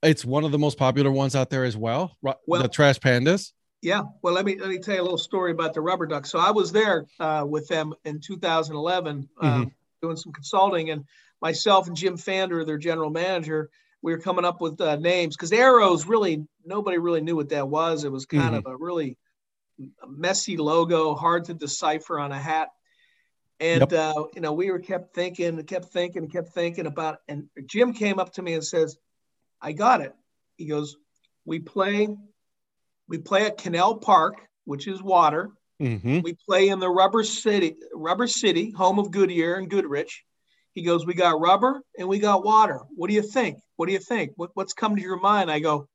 it's 0.03 0.25
one 0.25 0.45
of 0.45 0.53
the 0.53 0.59
most 0.59 0.79
popular 0.79 1.11
ones 1.11 1.37
out 1.37 1.51
there 1.51 1.65
as 1.65 1.77
well. 1.77 2.17
well 2.23 2.63
the 2.63 2.69
Trash 2.69 2.99
Pandas. 2.99 3.53
Yeah, 3.83 4.03
well, 4.23 4.33
let 4.33 4.45
me 4.45 4.57
let 4.59 4.71
me 4.71 4.79
tell 4.79 4.95
you 4.95 5.01
a 5.01 5.03
little 5.03 5.19
story 5.19 5.51
about 5.51 5.75
the 5.75 5.81
Rubber 5.81 6.07
Ducks. 6.07 6.31
So 6.31 6.39
I 6.39 6.53
was 6.53 6.71
there 6.71 7.05
uh, 7.19 7.45
with 7.47 7.67
them 7.67 7.93
in 8.05 8.21
2011, 8.21 9.29
uh, 9.41 9.45
mm-hmm. 9.45 9.69
doing 10.01 10.17
some 10.17 10.33
consulting, 10.33 10.91
and 10.91 11.05
myself 11.41 11.89
and 11.89 11.97
Jim 11.97 12.17
Pfander, 12.17 12.65
their 12.65 12.79
general 12.79 13.11
manager, 13.11 13.71
we 14.01 14.13
were 14.13 14.21
coming 14.21 14.45
up 14.45 14.61
with 14.61 14.81
uh, 14.81 14.97
names 14.97 15.37
because 15.37 15.53
arrows 15.53 16.07
really 16.07 16.47
nobody 16.65 16.99
really 16.99 17.21
knew 17.21 17.35
what 17.35 17.49
that 17.49 17.69
was. 17.69 18.05
It 18.05 18.13
was 18.13 18.25
kind 18.25 18.55
mm-hmm. 18.55 18.67
of 18.67 18.67
a 18.67 18.77
really 18.77 19.19
messy 20.07 20.57
logo, 20.57 21.15
hard 21.15 21.47
to 21.47 21.55
decipher 21.55 22.21
on 22.21 22.31
a 22.31 22.39
hat. 22.39 22.69
And 23.59 23.81
yep. 23.81 23.93
uh, 23.93 24.25
you 24.35 24.41
know, 24.41 24.53
we 24.53 24.71
were 24.71 24.79
kept 24.79 25.15
thinking, 25.15 25.61
kept 25.65 25.87
thinking, 25.87 26.29
kept 26.29 26.51
thinking 26.51 26.87
about. 26.87 27.19
And 27.29 27.49
Jim 27.67 27.93
came 27.95 28.21
up 28.21 28.33
to 28.35 28.43
me 28.43 28.55
and 28.55 28.65
says, 28.65 28.97
"I 29.61 29.73
got 29.73 30.01
it." 30.03 30.15
He 30.57 30.67
goes, 30.67 30.97
"We 31.45 31.59
play, 31.61 32.17
we 33.13 33.19
play 33.19 33.45
at 33.45 33.59
Canal 33.59 33.97
Park, 33.97 34.41
which 34.65 34.89
is 34.89 35.03
water. 35.03 35.51
Mm-hmm. 35.83 36.21
We 36.23 36.35
play 36.49 36.69
in 36.69 36.81
the 36.81 36.89
Rubber 36.89 37.23
City, 37.25 37.77
Rubber 37.93 38.27
City, 38.27 38.71
home 38.71 38.99
of 38.99 39.11
Goodyear 39.11 39.57
and 39.57 39.69
Goodrich. 39.69 40.25
He 40.73 40.81
goes, 40.81 41.05
We 41.05 41.13
got 41.13 41.39
rubber 41.39 41.83
and 41.99 42.09
we 42.09 42.19
got 42.19 42.43
water. 42.43 42.81
What 42.97 43.09
do 43.09 43.15
you 43.15 43.21
think? 43.21 43.59
What 43.77 43.87
do 43.87 43.93
you 43.93 43.99
think? 43.99 44.33
What, 44.37 44.53
what's 44.55 44.73
come 44.73 44.97
to 44.97 45.03
your 45.03 45.21
mind? 45.21 45.51
I 45.51 45.59
go, 45.59 45.89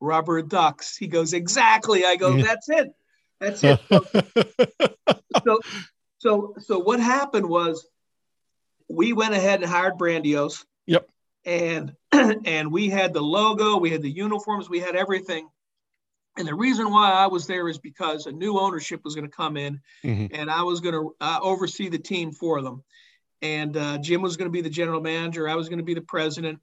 Rubber 0.00 0.42
ducks. 0.42 0.98
He 0.98 1.06
goes, 1.06 1.32
Exactly. 1.32 2.04
I 2.04 2.16
go, 2.16 2.36
That's 2.36 2.68
it. 2.68 2.92
That's 3.40 3.64
it. 3.64 3.80
So, 5.44 5.60
so, 6.18 6.54
so, 6.58 6.78
what 6.80 6.98
happened 6.98 7.48
was 7.48 7.86
we 8.90 9.12
went 9.12 9.32
ahead 9.32 9.62
and 9.62 9.70
hired 9.70 9.96
Brandiose. 9.96 10.64
Yep. 10.86 11.08
And 11.46 11.94
and 12.12 12.70
we 12.70 12.90
had 12.90 13.14
the 13.14 13.22
logo, 13.22 13.78
we 13.78 13.90
had 13.90 14.02
the 14.02 14.10
uniforms, 14.10 14.68
we 14.68 14.80
had 14.80 14.96
everything. 14.96 15.48
And 16.40 16.48
the 16.48 16.54
reason 16.54 16.90
why 16.90 17.12
I 17.12 17.28
was 17.28 17.46
there 17.46 17.68
is 17.68 17.78
because 17.78 18.26
a 18.26 18.32
new 18.32 18.58
ownership 18.58 19.02
was 19.04 19.14
going 19.14 19.28
to 19.28 19.36
come 19.36 19.56
in, 19.56 19.80
mm-hmm. 20.02 20.34
and 20.34 20.50
I 20.50 20.62
was 20.62 20.80
going 20.80 20.94
to 20.94 21.14
uh, 21.20 21.38
oversee 21.40 21.88
the 21.88 21.98
team 21.98 22.32
for 22.32 22.60
them 22.60 22.82
and 23.42 23.76
uh, 23.76 23.98
Jim 23.98 24.22
was 24.22 24.36
going 24.36 24.46
to 24.46 24.52
be 24.52 24.60
the 24.60 24.70
general 24.70 25.00
manager. 25.00 25.48
I 25.48 25.54
was 25.54 25.68
going 25.68 25.78
to 25.78 25.84
be 25.84 25.94
the 25.94 26.00
president. 26.02 26.60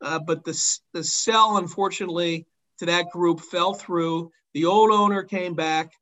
Uh, 0.00 0.18
but 0.18 0.44
the 0.44 0.58
the 0.92 1.04
sell, 1.04 1.58
unfortunately, 1.58 2.46
to 2.78 2.86
that 2.86 3.10
group 3.10 3.40
fell 3.40 3.74
through. 3.74 4.32
The 4.54 4.64
old 4.64 4.90
owner 4.90 5.22
came 5.22 5.54
back 5.54 5.92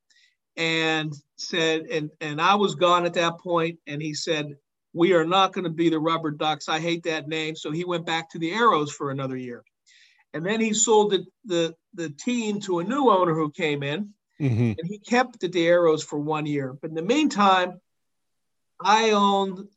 and 0.57 1.13
said, 1.37 1.83
and 1.91 2.11
and 2.21 2.41
I 2.41 2.55
was 2.55 2.75
gone 2.75 3.07
at 3.07 3.15
that 3.15 3.39
point, 3.39 3.79
and 3.87 4.01
he 4.01 4.15
said, 4.15 4.57
"We 4.93 5.15
are 5.15 5.25
not 5.25 5.53
going 5.53 5.65
to 5.65 5.71
be 5.71 5.89
the 5.89 5.99
Rubber 5.99 6.31
Ducks. 6.31 6.69
I 6.69 6.79
hate 6.79 7.03
that 7.05 7.29
name." 7.29 7.57
So 7.57 7.73
he 7.73 7.85
went 7.85 8.07
back 8.07 8.31
to 8.31 8.39
the 8.39 8.53
Arrows 8.53 8.93
for 8.93 9.11
another 9.11 9.37
year, 9.37 9.65
and 10.35 10.45
then 10.45 10.61
he 10.61 10.75
sold 10.75 11.13
the 11.13 11.25
the, 11.45 11.75
the 11.95 12.11
team 12.11 12.61
to 12.61 12.81
a 12.81 12.85
new 12.85 13.11
owner 13.11 13.35
who 13.35 13.51
came 13.51 13.83
in, 13.83 14.11
mm-hmm. 14.41 14.73
and 14.79 14.87
he 14.89 14.99
kept 14.99 15.41
the 15.41 15.67
Arrows 15.67 16.03
for 16.03 16.19
one 16.19 16.47
year. 16.47 16.77
But 16.81 16.91
in 16.91 16.97
the 16.97 17.03
meantime, 17.03 17.81
I 18.81 19.11
owned 19.11 19.69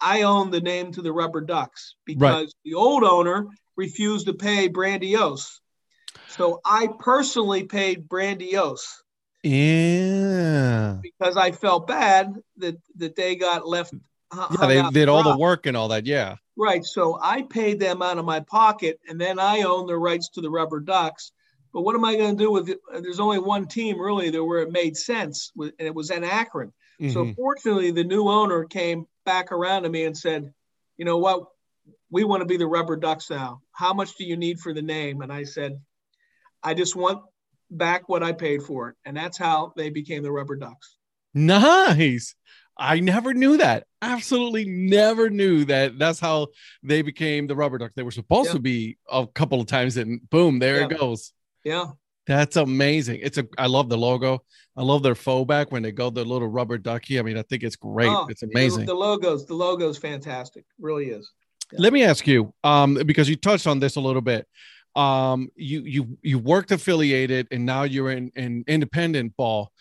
I 0.00 0.22
owned 0.22 0.52
the 0.52 0.60
name 0.60 0.92
to 0.92 1.02
the 1.02 1.12
Rubber 1.12 1.42
Ducks 1.42 1.94
because 2.04 2.46
right. 2.46 2.54
the 2.64 2.74
old 2.74 3.04
owner 3.04 3.46
refused 3.76 4.26
to 4.26 4.34
pay 4.34 4.68
Brandiose. 4.68 5.60
So 6.28 6.60
I 6.64 6.88
personally 6.98 7.64
paid 7.64 8.08
Brandiose. 8.08 8.86
Yeah. 9.42 10.98
Because 11.02 11.36
I 11.36 11.52
felt 11.52 11.86
bad 11.86 12.34
that 12.58 12.76
that 12.96 13.16
they 13.16 13.36
got 13.36 13.66
left. 13.66 13.94
Yeah, 14.32 14.66
they 14.66 14.90
did 14.90 15.08
all 15.08 15.24
the 15.24 15.36
work 15.36 15.66
and 15.66 15.76
all 15.76 15.88
that. 15.88 16.06
Yeah. 16.06 16.36
Right. 16.60 16.84
So 16.84 17.18
I 17.22 17.40
paid 17.40 17.80
them 17.80 18.02
out 18.02 18.18
of 18.18 18.26
my 18.26 18.40
pocket, 18.40 19.00
and 19.08 19.18
then 19.18 19.38
I 19.38 19.62
own 19.62 19.86
the 19.86 19.96
rights 19.96 20.28
to 20.34 20.42
the 20.42 20.50
Rubber 20.50 20.80
Ducks. 20.80 21.32
But 21.72 21.82
what 21.82 21.94
am 21.94 22.04
I 22.04 22.16
going 22.16 22.36
to 22.36 22.44
do 22.44 22.50
with 22.50 22.68
it? 22.68 22.78
There's 23.00 23.18
only 23.18 23.38
one 23.38 23.66
team 23.66 23.98
really 23.98 24.28
there 24.28 24.44
where 24.44 24.60
it 24.60 24.70
made 24.70 24.94
sense, 24.94 25.52
and 25.56 25.72
it 25.78 25.94
was 25.94 26.10
in 26.10 26.22
Akron. 26.22 26.72
Mm-hmm. 27.00 27.12
So 27.12 27.32
fortunately, 27.32 27.92
the 27.92 28.04
new 28.04 28.28
owner 28.28 28.64
came 28.64 29.06
back 29.24 29.52
around 29.52 29.84
to 29.84 29.88
me 29.88 30.04
and 30.04 30.14
said, 30.14 30.52
you 30.98 31.06
know 31.06 31.16
what, 31.16 31.46
we 32.10 32.24
want 32.24 32.42
to 32.42 32.46
be 32.46 32.58
the 32.58 32.66
Rubber 32.66 32.96
Ducks 32.96 33.30
now. 33.30 33.62
How 33.72 33.94
much 33.94 34.16
do 34.16 34.24
you 34.24 34.36
need 34.36 34.60
for 34.60 34.74
the 34.74 34.82
name? 34.82 35.22
And 35.22 35.32
I 35.32 35.44
said, 35.44 35.80
I 36.62 36.74
just 36.74 36.94
want 36.94 37.22
back 37.70 38.06
what 38.08 38.22
I 38.22 38.32
paid 38.32 38.62
for 38.62 38.90
it. 38.90 38.96
And 39.06 39.16
that's 39.16 39.38
how 39.38 39.72
they 39.76 39.88
became 39.88 40.22
the 40.22 40.32
Rubber 40.32 40.56
Ducks. 40.56 40.96
Nice. 41.32 42.34
I 42.80 43.00
never 43.00 43.34
knew 43.34 43.58
that. 43.58 43.86
Absolutely 44.00 44.64
never 44.64 45.28
knew 45.28 45.66
that. 45.66 45.98
That's 45.98 46.18
how 46.18 46.48
they 46.82 47.02
became 47.02 47.46
the 47.46 47.54
Rubber 47.54 47.76
duck. 47.76 47.92
They 47.94 48.02
were 48.02 48.10
supposed 48.10 48.48
yeah. 48.48 48.54
to 48.54 48.58
be 48.58 48.96
a 49.10 49.26
couple 49.26 49.60
of 49.60 49.66
times, 49.66 49.98
and 49.98 50.28
boom, 50.30 50.58
there 50.58 50.78
yeah. 50.78 50.86
it 50.86 50.98
goes. 50.98 51.32
Yeah. 51.62 51.86
That's 52.26 52.56
amazing. 52.56 53.20
It's 53.22 53.38
a. 53.38 53.46
I 53.58 53.66
love 53.66 53.88
the 53.88 53.98
logo. 53.98 54.44
I 54.76 54.82
love 54.82 55.02
their 55.02 55.14
faux 55.14 55.46
back 55.46 55.72
when 55.72 55.82
they 55.82 55.92
go 55.92 56.10
the 56.10 56.24
little 56.24 56.48
rubber 56.48 56.78
ducky. 56.78 57.18
I 57.18 57.22
mean, 57.22 57.36
I 57.36 57.42
think 57.42 57.62
it's 57.62 57.76
great. 57.76 58.08
Oh, 58.08 58.26
it's 58.30 58.42
amazing. 58.42 58.86
The, 58.86 58.92
the 58.92 58.98
logos, 58.98 59.46
the 59.46 59.54
logo's 59.54 59.98
fantastic. 59.98 60.64
really 60.78 61.10
is. 61.10 61.30
Yeah. 61.72 61.80
Let 61.82 61.92
me 61.92 62.04
ask 62.04 62.26
you, 62.26 62.54
um, 62.64 62.94
because 62.94 63.28
you 63.28 63.36
touched 63.36 63.66
on 63.66 63.80
this 63.80 63.96
a 63.96 64.00
little 64.00 64.22
bit. 64.22 64.46
Um, 64.96 65.50
you 65.54 65.82
you 65.82 66.18
you 66.22 66.38
worked 66.38 66.72
affiliated, 66.72 67.48
and 67.50 67.66
now 67.66 67.82
you're 67.82 68.10
in 68.10 68.30
in 68.36 68.64
independent 68.66 69.36
ball. 69.36 69.72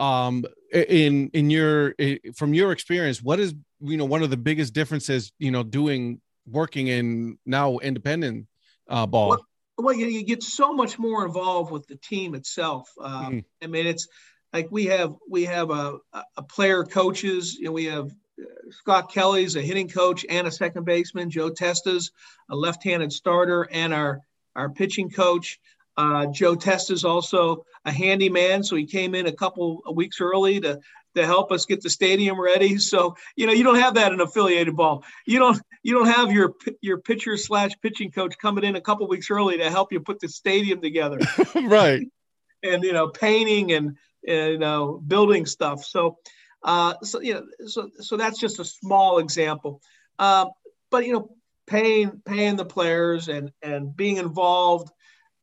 Um, 0.00 0.44
in 0.72 1.28
in 1.34 1.50
your 1.50 1.94
from 2.34 2.54
your 2.54 2.72
experience, 2.72 3.22
what 3.22 3.38
is 3.38 3.54
you 3.80 3.96
know 3.96 4.06
one 4.06 4.22
of 4.22 4.30
the 4.30 4.36
biggest 4.36 4.72
differences 4.72 5.32
you 5.38 5.50
know 5.50 5.62
doing 5.62 6.20
working 6.46 6.88
in 6.88 7.38
now 7.44 7.78
independent 7.78 8.46
uh, 8.88 9.06
ball? 9.06 9.28
Well, 9.28 9.46
well 9.78 9.94
you, 9.94 10.06
you, 10.06 10.24
get 10.24 10.42
so 10.42 10.72
much 10.72 10.98
more 10.98 11.24
involved 11.24 11.70
with 11.70 11.86
the 11.86 11.96
team 11.96 12.34
itself. 12.34 12.90
Uh, 13.00 13.26
mm-hmm. 13.26 13.38
I 13.62 13.66
mean, 13.66 13.86
it's 13.86 14.08
like 14.52 14.68
we 14.70 14.86
have 14.86 15.14
we 15.28 15.44
have 15.44 15.70
a, 15.70 15.98
a 16.36 16.42
player 16.42 16.84
coaches 16.84 17.58
and 17.62 17.72
we 17.72 17.84
have 17.84 18.10
uh, 18.40 18.44
Scott 18.70 19.12
Kelly's 19.12 19.56
a 19.56 19.62
hitting 19.62 19.88
coach 19.88 20.24
and 20.28 20.46
a 20.46 20.50
second 20.50 20.84
baseman. 20.84 21.30
Joe 21.30 21.50
Testa's 21.50 22.10
a 22.50 22.56
left-handed 22.56 23.12
starter 23.12 23.68
and 23.70 23.94
our 23.94 24.20
our 24.56 24.70
pitching 24.70 25.10
coach. 25.10 25.60
Uh, 25.96 26.26
Joe 26.26 26.54
Testa's 26.54 27.04
also 27.04 27.64
a 27.84 27.92
handyman, 27.92 28.62
so 28.62 28.76
he 28.76 28.86
came 28.86 29.14
in 29.14 29.26
a 29.26 29.32
couple 29.32 29.82
of 29.86 29.96
weeks 29.96 30.20
early 30.20 30.60
to 30.60 30.80
to 31.16 31.26
help 31.26 31.50
us 31.50 31.66
get 31.66 31.80
the 31.82 31.90
stadium 31.90 32.40
ready. 32.40 32.78
So 32.78 33.16
you 33.36 33.46
know 33.46 33.52
you 33.52 33.64
don't 33.64 33.80
have 33.80 33.94
that 33.94 34.12
in 34.12 34.20
affiliated 34.20 34.76
ball. 34.76 35.04
You 35.26 35.38
don't 35.38 35.60
you 35.82 35.94
don't 35.94 36.08
have 36.08 36.32
your 36.32 36.54
your 36.80 36.98
pitcher 36.98 37.36
slash 37.36 37.72
pitching 37.82 38.10
coach 38.10 38.36
coming 38.38 38.64
in 38.64 38.76
a 38.76 38.80
couple 38.80 39.08
weeks 39.08 39.30
early 39.30 39.58
to 39.58 39.70
help 39.70 39.92
you 39.92 40.00
put 40.00 40.20
the 40.20 40.28
stadium 40.28 40.80
together. 40.80 41.18
right. 41.54 42.06
And 42.62 42.84
you 42.84 42.92
know 42.92 43.08
painting 43.08 43.72
and 43.72 43.96
you 44.22 44.58
know, 44.58 45.02
building 45.06 45.46
stuff. 45.46 45.84
So, 45.84 46.18
uh, 46.62 46.94
so 47.02 47.20
you 47.20 47.34
know, 47.34 47.46
so 47.66 47.90
so 47.98 48.16
that's 48.16 48.38
just 48.38 48.58
a 48.58 48.64
small 48.64 49.18
example. 49.18 49.80
Uh, 50.18 50.46
but 50.90 51.06
you 51.06 51.12
know, 51.12 51.30
paying 51.66 52.22
paying 52.24 52.56
the 52.56 52.64
players 52.64 53.28
and 53.28 53.52
and 53.62 53.96
being 53.96 54.16
involved 54.16 54.90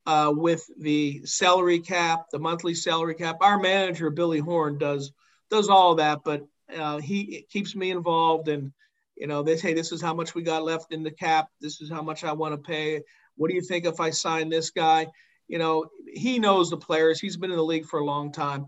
uh, 0.08 0.34
with 0.36 0.65
the 0.80 1.22
salary 1.26 1.80
cap, 1.80 2.26
the 2.32 2.39
monthly 2.39 2.74
salary 2.74 3.13
cap. 3.13 3.38
Our 3.41 3.60
manager 3.60 4.10
Billy 4.10 4.39
Horn 4.39 4.80
does 4.80 5.12
does 5.52 5.70
all 5.70 5.96
that, 5.96 6.22
but 6.26 6.48
uh, 6.76 6.98
he 6.98 7.46
keeps 7.50 7.76
me 7.76 7.91
involved 7.91 8.48
and. 8.48 8.72
You 9.20 9.26
know, 9.26 9.41
they 9.41 9.58
say 9.58 9.74
this 9.74 9.91
is 9.91 10.00
how 10.00 10.13
much 10.13 10.36
we 10.36 10.43
got 10.43 10.63
left 10.63 10.93
in 10.93 11.02
the 11.02 11.10
cap. 11.10 11.48
This 11.60 11.82
is 11.82 11.89
how 11.89 12.04
much 12.04 12.24
I 12.24 12.34
want 12.34 12.54
to 12.54 12.58
pay. 12.60 13.02
What 13.36 13.50
do 13.50 13.56
you 13.56 13.63
think 13.63 13.86
if 13.86 14.00
I 14.00 14.12
sign 14.12 14.48
this 14.48 14.70
guy? 14.70 15.08
you 15.48 15.58
know, 15.58 15.89
he 16.08 16.39
knows 16.39 16.70
the 16.70 16.78
players. 16.78 17.20
He's 17.20 17.38
been 17.38 17.52
in 17.52 17.58
the 17.58 17.63
league 17.63 17.86
for 17.86 18.00
a 18.00 18.06
long 18.06 18.32
time. 18.32 18.67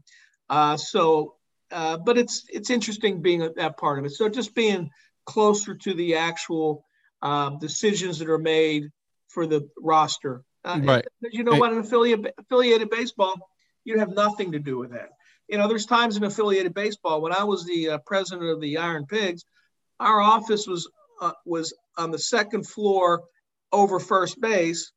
Uh, 0.50 0.78
so, 0.78 1.36
uh, 1.72 1.98
but 1.98 2.18
it's 2.18 2.46
it's 2.50 2.70
interesting 2.70 3.22
being 3.22 3.48
that 3.56 3.78
part 3.78 4.00
of 4.00 4.06
it. 4.06 4.12
So 4.12 4.30
just 4.30 4.56
being 4.56 4.90
closer 5.26 5.76
to 5.76 5.94
the 5.94 6.16
actual 6.16 6.86
uh, 7.22 7.52
decisions 7.52 8.20
that 8.20 8.30
are 8.30 8.40
made 8.40 8.90
for 9.28 9.46
the 9.46 9.70
roster. 9.78 10.44
Uh, 10.70 10.80
right. 10.84 11.06
You 11.32 11.44
know 11.44 11.56
what? 11.56 11.74
In 11.74 11.80
affiliate, 11.80 12.34
affiliated 12.38 12.90
baseball, 12.90 13.34
you 13.84 14.00
have 14.00 14.10
nothing 14.10 14.52
to 14.52 14.60
do 14.60 14.78
with 14.78 14.92
that. 14.92 15.10
you 15.48 15.58
know, 15.58 15.68
there's 15.68 15.86
times 15.86 16.16
in 16.16 16.24
affiliated 16.24 16.74
baseball 16.74 17.22
when 17.22 17.34
I 17.34 17.44
was 17.44 17.66
the 17.66 17.90
uh, 17.90 17.98
president 18.06 18.50
of 18.50 18.62
the 18.62 18.78
Iron 18.78 19.06
Pigs, 19.06 19.44
our 20.00 20.22
office 20.22 20.68
was 20.68 20.90
uh, 21.22 21.32
was 21.46 21.74
on 21.98 22.12
the 22.12 22.20
second 22.20 22.68
floor 22.68 23.24
over 23.72 24.00
first 24.00 24.40
base, 24.40 24.92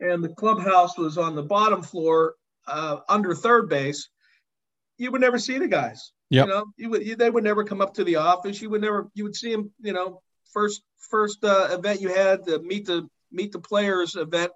and 0.00 0.22
the 0.24 0.30
clubhouse 0.30 0.98
was 0.98 1.18
on 1.18 1.34
the 1.34 1.42
bottom 1.42 1.82
floor 1.82 2.34
uh, 2.66 2.98
under 3.08 3.34
third 3.34 3.68
base. 3.68 4.08
You 4.96 5.12
would 5.12 5.20
never 5.20 5.38
see 5.38 5.58
the 5.58 5.68
guys. 5.68 6.12
Yep. 6.30 6.46
You 6.46 6.52
know, 6.52 6.64
you 6.76 6.90
would 6.90 7.06
you, 7.06 7.16
they 7.16 7.30
would 7.30 7.44
never 7.44 7.64
come 7.64 7.80
up 7.80 7.94
to 7.94 8.04
the 8.04 8.16
office. 8.16 8.60
You 8.60 8.70
would 8.70 8.80
never 8.80 9.08
you 9.14 9.24
would 9.24 9.36
see 9.36 9.52
them. 9.52 9.70
You 9.80 9.92
know, 9.92 10.22
first 10.52 10.82
first 10.98 11.44
uh, 11.44 11.68
event 11.70 12.00
you 12.00 12.08
had 12.08 12.44
the 12.44 12.60
meet 12.60 12.86
the 12.86 13.08
meet 13.30 13.52
the 13.52 13.58
players 13.58 14.16
event, 14.16 14.52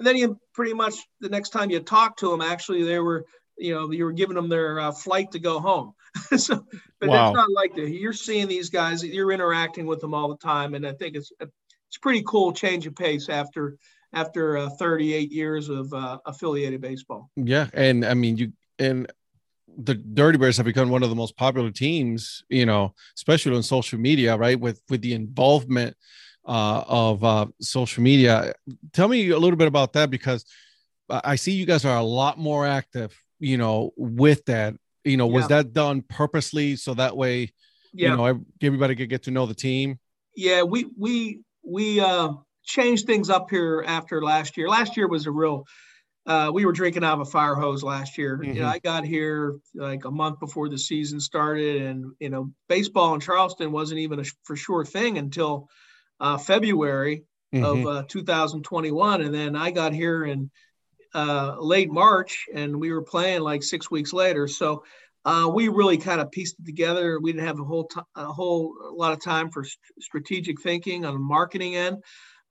and 0.00 0.06
then 0.06 0.16
you 0.16 0.40
pretty 0.54 0.72
much 0.72 0.94
the 1.20 1.28
next 1.28 1.50
time 1.50 1.70
you 1.70 1.78
talk 1.78 2.16
to 2.16 2.30
them, 2.30 2.40
actually 2.40 2.82
they 2.84 2.98
were 2.98 3.26
you 3.58 3.74
know 3.74 3.92
you 3.92 4.04
were 4.04 4.12
giving 4.12 4.34
them 4.34 4.48
their 4.48 4.80
uh, 4.80 4.90
flight 4.90 5.30
to 5.32 5.38
go 5.38 5.60
home. 5.60 5.92
so, 6.36 6.64
but 6.98 7.10
Wow. 7.10 7.26
it's 7.26 7.34
not 7.34 7.52
like 7.52 7.74
that. 7.76 7.90
You're 7.90 8.14
seeing 8.14 8.48
these 8.48 8.70
guys, 8.70 9.04
you're 9.04 9.30
interacting 9.30 9.86
with 9.86 10.00
them 10.00 10.14
all 10.14 10.28
the 10.30 10.38
time, 10.38 10.74
and 10.74 10.86
I 10.86 10.94
think 10.94 11.16
it's 11.16 11.30
it's 11.38 11.98
pretty 12.00 12.22
cool 12.26 12.52
change 12.52 12.86
of 12.86 12.96
pace 12.96 13.28
after 13.28 13.76
after 14.14 14.56
uh, 14.56 14.70
38 14.70 15.30
years 15.30 15.68
of 15.68 15.92
uh, 15.92 16.18
affiliated 16.24 16.80
baseball. 16.80 17.30
Yeah, 17.36 17.68
and 17.74 18.02
I 18.02 18.14
mean 18.14 18.38
you 18.38 18.52
and 18.78 19.12
the 19.76 19.94
Dirty 19.94 20.38
Birds 20.38 20.56
have 20.56 20.66
become 20.66 20.88
one 20.88 21.02
of 21.02 21.10
the 21.10 21.14
most 21.14 21.36
popular 21.36 21.70
teams, 21.70 22.42
you 22.48 22.64
know, 22.64 22.94
especially 23.16 23.54
on 23.54 23.62
social 23.62 23.98
media, 23.98 24.34
right? 24.34 24.58
With 24.58 24.80
with 24.88 25.02
the 25.02 25.12
involvement 25.12 25.94
uh, 26.44 26.84
of 26.86 27.24
uh, 27.24 27.46
social 27.60 28.02
media. 28.02 28.54
Tell 28.92 29.08
me 29.08 29.30
a 29.30 29.38
little 29.38 29.56
bit 29.56 29.68
about 29.68 29.92
that 29.94 30.10
because 30.10 30.44
I 31.08 31.36
see 31.36 31.52
you 31.52 31.66
guys 31.66 31.84
are 31.84 31.96
a 31.96 32.02
lot 32.02 32.38
more 32.38 32.66
active, 32.66 33.16
you 33.38 33.56
know, 33.56 33.92
with 33.96 34.44
that. 34.46 34.74
You 35.04 35.16
know, 35.16 35.26
was 35.26 35.48
that 35.48 35.72
done 35.72 36.02
purposely 36.02 36.76
so 36.76 36.94
that 36.94 37.16
way, 37.16 37.52
Yeah, 37.92 38.10
you 38.10 38.16
know, 38.16 38.44
everybody 38.62 38.94
could 38.94 39.08
get 39.08 39.22
to 39.24 39.30
know 39.30 39.46
the 39.46 39.54
team? 39.54 39.98
yeah, 40.36 40.62
we 40.62 40.86
we 40.98 41.40
we 41.62 42.00
uh, 42.00 42.32
changed 42.64 43.06
things 43.06 43.30
up 43.30 43.50
here 43.50 43.82
after 43.86 44.22
last 44.22 44.56
year. 44.56 44.68
Last 44.68 44.96
year 44.96 45.08
was 45.08 45.26
a 45.26 45.30
real. 45.30 45.64
Uh, 46.26 46.50
we 46.52 46.66
were 46.66 46.72
drinking 46.72 47.02
out 47.02 47.14
of 47.14 47.26
a 47.26 47.30
fire 47.30 47.54
hose 47.54 47.82
last 47.82 48.18
year. 48.18 48.42
You 48.44 48.60
know, 48.60 48.66
Mhm. 48.66 48.74
I 48.74 48.78
got 48.78 49.04
here 49.04 49.58
like 49.74 50.04
a 50.04 50.10
month 50.10 50.38
before 50.38 50.68
the 50.68 50.78
season 50.78 51.18
started, 51.18 51.82
and 51.82 52.12
you 52.20 52.28
know, 52.28 52.52
baseball 52.68 53.14
in 53.14 53.20
Charleston 53.20 53.72
wasn't 53.72 54.00
even 54.00 54.20
a 54.20 54.24
for 54.44 54.54
sure 54.54 54.84
thing 54.84 55.16
until 55.16 55.68
uh, 56.20 56.38
February 56.38 57.24
Mhm. 57.52 57.64
of 57.64 57.86
uh, 57.86 58.02
2021, 58.06 59.22
and 59.22 59.34
then 59.34 59.56
I 59.56 59.70
got 59.72 59.92
here 59.92 60.24
in 60.24 60.50
uh, 61.14 61.56
late 61.58 61.90
March, 61.90 62.46
and 62.54 62.78
we 62.78 62.92
were 62.92 63.02
playing 63.02 63.40
like 63.40 63.62
six 63.64 63.90
weeks 63.90 64.12
later. 64.12 64.46
So 64.46 64.84
uh, 65.24 65.50
we 65.52 65.68
really 65.68 65.98
kind 65.98 66.20
of 66.20 66.30
pieced 66.30 66.60
it 66.60 66.66
together. 66.66 67.18
We 67.20 67.32
didn't 67.32 67.46
have 67.48 67.58
a 67.58 67.64
whole 67.64 67.84
t- 67.84 68.00
a 68.14 68.26
whole 68.26 68.74
lot 68.96 69.12
of 69.12 69.20
time 69.20 69.50
for 69.50 69.64
st- 69.64 69.78
strategic 69.98 70.60
thinking 70.62 71.04
on 71.04 71.14
the 71.14 71.20
marketing 71.20 71.74
end. 71.74 71.96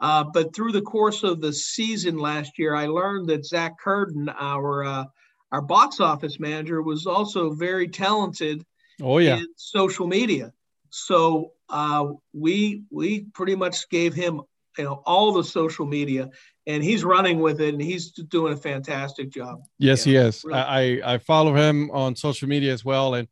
Uh, 0.02 0.26
but 0.34 0.54
through 0.54 0.72
the 0.74 0.82
course 0.82 1.24
of 1.24 1.42
the 1.42 1.52
season 1.54 2.18
last 2.18 2.60
year, 2.60 2.76
I 2.76 2.88
learned 2.88 3.28
that 3.30 3.46
Zach 3.46 3.74
Curden, 3.84 4.34
our 4.38 4.84
uh, 4.84 5.06
our 5.52 5.62
box 5.62 6.00
office 6.00 6.40
manager, 6.40 6.82
was 6.82 7.06
also 7.08 7.52
very 7.52 7.88
talented 7.88 8.66
oh 9.02 9.18
yeah, 9.20 9.38
in 9.38 9.48
social 9.56 10.08
media. 10.08 10.52
So 10.90 11.54
uh, 11.70 12.08
we 12.34 12.84
we 12.90 13.22
pretty 13.34 13.56
much 13.56 13.90
gave 13.90 14.14
him 14.14 14.42
you 14.78 14.84
know 14.84 15.02
all 15.06 15.32
the 15.34 15.44
social 15.44 15.86
media, 15.86 16.30
and 16.68 16.84
he's 16.84 17.04
running 17.04 17.40
with 17.40 17.62
it, 17.62 17.74
and 17.74 17.82
he's 17.82 18.12
doing 18.12 18.54
a 18.54 18.58
fantastic 18.58 19.30
job. 19.30 19.62
Yes, 19.78 20.04
he 20.04 20.16
is. 20.16 20.44
really. 20.44 20.60
I, 20.60 20.80
I 20.80 21.14
I 21.14 21.18
follow 21.18 21.56
him 21.56 21.92
on 21.92 22.16
social 22.16 22.48
media 22.48 22.74
as 22.74 22.84
well, 22.86 23.16
and 23.16 23.28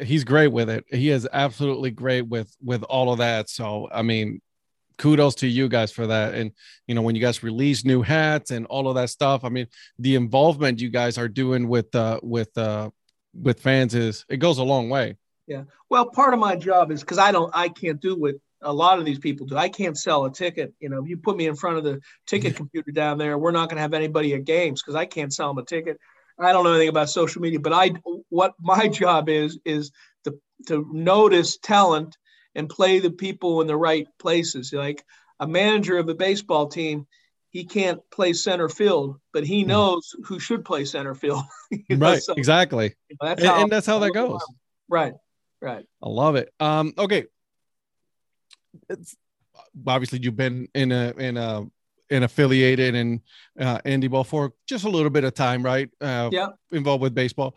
he's 0.00 0.24
great 0.24 0.48
with 0.48 0.70
it. 0.70 0.84
He 0.88 1.10
is 1.10 1.28
absolutely 1.32 1.90
great 1.90 2.22
with 2.22 2.54
with 2.62 2.82
all 2.84 3.12
of 3.12 3.18
that. 3.18 3.48
So 3.48 3.88
I 3.92 4.02
mean, 4.02 4.40
kudos 4.98 5.36
to 5.36 5.46
you 5.46 5.68
guys 5.68 5.92
for 5.92 6.06
that. 6.06 6.34
And 6.34 6.52
you 6.86 6.94
know, 6.94 7.02
when 7.02 7.14
you 7.14 7.20
guys 7.20 7.42
release 7.42 7.84
new 7.84 8.02
hats 8.02 8.50
and 8.50 8.66
all 8.66 8.88
of 8.88 8.94
that 8.96 9.10
stuff, 9.10 9.44
I 9.44 9.48
mean, 9.48 9.66
the 9.98 10.14
involvement 10.14 10.80
you 10.80 10.90
guys 10.90 11.18
are 11.18 11.28
doing 11.28 11.68
with 11.68 11.94
uh 11.94 12.20
with 12.22 12.56
uh 12.56 12.90
with 13.34 13.60
fans 13.60 13.94
is 13.94 14.24
it 14.28 14.36
goes 14.36 14.58
a 14.58 14.64
long 14.64 14.88
way. 14.88 15.16
Well, 15.90 16.06
part 16.10 16.34
of 16.34 16.40
my 16.40 16.56
job 16.56 16.90
is 16.90 17.00
because 17.00 17.18
I 17.18 17.32
don't, 17.32 17.50
I 17.54 17.68
can't 17.68 18.00
do 18.00 18.16
what 18.16 18.34
a 18.62 18.72
lot 18.72 18.98
of 18.98 19.04
these 19.04 19.18
people 19.18 19.46
do. 19.46 19.56
I 19.56 19.68
can't 19.68 19.96
sell 19.98 20.24
a 20.24 20.32
ticket. 20.32 20.72
You 20.80 20.88
know, 20.88 21.02
if 21.02 21.08
you 21.08 21.16
put 21.16 21.36
me 21.36 21.46
in 21.46 21.54
front 21.54 21.76
of 21.78 21.84
the 21.84 22.00
ticket 22.26 22.56
computer 22.56 22.90
down 22.92 23.18
there, 23.18 23.36
we're 23.38 23.50
not 23.50 23.68
going 23.68 23.76
to 23.76 23.82
have 23.82 23.94
anybody 23.94 24.34
at 24.34 24.44
games 24.44 24.82
because 24.82 24.94
I 24.94 25.04
can't 25.06 25.32
sell 25.32 25.48
them 25.48 25.58
a 25.58 25.64
ticket. 25.64 25.98
I 26.38 26.52
don't 26.52 26.64
know 26.64 26.70
anything 26.72 26.88
about 26.88 27.10
social 27.10 27.42
media, 27.42 27.60
but 27.60 27.72
I, 27.72 27.92
what 28.28 28.54
my 28.60 28.88
job 28.88 29.28
is, 29.28 29.58
is 29.64 29.92
to 30.24 30.38
to 30.66 30.88
notice 30.92 31.58
talent 31.58 32.16
and 32.54 32.68
play 32.68 32.98
the 33.00 33.10
people 33.10 33.60
in 33.60 33.66
the 33.66 33.76
right 33.76 34.06
places. 34.18 34.72
Like 34.72 35.04
a 35.38 35.46
manager 35.46 35.98
of 35.98 36.08
a 36.08 36.14
baseball 36.14 36.66
team, 36.66 37.06
he 37.50 37.64
can't 37.64 38.00
play 38.10 38.32
center 38.32 38.68
field, 38.68 39.20
but 39.32 39.44
he 39.44 39.62
Hmm. 39.62 39.68
knows 39.68 40.16
who 40.24 40.40
should 40.40 40.64
play 40.64 40.84
center 40.84 41.14
field. 41.14 41.42
You 41.88 41.96
know, 41.96 42.10
right, 42.10 42.22
so 42.22 42.34
exactly. 42.34 42.94
that's 43.20 43.42
And, 43.42 43.62
and 43.62 43.70
that's 43.70 43.86
how 43.86 43.98
that 43.98 44.14
goes. 44.14 44.40
right, 44.88 45.12
right. 45.64 45.84
I 46.02 46.08
love 46.08 46.36
it. 46.36 46.52
Um, 46.60 46.92
okay. 46.98 47.24
It's 48.88 49.16
obviously 49.86 50.20
you've 50.22 50.36
been 50.36 50.68
in 50.74 50.92
a 50.92 51.12
in 51.18 51.36
a 51.36 51.64
in 52.10 52.22
affiliated 52.22 52.94
and 52.94 53.20
uh 53.58 53.80
indy 53.84 54.08
ball 54.08 54.24
for 54.24 54.52
just 54.68 54.84
a 54.84 54.88
little 54.88 55.10
bit 55.10 55.24
of 55.24 55.34
time, 55.34 55.62
right? 55.64 55.88
Uh 56.00 56.28
Yeah. 56.32 56.48
involved 56.70 57.02
with 57.02 57.14
baseball. 57.14 57.56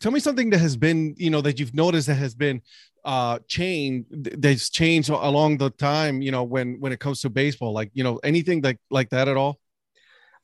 Tell 0.00 0.10
me 0.12 0.20
something 0.20 0.50
that 0.50 0.58
has 0.58 0.76
been, 0.76 1.14
you 1.16 1.30
know, 1.30 1.40
that 1.40 1.58
you've 1.58 1.74
noticed 1.74 2.08
that 2.08 2.16
has 2.16 2.34
been 2.34 2.62
uh 3.04 3.38
changed 3.46 4.06
that's 4.42 4.70
changed 4.70 5.08
along 5.10 5.58
the 5.58 5.70
time, 5.70 6.20
you 6.20 6.32
know, 6.32 6.42
when 6.42 6.80
when 6.80 6.92
it 6.92 7.00
comes 7.00 7.20
to 7.20 7.30
baseball, 7.30 7.72
like 7.72 7.90
you 7.94 8.02
know, 8.02 8.18
anything 8.24 8.60
like 8.62 8.78
like 8.90 9.10
that 9.10 9.28
at 9.28 9.36
all? 9.36 9.60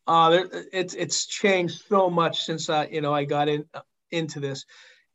Uh, 0.06 0.30
there, 0.30 0.48
it's 0.72 0.94
it's 0.94 1.26
changed 1.26 1.82
so 1.88 2.10
much 2.10 2.42
since 2.44 2.68
I 2.70 2.86
you 2.86 3.00
know 3.00 3.14
I 3.14 3.24
got 3.24 3.48
in 3.48 3.64
into 4.10 4.40
this. 4.40 4.64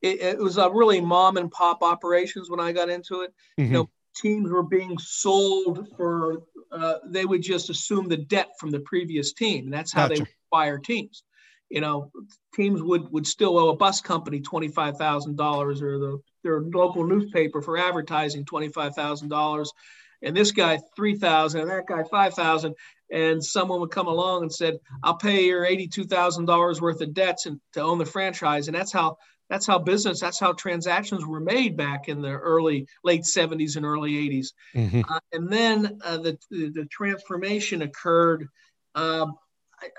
It, 0.06 0.22
it 0.22 0.38
was 0.38 0.58
a 0.58 0.70
really 0.70 1.02
mom 1.02 1.38
and 1.38 1.52
pop 1.52 1.82
operations 1.82 2.50
when 2.50 2.60
I 2.60 2.72
got 2.72 2.90
into 2.90 3.22
it. 3.22 3.34
Mhm. 3.60 3.72
know, 3.72 3.90
Teams 4.16 4.50
were 4.50 4.64
being 4.64 4.98
sold 4.98 5.90
for 5.98 6.44
uh, 6.72 6.96
they 7.06 7.26
would 7.26 7.42
just 7.42 7.70
assume 7.70 8.08
the 8.08 8.16
debt 8.16 8.52
from 8.60 8.72
the 8.72 8.80
previous 8.80 9.34
team, 9.34 9.66
and 9.66 9.74
that's 9.74 9.92
how 9.92 10.08
they 10.08 10.16
Gotcha. 10.16 10.22
would 10.22 10.30
fire 10.50 10.78
teams. 10.78 11.24
You 11.70 11.82
know, 11.82 12.12
teams 12.54 12.82
would 12.82 13.12
would 13.12 13.28
still 13.28 13.58
owe 13.58 13.70
a 13.70 13.76
bus 13.76 14.00
company 14.00 14.40
twenty 14.40 14.70
five 14.70 14.98
thousand 14.98 15.36
dollars 15.36 15.82
or 15.82 16.00
the 16.00 16.22
their 16.44 16.62
local 16.62 17.06
newspaper 17.06 17.62
for 17.62 17.78
advertising 17.78 18.46
twenty 18.46 18.70
five 18.70 18.96
thousand 18.96 19.30
dollars, 19.30 19.74
and 20.22 20.38
this 20.38 20.52
guy 20.52 20.80
three 20.96 21.16
thousand 21.18 21.62
and 21.62 21.72
that 21.72 21.88
guy 21.88 22.04
five 22.04 22.34
thousand 22.34 22.76
and 23.12 23.44
someone 23.44 23.80
would 23.82 23.92
come 23.92 24.08
along 24.08 24.44
and 24.44 24.54
said, 24.54 24.80
"I'll 25.04 25.18
pay 25.18 25.46
your 25.46 25.66
eighty-two 25.66 26.06
thousand 26.06 26.46
dollars 26.46 26.80
worth 26.80 27.02
of 27.02 27.14
debts 27.14 27.48
and 27.48 27.60
to 27.74 27.82
own 27.82 27.98
the 27.98 28.06
franchise." 28.06 28.68
And 28.68 28.76
that's 28.76 28.94
how 28.94 29.18
that's 29.50 29.68
how 29.68 29.80
business, 29.80 30.20
that's 30.20 30.40
how 30.40 30.54
transactions 30.54 31.26
were 31.26 31.40
made 31.40 31.78
back 31.78 32.08
in 32.10 32.22
the 32.22 32.32
early 32.32 32.88
late 33.04 33.26
seventies 33.26 33.76
and 33.76 33.86
early 33.86 34.18
eighties. 34.18 34.54
Mhm. 34.74 35.04
Uh, 35.08 35.20
and 35.32 35.52
then 35.52 36.00
uh, 36.04 36.18
the, 36.18 36.38
the 36.50 36.70
the 36.70 36.86
transformation 36.86 37.82
occurred. 37.82 38.48
Um, 38.96 39.36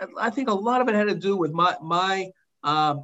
I, 0.01 0.27
I 0.27 0.31
think 0.31 0.49
a 0.49 0.55
lot 0.55 0.81
of 0.81 0.89
it 0.89 0.95
had 0.95 1.09
to 1.09 1.15
do 1.15 1.37
with 1.37 1.53
my 1.53 1.77
my 1.83 2.31
uh, 2.63 2.97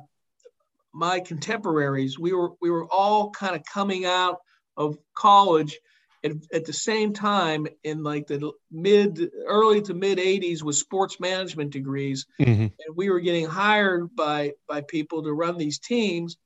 my 0.93 1.21
contemporaries. 1.21 2.19
We 2.19 2.33
were 2.33 2.51
we 2.61 2.71
were 2.71 2.87
all 2.87 3.31
kind 3.31 3.55
of 3.55 3.63
coming 3.65 4.05
out 4.05 4.39
of 4.77 4.97
college 5.15 5.79
at, 6.25 6.33
at 6.53 6.65
the 6.65 6.73
same 6.73 7.13
time 7.13 7.67
in 7.83 8.03
like 8.03 8.27
the 8.27 8.53
mid 8.71 9.31
early 9.47 9.83
to 9.83 9.95
mid 9.95 10.19
80s 10.19 10.63
with 10.63 10.77
sports 10.77 11.19
management 11.21 11.71
degrees 11.71 12.27
Mhm. 12.41 12.73
and 12.87 12.97
we 12.97 13.11
were 13.11 13.21
getting 13.21 13.47
hired 13.47 14.15
by 14.15 14.53
by 14.69 14.81
people 14.83 15.23
to 15.23 15.33
run 15.33 15.57
these 15.59 15.79
teams 15.79 16.37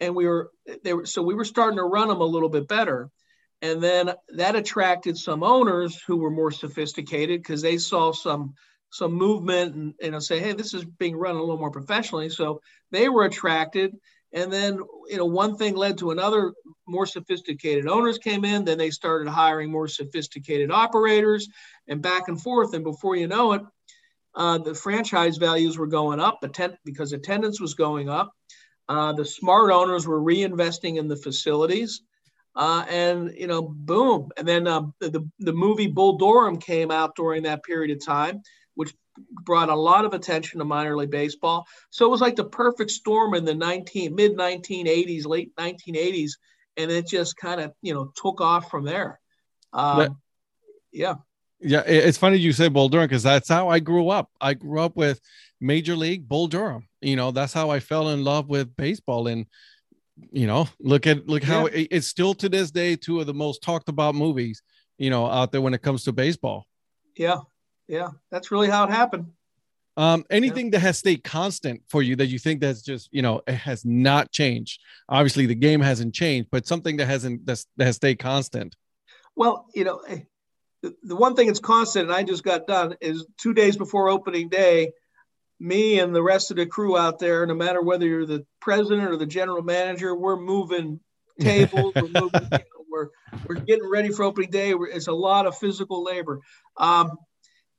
and 0.00 0.14
we 0.14 0.26
were 0.26 0.50
they 0.84 0.94
were 0.94 1.06
so 1.06 1.22
we 1.22 1.34
were 1.34 1.44
starting 1.44 1.78
to 1.78 1.84
run 1.84 2.08
them 2.08 2.20
a 2.20 2.24
little 2.24 2.48
bit 2.48 2.68
better 2.68 3.10
and 3.60 3.82
then 3.82 4.12
that 4.36 4.54
attracted 4.54 5.16
some 5.16 5.42
owners 5.42 6.00
who 6.06 6.18
were 6.18 6.30
more 6.30 6.52
sophisticated 6.52 7.42
because 7.42 7.62
they 7.62 7.78
saw 7.78 8.12
some 8.12 8.54
some 8.90 9.12
movement 9.12 9.74
and 9.74 9.94
you 10.00 10.10
know 10.12 10.18
say 10.20 10.38
hey 10.40 10.52
this 10.52 10.74
is 10.74 10.84
being 10.84 11.16
run 11.16 11.36
a 11.36 11.40
little 11.40 11.58
more 11.58 11.70
professionally 11.72 12.28
so 12.30 12.60
they 12.90 13.08
were 13.08 13.24
attracted 13.24 13.94
and 14.32 14.52
then 14.52 14.78
you 15.08 15.16
know 15.16 15.26
one 15.26 15.56
thing 15.56 15.76
led 15.76 15.98
to 15.98 16.10
another. 16.10 16.52
More 16.86 17.06
sophisticated 17.06 17.86
owners 17.86 18.16
came 18.16 18.46
in. 18.46 18.64
Then 18.64 18.78
they 18.78 18.90
started 18.90 19.28
hiring 19.28 19.70
more 19.70 19.88
sophisticated 19.88 20.70
operators 20.70 21.48
and 21.86 22.00
back 22.00 22.28
and 22.28 22.40
forth. 22.40 22.72
And 22.72 22.82
before 22.82 23.14
you 23.14 23.26
know 23.26 23.52
it 23.52 23.62
uh, 24.34 24.58
the 24.58 24.74
franchise 24.74 25.36
values 25.36 25.76
were 25.76 25.86
going 25.86 26.20
up 26.20 26.44
because 26.84 27.12
attendance 27.12 27.60
was 27.60 27.74
going 27.74 28.08
up. 28.08 28.32
Uh, 28.88 29.12
the 29.12 29.24
smart 29.24 29.70
owners 29.70 30.06
were 30.06 30.20
reinvesting 30.20 30.96
in 30.96 31.08
the 31.08 31.16
facilities. 31.16 32.02
Uh, 32.54 32.84
and 32.88 33.32
you 33.36 33.46
know 33.46 33.62
boom. 33.62 34.30
And 34.36 34.48
then 34.48 34.66
um, 34.66 34.94
the, 35.00 35.28
the 35.38 35.52
movie 35.52 35.86
bull 35.86 36.18
durham 36.18 36.56
came 36.56 36.90
out 36.90 37.14
during 37.14 37.42
that 37.44 37.62
period 37.62 37.96
of 37.96 38.04
time 38.04 38.42
brought 39.44 39.68
a 39.68 39.74
lot 39.74 40.04
of 40.04 40.14
attention 40.14 40.58
to 40.58 40.64
minor 40.64 40.96
league 40.96 41.10
baseball. 41.10 41.66
So 41.90 42.06
it 42.06 42.10
was 42.10 42.20
like 42.20 42.36
the 42.36 42.44
perfect 42.44 42.90
storm 42.90 43.34
in 43.34 43.44
the 43.44 43.54
19 43.54 44.14
mid 44.14 44.36
1980s, 44.36 45.26
late 45.26 45.54
1980s, 45.56 46.32
and 46.76 46.90
it 46.90 47.06
just 47.06 47.36
kind 47.36 47.60
of 47.60 47.72
you 47.82 47.94
know 47.94 48.12
took 48.16 48.40
off 48.40 48.70
from 48.70 48.84
there. 48.84 49.20
Um, 49.72 50.18
yeah. 50.92 51.14
Yeah, 51.60 51.82
it's 51.84 52.18
funny 52.18 52.36
you 52.36 52.52
say 52.52 52.68
Bull 52.68 52.88
Durham 52.88 53.08
because 53.08 53.24
that's 53.24 53.48
how 53.48 53.68
I 53.68 53.80
grew 53.80 54.10
up. 54.10 54.30
I 54.40 54.54
grew 54.54 54.80
up 54.80 54.94
with 54.94 55.20
Major 55.60 55.96
League 55.96 56.28
Bull 56.28 56.46
Durham. 56.46 56.86
You 57.00 57.16
know, 57.16 57.32
that's 57.32 57.52
how 57.52 57.70
I 57.70 57.80
fell 57.80 58.10
in 58.10 58.22
love 58.22 58.48
with 58.48 58.76
baseball. 58.76 59.26
And 59.26 59.46
you 60.30 60.46
know, 60.46 60.68
look 60.78 61.08
at 61.08 61.26
look 61.28 61.42
how 61.42 61.66
it, 61.66 61.88
it's 61.90 62.06
still 62.06 62.34
to 62.34 62.48
this 62.48 62.70
day 62.70 62.94
two 62.94 63.20
of 63.20 63.26
the 63.26 63.34
most 63.34 63.62
talked 63.62 63.88
about 63.88 64.14
movies. 64.14 64.62
You 64.98 65.10
know, 65.10 65.26
out 65.26 65.50
there 65.50 65.60
when 65.60 65.74
it 65.74 65.82
comes 65.82 66.04
to 66.04 66.12
baseball. 66.12 66.64
Yeah, 67.16 67.38
yeah, 67.88 68.10
that's 68.30 68.50
really 68.50 68.68
how 68.68 68.84
it 68.84 68.90
happened. 68.90 69.32
Um, 69.96 70.24
anything 70.30 70.66
yeah. 70.66 70.72
that 70.72 70.80
has 70.80 70.98
stayed 70.98 71.24
constant 71.24 71.82
for 71.88 72.02
you 72.02 72.14
that 72.16 72.26
you 72.26 72.38
think 72.38 72.60
that's 72.60 72.82
just 72.82 73.08
you 73.10 73.20
know 73.20 73.42
it 73.48 73.54
has 73.54 73.84
not 73.84 74.30
changed. 74.30 74.80
Obviously, 75.08 75.46
the 75.46 75.56
game 75.56 75.80
hasn't 75.80 76.14
changed, 76.14 76.50
but 76.52 76.68
something 76.68 76.98
that 76.98 77.06
hasn't 77.06 77.44
that's, 77.44 77.66
that 77.76 77.86
has 77.86 77.96
stayed 77.96 78.20
constant. 78.20 78.76
Well, 79.34 79.66
you 79.74 79.82
know, 79.82 79.98
eh, 80.06 80.20
the, 80.82 80.94
the 81.02 81.16
one 81.16 81.34
thing 81.34 81.48
that's 81.48 81.58
constant, 81.58 82.06
and 82.06 82.14
I 82.14 82.22
just 82.22 82.44
got 82.44 82.68
done, 82.68 82.94
is 83.00 83.26
two 83.38 83.54
days 83.54 83.76
before 83.76 84.08
opening 84.08 84.48
day, 84.48 84.92
me 85.58 85.98
and 85.98 86.14
the 86.14 86.22
rest 86.22 86.52
of 86.52 86.58
the 86.58 86.66
crew 86.66 86.96
out 86.96 87.18
there, 87.18 87.44
no 87.46 87.54
matter 87.54 87.82
whether 87.82 88.06
you're 88.06 88.26
the 88.26 88.46
president 88.60 89.08
or 89.10 89.16
the 89.16 89.26
general 89.26 89.62
manager, 89.62 90.14
we're 90.14 90.36
moving 90.36 91.00
tables, 91.40 91.92
we're 91.96 92.02
moving, 92.02 92.42
you 92.42 92.50
know, 92.50 92.84
we're 92.88 93.08
we're 93.48 93.56
getting 93.56 93.88
ready 93.88 94.10
for 94.10 94.22
opening 94.22 94.50
day. 94.50 94.72
It's 94.72 95.08
a 95.08 95.12
lot 95.12 95.46
of 95.46 95.58
physical 95.58 96.04
labor. 96.04 96.40
Um, 96.76 97.18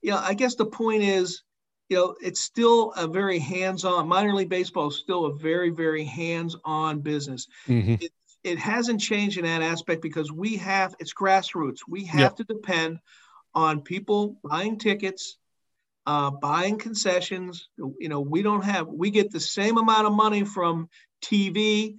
you 0.02 0.12
know, 0.12 0.20
I 0.22 0.34
guess 0.34 0.56
the 0.56 0.66
point 0.66 1.04
is, 1.04 1.44
you 1.90 1.98
know, 1.98 2.16
it's 2.22 2.40
still 2.40 2.92
a 2.94 3.08
very 3.08 3.40
hands-on. 3.40 4.08
Minor 4.08 4.34
league 4.34 4.50
baseball 4.50 4.90
is 4.90 4.98
still 4.98 5.26
a 5.26 5.34
very, 5.34 5.72
very 5.72 6.04
hands-on 6.04 7.00
business. 7.00 7.48
Mm-hmm. 7.68 7.96
It, 8.00 8.12
it 8.44 8.60
hasn't 8.60 9.02
changed 9.02 9.38
in 9.38 9.46
that 9.46 9.62
aspect 9.62 10.02
because 10.02 10.32
we 10.32 10.58
have 10.58 10.96
it's 11.00 11.14
grassroots. 11.14 11.80
We 11.88 12.06
have 12.06 12.20
yep. 12.20 12.36
to 12.38 12.44
depend 12.44 13.00
on 13.54 13.82
people 13.82 14.38
buying 14.44 14.78
tickets, 14.78 15.38
uh, 16.06 16.32
buying 16.32 16.78
concessions. 16.78 17.68
You 17.78 18.08
know, 18.08 18.22
we 18.22 18.42
don't 18.42 18.64
have 18.64 18.88
we 18.88 19.12
get 19.12 19.32
the 19.32 19.40
same 19.40 19.78
amount 19.78 20.08
of 20.08 20.14
money 20.14 20.46
from 20.46 20.90
TV 21.22 21.96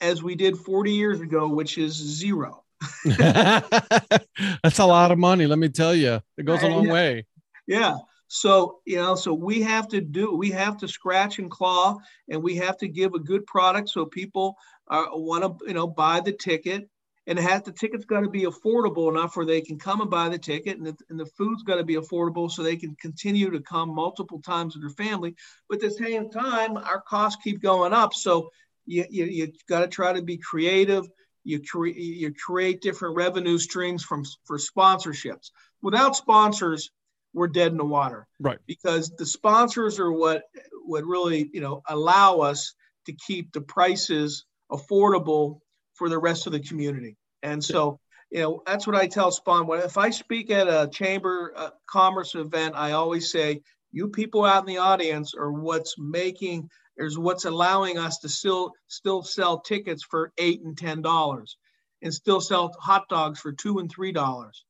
as 0.00 0.22
we 0.22 0.34
did 0.34 0.56
40 0.56 0.92
years 0.92 1.20
ago, 1.20 1.48
which 1.48 1.78
is 1.78 1.92
zero. 1.92 2.64
That's 3.04 4.78
a 4.78 4.86
lot 4.86 5.12
of 5.12 5.18
money, 5.18 5.46
let 5.46 5.58
me 5.58 5.68
tell 5.68 5.94
you. 5.94 6.20
It 6.36 6.44
goes 6.44 6.62
a 6.62 6.68
long 6.68 6.88
way. 6.88 7.26
Yeah. 7.66 7.96
So, 8.28 8.80
you 8.86 8.96
know, 8.96 9.14
so 9.14 9.34
we 9.34 9.60
have 9.62 9.88
to 9.88 10.00
do, 10.00 10.34
we 10.34 10.50
have 10.52 10.78
to 10.78 10.88
scratch 10.88 11.38
and 11.38 11.50
claw 11.50 11.98
and 12.30 12.42
we 12.42 12.56
have 12.56 12.78
to 12.78 12.88
give 12.88 13.12
a 13.12 13.18
good 13.18 13.46
product 13.46 13.90
so 13.90 14.06
people 14.06 14.56
uh, 14.88 15.04
want 15.12 15.44
to, 15.44 15.66
you 15.66 15.74
know, 15.74 15.86
buy 15.86 16.20
the 16.20 16.32
ticket 16.32 16.88
and 17.26 17.38
have 17.38 17.62
the 17.64 17.72
ticket's 17.72 18.04
got 18.04 18.22
to 18.22 18.30
be 18.30 18.44
affordable 18.44 19.10
enough 19.10 19.36
where 19.36 19.46
they 19.46 19.60
can 19.60 19.78
come 19.78 20.00
and 20.00 20.10
buy 20.10 20.28
the 20.28 20.38
ticket 20.38 20.78
and 20.78 20.86
the, 20.86 20.96
and 21.10 21.20
the 21.20 21.26
food's 21.26 21.62
got 21.62 21.76
to 21.76 21.84
be 21.84 21.96
affordable 21.96 22.50
so 22.50 22.62
they 22.62 22.76
can 22.76 22.96
continue 22.96 23.50
to 23.50 23.60
come 23.60 23.94
multiple 23.94 24.40
times 24.40 24.74
with 24.74 24.82
their 24.82 25.06
family. 25.06 25.34
But 25.68 25.82
at 25.82 25.90
the 25.90 26.04
same 26.04 26.30
time, 26.30 26.76
our 26.76 27.02
costs 27.02 27.42
keep 27.44 27.60
going 27.60 27.92
up. 27.92 28.14
So 28.14 28.50
you, 28.86 29.04
you, 29.10 29.26
you 29.26 29.52
got 29.68 29.80
to 29.80 29.88
try 29.88 30.12
to 30.12 30.22
be 30.22 30.38
creative. 30.38 31.06
You, 31.44 31.60
cre- 31.60 31.88
you 31.88 32.32
create 32.32 32.80
different 32.80 33.16
revenue 33.16 33.58
streams 33.58 34.02
from 34.02 34.24
for 34.44 34.58
sponsorships. 34.58 35.50
Without 35.80 36.16
sponsors, 36.16 36.90
we're 37.34 37.48
dead 37.48 37.72
in 37.72 37.78
the 37.78 37.84
water. 37.84 38.26
Right. 38.40 38.58
Because 38.66 39.10
the 39.10 39.26
sponsors 39.26 39.98
are 39.98 40.12
what 40.12 40.44
would 40.84 41.06
really, 41.06 41.50
you 41.52 41.60
know, 41.60 41.82
allow 41.88 42.38
us 42.38 42.74
to 43.06 43.12
keep 43.12 43.52
the 43.52 43.60
prices 43.60 44.44
affordable 44.70 45.60
for 45.94 46.08
the 46.08 46.18
rest 46.18 46.46
of 46.46 46.52
the 46.52 46.60
community. 46.60 47.16
And 47.42 47.62
so, 47.62 47.98
you 48.30 48.40
know, 48.40 48.62
that's 48.66 48.86
what 48.86 48.96
I 48.96 49.06
tell 49.06 49.30
Spawn. 49.30 49.66
When 49.66 49.80
if 49.80 49.98
I 49.98 50.10
speak 50.10 50.50
at 50.50 50.68
a 50.68 50.88
chamber 50.88 51.52
uh, 51.56 51.70
commerce 51.86 52.34
event, 52.34 52.74
I 52.76 52.92
always 52.92 53.30
say, 53.30 53.62
you 53.92 54.08
people 54.08 54.44
out 54.44 54.62
in 54.62 54.74
the 54.74 54.78
audience 54.78 55.34
are 55.34 55.52
what's 55.52 55.96
making 55.98 56.70
is 56.96 57.18
what's 57.18 57.44
allowing 57.44 57.98
us 57.98 58.18
to 58.18 58.28
still 58.28 58.72
still 58.88 59.22
sell 59.22 59.60
tickets 59.60 60.02
for 60.02 60.32
eight 60.38 60.62
and 60.62 60.76
ten 60.76 61.02
dollars 61.02 61.56
and 62.02 62.12
still 62.12 62.40
sell 62.40 62.74
hot 62.80 63.08
dogs 63.08 63.38
for 63.38 63.52
two 63.52 63.78
and 63.78 63.90
three 63.90 64.12
dollars 64.12 64.64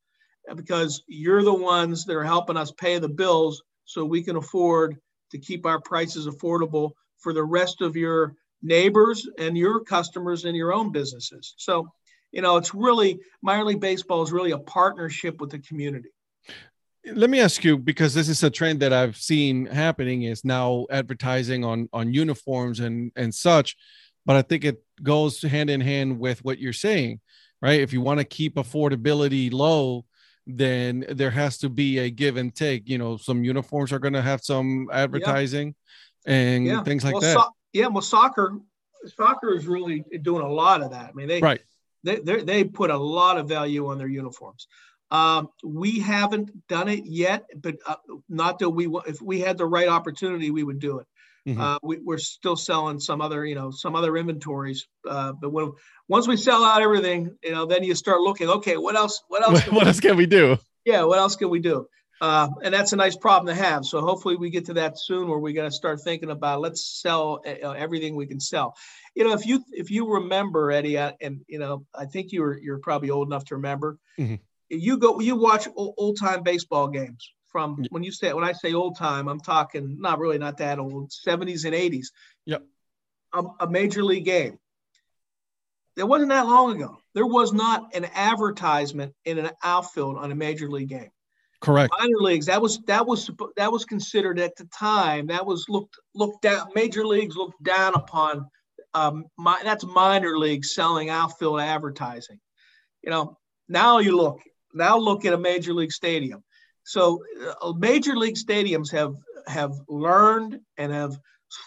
because 0.56 1.02
you're 1.06 1.42
the 1.42 1.54
ones 1.54 2.04
that 2.04 2.16
are 2.16 2.24
helping 2.24 2.56
us 2.56 2.72
pay 2.72 2.98
the 2.98 3.08
bills 3.08 3.62
so 3.84 4.04
we 4.04 4.22
can 4.22 4.36
afford 4.36 4.96
to 5.30 5.38
keep 5.38 5.66
our 5.66 5.80
prices 5.80 6.26
affordable 6.26 6.92
for 7.18 7.32
the 7.32 7.44
rest 7.44 7.80
of 7.80 7.96
your 7.96 8.34
neighbors 8.62 9.28
and 9.38 9.56
your 9.56 9.80
customers 9.80 10.44
and 10.44 10.56
your 10.56 10.72
own 10.72 10.92
businesses. 10.92 11.54
So, 11.56 11.88
you 12.30 12.42
know, 12.42 12.56
it's 12.56 12.74
really 12.74 13.18
minor 13.42 13.64
league 13.64 13.80
baseball 13.80 14.22
is 14.22 14.32
really 14.32 14.52
a 14.52 14.58
partnership 14.58 15.40
with 15.40 15.50
the 15.50 15.58
community. 15.58 16.08
Let 17.04 17.30
me 17.30 17.40
ask 17.40 17.64
you 17.64 17.78
because 17.78 18.14
this 18.14 18.28
is 18.28 18.42
a 18.44 18.50
trend 18.50 18.80
that 18.80 18.92
I've 18.92 19.16
seen 19.16 19.66
happening 19.66 20.22
is 20.22 20.44
now 20.44 20.86
advertising 20.88 21.64
on 21.64 21.88
on 21.92 22.14
uniforms 22.14 22.78
and 22.78 23.10
and 23.16 23.34
such, 23.34 23.76
but 24.24 24.36
I 24.36 24.42
think 24.42 24.64
it 24.64 24.84
goes 25.02 25.42
hand 25.42 25.68
in 25.68 25.80
hand 25.80 26.20
with 26.20 26.44
what 26.44 26.60
you're 26.60 26.72
saying, 26.72 27.20
right? 27.60 27.80
If 27.80 27.92
you 27.92 28.00
want 28.00 28.20
to 28.20 28.24
keep 28.24 28.54
affordability 28.54 29.52
low, 29.52 30.04
then 30.46 31.04
there 31.08 31.30
has 31.30 31.58
to 31.58 31.68
be 31.68 31.98
a 31.98 32.10
give 32.10 32.36
and 32.36 32.54
take. 32.54 32.88
You 32.88 32.98
know, 32.98 33.16
some 33.16 33.44
uniforms 33.44 33.92
are 33.92 33.98
going 33.98 34.14
to 34.14 34.22
have 34.22 34.42
some 34.42 34.88
advertising 34.92 35.74
yeah. 36.26 36.34
and 36.34 36.66
yeah. 36.66 36.82
things 36.82 37.04
like 37.04 37.14
well, 37.14 37.20
that. 37.20 37.34
So- 37.34 37.50
yeah, 37.72 37.86
well, 37.86 38.02
soccer, 38.02 38.58
soccer 39.16 39.54
is 39.54 39.66
really 39.66 40.04
doing 40.20 40.44
a 40.44 40.48
lot 40.48 40.82
of 40.82 40.90
that. 40.90 41.08
I 41.08 41.12
mean, 41.12 41.28
they 41.28 41.40
right. 41.40 41.60
they 42.02 42.18
they 42.18 42.64
put 42.64 42.90
a 42.90 42.96
lot 42.96 43.38
of 43.38 43.48
value 43.48 43.88
on 43.88 43.98
their 43.98 44.08
uniforms. 44.08 44.66
Um, 45.10 45.48
we 45.62 46.00
haven't 46.00 46.50
done 46.68 46.88
it 46.88 47.04
yet, 47.04 47.44
but 47.56 47.76
uh, 47.86 47.96
not 48.28 48.58
that 48.60 48.70
we 48.70 48.88
if 49.06 49.20
we 49.20 49.40
had 49.40 49.58
the 49.58 49.66
right 49.66 49.88
opportunity, 49.88 50.50
we 50.50 50.62
would 50.62 50.78
do 50.78 50.98
it. 50.98 51.06
Mm-hmm. 51.46 51.60
Uh, 51.60 51.78
we, 51.82 52.00
are 52.08 52.18
still 52.18 52.56
selling 52.56 53.00
some 53.00 53.20
other, 53.20 53.44
you 53.44 53.54
know, 53.54 53.70
some 53.70 53.96
other 53.96 54.16
inventories. 54.16 54.86
Uh, 55.08 55.32
but 55.32 55.50
when 55.50 55.72
once 56.08 56.28
we 56.28 56.36
sell 56.36 56.64
out 56.64 56.82
everything, 56.82 57.36
you 57.42 57.50
know, 57.50 57.66
then 57.66 57.82
you 57.82 57.94
start 57.94 58.20
looking. 58.20 58.48
Okay, 58.48 58.76
what 58.76 58.94
else? 58.94 59.22
What 59.28 59.42
else? 59.42 59.62
what 59.70 59.86
else 59.86 60.00
can 60.00 60.16
we 60.16 60.26
do? 60.26 60.56
Yeah, 60.84 61.02
what 61.04 61.18
else 61.18 61.36
can 61.36 61.50
we 61.50 61.58
do? 61.58 61.86
Uh, 62.20 62.48
and 62.62 62.72
that's 62.72 62.92
a 62.92 62.96
nice 62.96 63.16
problem 63.16 63.52
to 63.52 63.60
have. 63.60 63.84
So 63.84 64.00
hopefully 64.00 64.36
we 64.36 64.50
get 64.50 64.66
to 64.66 64.74
that 64.74 64.96
soon, 64.96 65.28
where 65.28 65.40
we 65.40 65.52
got 65.52 65.64
to 65.64 65.72
start 65.72 66.00
thinking 66.00 66.30
about 66.30 66.60
let's 66.60 67.00
sell 67.02 67.42
uh, 67.44 67.70
everything 67.70 68.14
we 68.14 68.28
can 68.28 68.38
sell. 68.38 68.76
You 69.16 69.24
know, 69.24 69.32
if 69.32 69.44
you 69.44 69.64
if 69.72 69.90
you 69.90 70.08
remember 70.08 70.70
Eddie, 70.70 70.98
uh, 70.98 71.12
and 71.20 71.40
you 71.48 71.58
know, 71.58 71.84
I 71.92 72.04
think 72.04 72.30
you're 72.30 72.56
you're 72.56 72.78
probably 72.78 73.10
old 73.10 73.26
enough 73.26 73.46
to 73.46 73.56
remember. 73.56 73.98
Mm-hmm. 74.16 74.36
You 74.68 74.98
go, 74.98 75.18
you 75.18 75.34
watch 75.34 75.66
old 75.74 76.18
time 76.18 76.44
baseball 76.44 76.86
games 76.86 77.32
from 77.52 77.84
when 77.90 78.02
you 78.02 78.10
say 78.10 78.32
when 78.32 78.44
I 78.44 78.52
say 78.52 78.72
old 78.72 78.96
time, 78.96 79.28
I'm 79.28 79.38
talking 79.38 80.00
not 80.00 80.18
really 80.18 80.38
not 80.38 80.56
that 80.58 80.78
old, 80.78 81.10
70s 81.10 81.64
and 81.64 81.74
80s. 81.74 82.06
Yep. 82.46 82.64
A, 83.34 83.44
a 83.60 83.70
major 83.70 84.02
league 84.02 84.24
game. 84.24 84.58
It 85.96 86.04
wasn't 86.04 86.30
that 86.30 86.46
long 86.46 86.76
ago. 86.76 86.96
There 87.14 87.26
was 87.26 87.52
not 87.52 87.94
an 87.94 88.06
advertisement 88.14 89.14
in 89.26 89.38
an 89.38 89.50
outfield 89.62 90.16
on 90.16 90.32
a 90.32 90.34
major 90.34 90.70
league 90.70 90.88
game. 90.88 91.10
Correct. 91.60 91.94
Minor 91.98 92.18
leagues. 92.18 92.46
That 92.46 92.60
was 92.60 92.80
that 92.86 93.06
was 93.06 93.30
that 93.56 93.70
was 93.70 93.84
considered 93.84 94.40
at 94.40 94.56
the 94.56 94.64
time. 94.76 95.28
That 95.28 95.46
was 95.46 95.66
looked 95.68 95.96
looked 96.14 96.42
down. 96.42 96.68
Major 96.74 97.06
leagues 97.06 97.36
looked 97.36 97.62
down 97.62 97.94
upon. 97.94 98.48
Um, 98.94 99.26
my, 99.38 99.58
that's 99.62 99.84
minor 99.86 100.36
leagues 100.36 100.74
selling 100.74 101.08
outfield 101.08 101.60
advertising. 101.60 102.40
You 103.02 103.10
know, 103.10 103.38
now 103.68 103.98
you 103.98 104.16
look 104.16 104.40
now 104.74 104.96
look 104.98 105.24
at 105.24 105.34
a 105.34 105.38
major 105.38 105.72
league 105.72 105.92
stadium. 105.92 106.42
So 106.84 107.22
uh, 107.60 107.72
major 107.72 108.16
league 108.16 108.36
stadiums 108.36 108.90
have 108.92 109.14
have 109.46 109.72
learned 109.88 110.60
and 110.76 110.92
have 110.92 111.18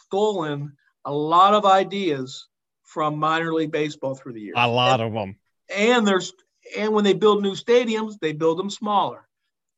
stolen 0.07 0.73
a 1.03 1.11
lot 1.13 1.53
of 1.53 1.65
ideas 1.65 2.47
from 2.83 3.17
minor 3.17 3.53
league 3.53 3.71
baseball 3.71 4.15
through 4.15 4.33
the 4.33 4.41
years. 4.41 4.55
A 4.57 4.67
lot 4.67 4.99
and, 4.99 5.09
of 5.09 5.13
them. 5.13 5.35
And 5.75 6.07
there's 6.07 6.33
and 6.77 6.93
when 6.93 7.03
they 7.03 7.13
build 7.13 7.41
new 7.41 7.53
stadiums, 7.53 8.19
they 8.19 8.33
build 8.33 8.57
them 8.57 8.69
smaller 8.69 9.25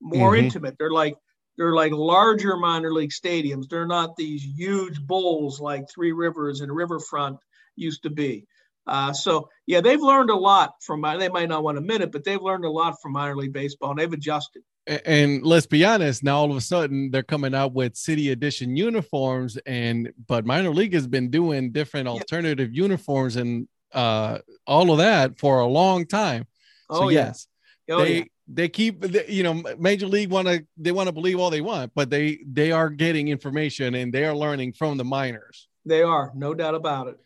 more 0.02 0.34
mm-hmm. 0.34 0.46
intimate. 0.46 0.76
They're 0.78 0.92
like 0.92 1.16
they're 1.58 1.74
like 1.74 1.92
larger 1.92 2.56
minor 2.56 2.94
league 2.94 3.12
stadiums. 3.12 3.68
They're 3.68 3.88
not 3.88 4.16
these 4.16 4.44
huge 4.44 5.02
bowls 5.02 5.60
like 5.60 5.86
Three 5.90 6.12
Rivers 6.12 6.62
and 6.62 6.72
Riverfront 6.72 7.40
used 7.76 8.04
to 8.04 8.10
be. 8.10 8.46
Uh, 8.86 9.12
so 9.12 9.50
yeah, 9.66 9.82
they've 9.82 10.02
learned 10.02 10.30
a 10.30 10.36
lot 10.36 10.74
from. 10.82 11.02
They 11.02 11.30
might 11.30 11.50
not 11.50 11.64
want 11.64 11.78
to 11.78 11.82
admit 11.82 12.02
it, 12.02 12.12
but 12.12 12.24
they've 12.24 12.42
learned 12.42 12.66
a 12.66 12.70
lot 12.70 13.02
from 13.02 13.14
minor 13.14 13.36
league 13.36 13.54
baseball, 13.54 13.92
and 13.92 14.00
they've 14.00 14.14
adjusted. 14.14 14.64
And 15.06 15.44
let's 15.44 15.66
be 15.66 15.84
honest, 15.84 16.24
now 16.24 16.38
all 16.38 16.50
of 16.50 16.56
a 16.56 16.62
sudden 16.62 17.12
they're 17.12 17.22
coming 17.24 17.54
out 17.54 17.74
with 17.74 17.98
city 17.98 18.32
edition 18.32 18.78
uniforms, 18.78 19.58
and 19.66 20.12
but 20.28 20.46
minor 20.46 20.70
league 20.70 20.94
has 20.94 21.08
been 21.08 21.30
doing 21.30 21.72
different 21.72 22.08
alternative 22.08 22.72
yeah. 22.74 22.84
uniforms 22.84 23.36
and 23.36 23.68
uh, 23.94 24.38
all 24.66 24.92
of 24.92 25.00
that 25.00 25.38
for 25.40 25.60
a 25.60 25.66
long 25.68 26.06
time. 26.06 26.46
So 26.92 27.06
oh, 27.06 27.10
yes, 27.10 27.48
Oh, 27.90 28.02
they 28.04 28.18
yeah. 28.18 28.24
they 28.48 28.70
keep 28.70 29.04
you 29.30 29.44
know 29.44 29.62
major 29.78 30.08
league 30.08 30.30
want 30.30 30.48
to 30.48 30.66
they 30.78 30.94
want 30.94 31.08
to 31.08 31.14
believe 31.14 31.38
all 31.40 31.50
they 31.50 31.62
want 31.62 31.92
but 31.96 32.10
they 32.10 32.40
they 32.50 32.72
are 32.72 32.90
getting 32.90 33.28
information 33.28 33.96
and 33.96 34.14
they 34.14 34.24
are 34.26 34.36
learning 34.36 34.72
from 34.74 34.98
the 34.98 35.04
minors 35.06 35.68
They 35.86 36.02
are, 36.02 36.32
no 36.36 36.54
doubt 36.54 36.76
about 36.76 37.08
it. 37.08 37.18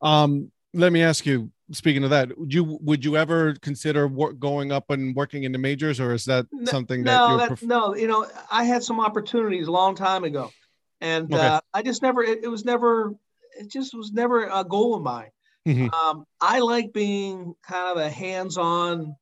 um 0.00 0.50
let 0.74 0.92
me 0.92 1.02
ask 1.02 1.26
you 1.26 1.50
speaking 1.72 2.04
of 2.04 2.10
that 2.10 2.36
would 2.38 2.52
you 2.52 2.78
would 2.82 3.04
you 3.04 3.16
ever 3.16 3.54
consider 3.62 4.08
wor- 4.08 4.32
going 4.32 4.72
up 4.72 4.90
and 4.90 5.14
working 5.14 5.44
in 5.44 5.52
the 5.52 5.58
majors 5.58 6.00
or 6.00 6.12
is 6.12 6.24
that 6.24 6.46
No- 6.52 6.70
something 6.70 7.04
that 7.04 7.16
no, 7.16 7.28
you're 7.28 7.38
that, 7.38 7.48
pref- 7.48 7.62
no, 7.62 7.94
you 7.94 8.06
know, 8.08 8.26
I 8.50 8.64
had 8.64 8.82
some 8.82 9.00
opportunities 9.00 9.68
a 9.68 9.72
long 9.72 9.94
time 9.94 10.24
ago, 10.24 10.50
and 11.00 11.32
Okay. 11.32 11.46
uh, 11.46 11.60
I 11.72 11.82
just 11.82 12.02
never. 12.02 12.22
It, 12.22 12.44
it 12.44 12.48
was 12.48 12.64
never. 12.64 13.14
It 13.58 13.70
just 13.70 13.94
was 13.94 14.12
never 14.12 14.44
a 14.46 14.64
goal 14.64 14.94
of 14.94 15.02
mine. 15.02 15.30
Mhm. 15.68 15.92
Um, 15.92 16.24
I 16.40 16.60
like 16.60 16.92
being 16.92 17.54
kind 17.62 17.88
of 17.90 17.96
a 17.98 18.08
hands-on, 18.08 19.14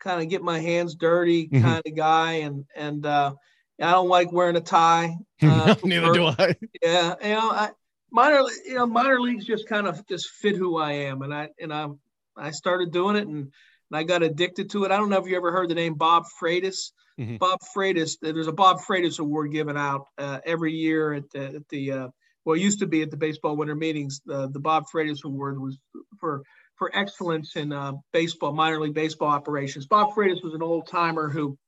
kind 0.00 0.20
of 0.22 0.28
get 0.28 0.42
my 0.42 0.58
hands 0.58 0.94
dirty 0.96 1.48
Mhm. 1.48 1.62
kind 1.62 1.82
of 1.86 1.94
guy, 1.94 2.32
and 2.46 2.64
and 2.74 3.06
uh, 3.06 3.32
I 3.80 3.92
don't 3.92 4.08
like 4.08 4.32
wearing 4.32 4.56
a 4.56 4.60
tie. 4.60 5.14
uh, 5.42 5.74
neither 5.84 6.12
do 6.12 6.26
i 6.26 6.56
Yeah, 6.82 7.14
you 7.22 7.28
know, 7.34 7.50
I 7.50 7.70
minor, 8.16 8.42
you 8.64 8.74
know, 8.74 8.86
minor 8.86 9.20
leagues 9.20 9.44
just 9.44 9.68
kind 9.68 9.86
of 9.86 10.04
just 10.08 10.30
fit 10.30 10.56
who 10.56 10.78
I 10.78 10.92
am, 10.92 11.22
and 11.22 11.32
I 11.32 11.50
and 11.60 11.72
I 11.72 11.88
I 12.36 12.50
started 12.50 12.90
doing 12.90 13.16
it, 13.16 13.28
and, 13.28 13.52
and 13.90 13.92
I 13.92 14.02
got 14.02 14.22
addicted 14.22 14.70
to 14.70 14.84
it. 14.84 14.90
I 14.90 14.96
don't 14.96 15.10
know 15.10 15.22
if 15.22 15.28
you 15.28 15.36
ever 15.36 15.52
heard 15.52 15.68
the 15.68 15.74
name 15.74 15.94
Bob 15.94 16.24
Freitas. 16.40 16.92
Mhm. 17.20 17.38
Bob 17.38 17.60
Freitas. 17.74 18.16
There's 18.20 18.46
a 18.48 18.52
Bob 18.52 18.78
Freitas 18.80 19.20
Award 19.20 19.52
given 19.52 19.76
out 19.76 20.06
uh, 20.18 20.40
every 20.44 20.72
year 20.72 21.12
at 21.12 21.30
the 21.30 21.44
at 21.56 21.68
the 21.68 21.92
uh, 21.92 22.08
well, 22.44 22.56
it 22.56 22.62
used 22.62 22.78
to 22.80 22.86
be 22.86 23.02
at 23.02 23.10
the 23.10 23.16
baseball 23.16 23.56
winter 23.56 23.76
meetings. 23.76 24.20
The 24.24 24.48
the 24.48 24.60
Bob 24.60 24.84
Freitas 24.92 25.24
Award 25.24 25.60
was 25.60 25.78
for 26.18 26.42
for 26.76 26.90
excellence 26.94 27.56
in 27.56 27.72
uh, 27.72 27.92
baseball, 28.12 28.52
minor 28.52 28.80
league 28.80 28.94
baseball 28.94 29.28
operations. 29.28 29.86
Bob 29.86 30.14
Freitas 30.14 30.42
was 30.42 30.54
an 30.54 30.62
old 30.62 30.86
timer 30.86 31.28
who 31.28 31.58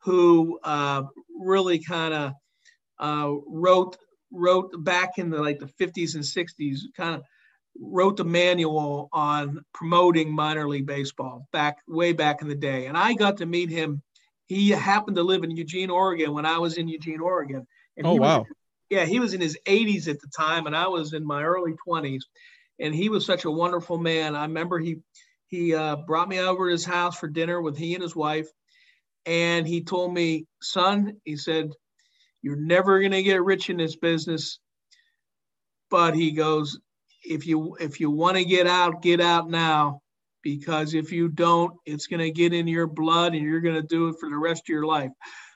who 0.00 0.58
uh, 0.62 1.02
really 1.38 1.78
kind 1.78 2.14
of 2.14 2.32
uh, 2.98 3.32
wrote 3.46 3.96
wrote 4.30 4.72
back 4.84 5.18
in 5.18 5.30
the 5.30 5.40
like 5.40 5.58
the 5.58 5.66
50s 5.66 6.14
and 6.14 6.24
60s 6.24 6.80
kind 6.96 7.14
of 7.16 7.22
wrote 7.80 8.16
the 8.16 8.24
manual 8.24 9.08
on 9.12 9.64
promoting 9.72 10.32
minor 10.32 10.68
league 10.68 10.86
baseball 10.86 11.46
back 11.52 11.78
way 11.86 12.12
back 12.12 12.42
in 12.42 12.48
the 12.48 12.54
day. 12.54 12.86
And 12.86 12.96
i 12.96 13.14
got 13.14 13.36
to 13.38 13.46
meet 13.46 13.70
him. 13.70 14.02
He 14.46 14.70
happened 14.70 15.16
to 15.16 15.22
live 15.22 15.44
in 15.44 15.50
eugene 15.56 15.90
oregon 15.90 16.32
when 16.32 16.46
i 16.46 16.58
was 16.58 16.76
in 16.76 16.88
eugene 16.88 17.20
oregon. 17.20 17.66
And 17.96 18.06
oh 18.06 18.12
he 18.12 18.18
was- 18.18 18.28
wow. 18.28 18.46
Yeah 18.90 19.04
he 19.04 19.20
was 19.20 19.34
in 19.34 19.40
his 19.40 19.58
80s 19.66 20.08
at 20.08 20.20
the 20.20 20.28
time 20.28 20.66
and 20.66 20.76
i 20.76 20.88
was 20.88 21.12
in 21.12 21.24
my 21.24 21.42
early 21.42 21.74
20s 21.86 22.22
and 22.78 22.94
he 22.94 23.08
was 23.08 23.26
such 23.26 23.44
a 23.44 23.50
wonderful 23.50 23.98
man. 23.98 24.36
I 24.36 24.42
remember 24.42 24.78
he 24.78 24.98
he 25.48 25.74
uh, 25.74 25.96
brought 25.96 26.28
me 26.28 26.40
over 26.40 26.66
to 26.66 26.72
his 26.72 26.84
house 26.84 27.18
for 27.18 27.26
dinner 27.26 27.60
with 27.62 27.76
he 27.76 27.94
and 27.94 28.02
his 28.02 28.14
wife. 28.14 28.48
And 29.24 29.66
he 29.66 29.82
told 29.82 30.12
me 30.12 30.46
son 30.62 31.20
he 31.24 31.36
said 31.36 31.72
you're 32.42 32.56
never 32.56 33.00
going 33.00 33.12
to 33.12 33.22
get 33.22 33.42
rich 33.42 33.70
in 33.70 33.76
this 33.76 33.96
business. 33.96 34.58
But 35.90 36.14
he 36.14 36.32
goes 36.32 36.78
if 37.24 37.46
you 37.46 37.76
if 37.80 38.00
you 38.00 38.10
want 38.10 38.36
to 38.36 38.44
get 38.44 38.66
out 38.66 39.02
get 39.02 39.20
out 39.20 39.50
now 39.50 40.00
because 40.42 40.94
if 40.94 41.10
you 41.12 41.28
don't 41.28 41.74
it's 41.84 42.06
going 42.06 42.20
to 42.20 42.30
get 42.30 42.52
in 42.52 42.68
your 42.68 42.86
blood 42.86 43.34
and 43.34 43.42
you're 43.42 43.60
going 43.60 43.74
to 43.74 43.82
do 43.82 44.08
it 44.08 44.16
for 44.20 44.28
the 44.28 44.36
rest 44.36 44.62
of 44.64 44.68
your 44.68 44.86
life. 44.86 45.10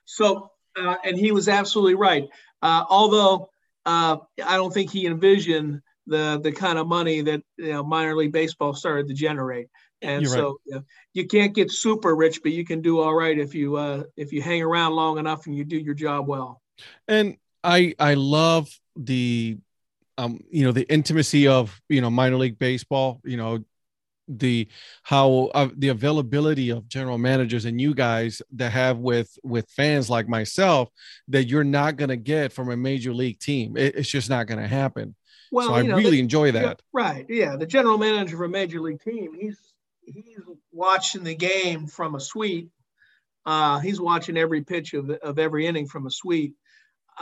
So 0.04 0.50
uh, 0.80 0.96
and 1.04 1.16
he 1.16 1.32
was 1.32 1.48
absolutely 1.48 1.94
right. 1.94 2.28
Uh, 2.62 2.84
although 2.88 3.48
uh, 3.84 4.16
i 4.44 4.56
don't 4.56 4.72
think 4.72 4.90
he 4.90 5.06
envisioned 5.06 5.82
the 6.06 6.40
the 6.42 6.52
kind 6.52 6.78
of 6.78 6.86
money 6.86 7.20
that 7.20 7.42
you 7.56 7.72
know, 7.72 7.82
minor 7.82 8.16
league 8.16 8.32
baseball 8.32 8.74
started 8.74 9.08
to 9.08 9.14
generate. 9.14 9.68
And 10.00 10.22
You're 10.22 10.32
right. 10.32 10.38
so 10.38 10.58
you, 10.66 10.74
know, 10.74 10.82
you 11.14 11.26
can't 11.26 11.54
get 11.54 11.70
super 11.70 12.14
rich 12.16 12.40
but 12.42 12.52
you 12.52 12.64
can 12.64 12.80
do 12.80 13.00
all 13.00 13.14
right 13.14 13.38
if 13.38 13.54
you 13.54 13.76
uh, 13.76 14.04
if 14.16 14.32
you 14.32 14.42
hang 14.42 14.62
around 14.62 14.94
long 14.94 15.18
enough 15.18 15.46
and 15.46 15.56
you 15.56 15.64
do 15.64 15.76
your 15.76 15.94
job 15.94 16.26
well 16.26 16.61
and 17.08 17.36
i 17.64 17.94
i 17.98 18.14
love 18.14 18.68
the 18.96 19.56
um 20.18 20.40
you 20.50 20.64
know 20.64 20.72
the 20.72 20.90
intimacy 20.92 21.46
of 21.46 21.80
you 21.88 22.00
know 22.00 22.10
minor 22.10 22.36
league 22.36 22.58
baseball 22.58 23.20
you 23.24 23.36
know 23.36 23.64
the 24.28 24.68
how 25.02 25.50
uh, 25.54 25.68
the 25.76 25.88
availability 25.88 26.70
of 26.70 26.88
general 26.88 27.18
managers 27.18 27.64
and 27.64 27.80
you 27.80 27.92
guys 27.92 28.40
that 28.52 28.70
have 28.70 28.98
with 28.98 29.36
with 29.42 29.68
fans 29.68 30.08
like 30.08 30.28
myself 30.28 30.88
that 31.28 31.48
you're 31.48 31.64
not 31.64 31.96
going 31.96 32.08
to 32.08 32.16
get 32.16 32.52
from 32.52 32.70
a 32.70 32.76
major 32.76 33.12
league 33.12 33.38
team 33.40 33.76
it, 33.76 33.96
it's 33.96 34.08
just 34.08 34.30
not 34.30 34.46
going 34.46 34.60
to 34.60 34.68
happen 34.68 35.14
well 35.50 35.68
so 35.68 35.74
i 35.74 35.82
know, 35.82 35.96
really 35.96 36.12
the- 36.12 36.20
enjoy 36.20 36.46
Yeah, 36.46 36.52
that 36.52 36.82
right. 36.92 37.26
Yeah. 37.28 37.56
The 37.56 37.66
general 37.66 37.98
manager 37.98 38.36
of 38.36 38.42
a 38.42 38.48
major 38.48 38.80
league 38.80 39.02
team, 39.02 39.34
he's 39.38 39.58
he's 40.04 40.40
watching 40.72 41.24
the 41.24 41.34
game 41.34 41.86
from 41.86 42.14
a 42.14 42.20
suite. 42.20 42.68
Uh, 43.44 43.80
he's 43.80 44.00
watching 44.00 44.36
every 44.36 44.62
pitch 44.62 44.94
of, 44.94 45.10
of 45.10 45.38
every 45.38 45.66
inning 45.66 45.86
from 45.86 46.06
a 46.06 46.10
suite. 46.10 46.54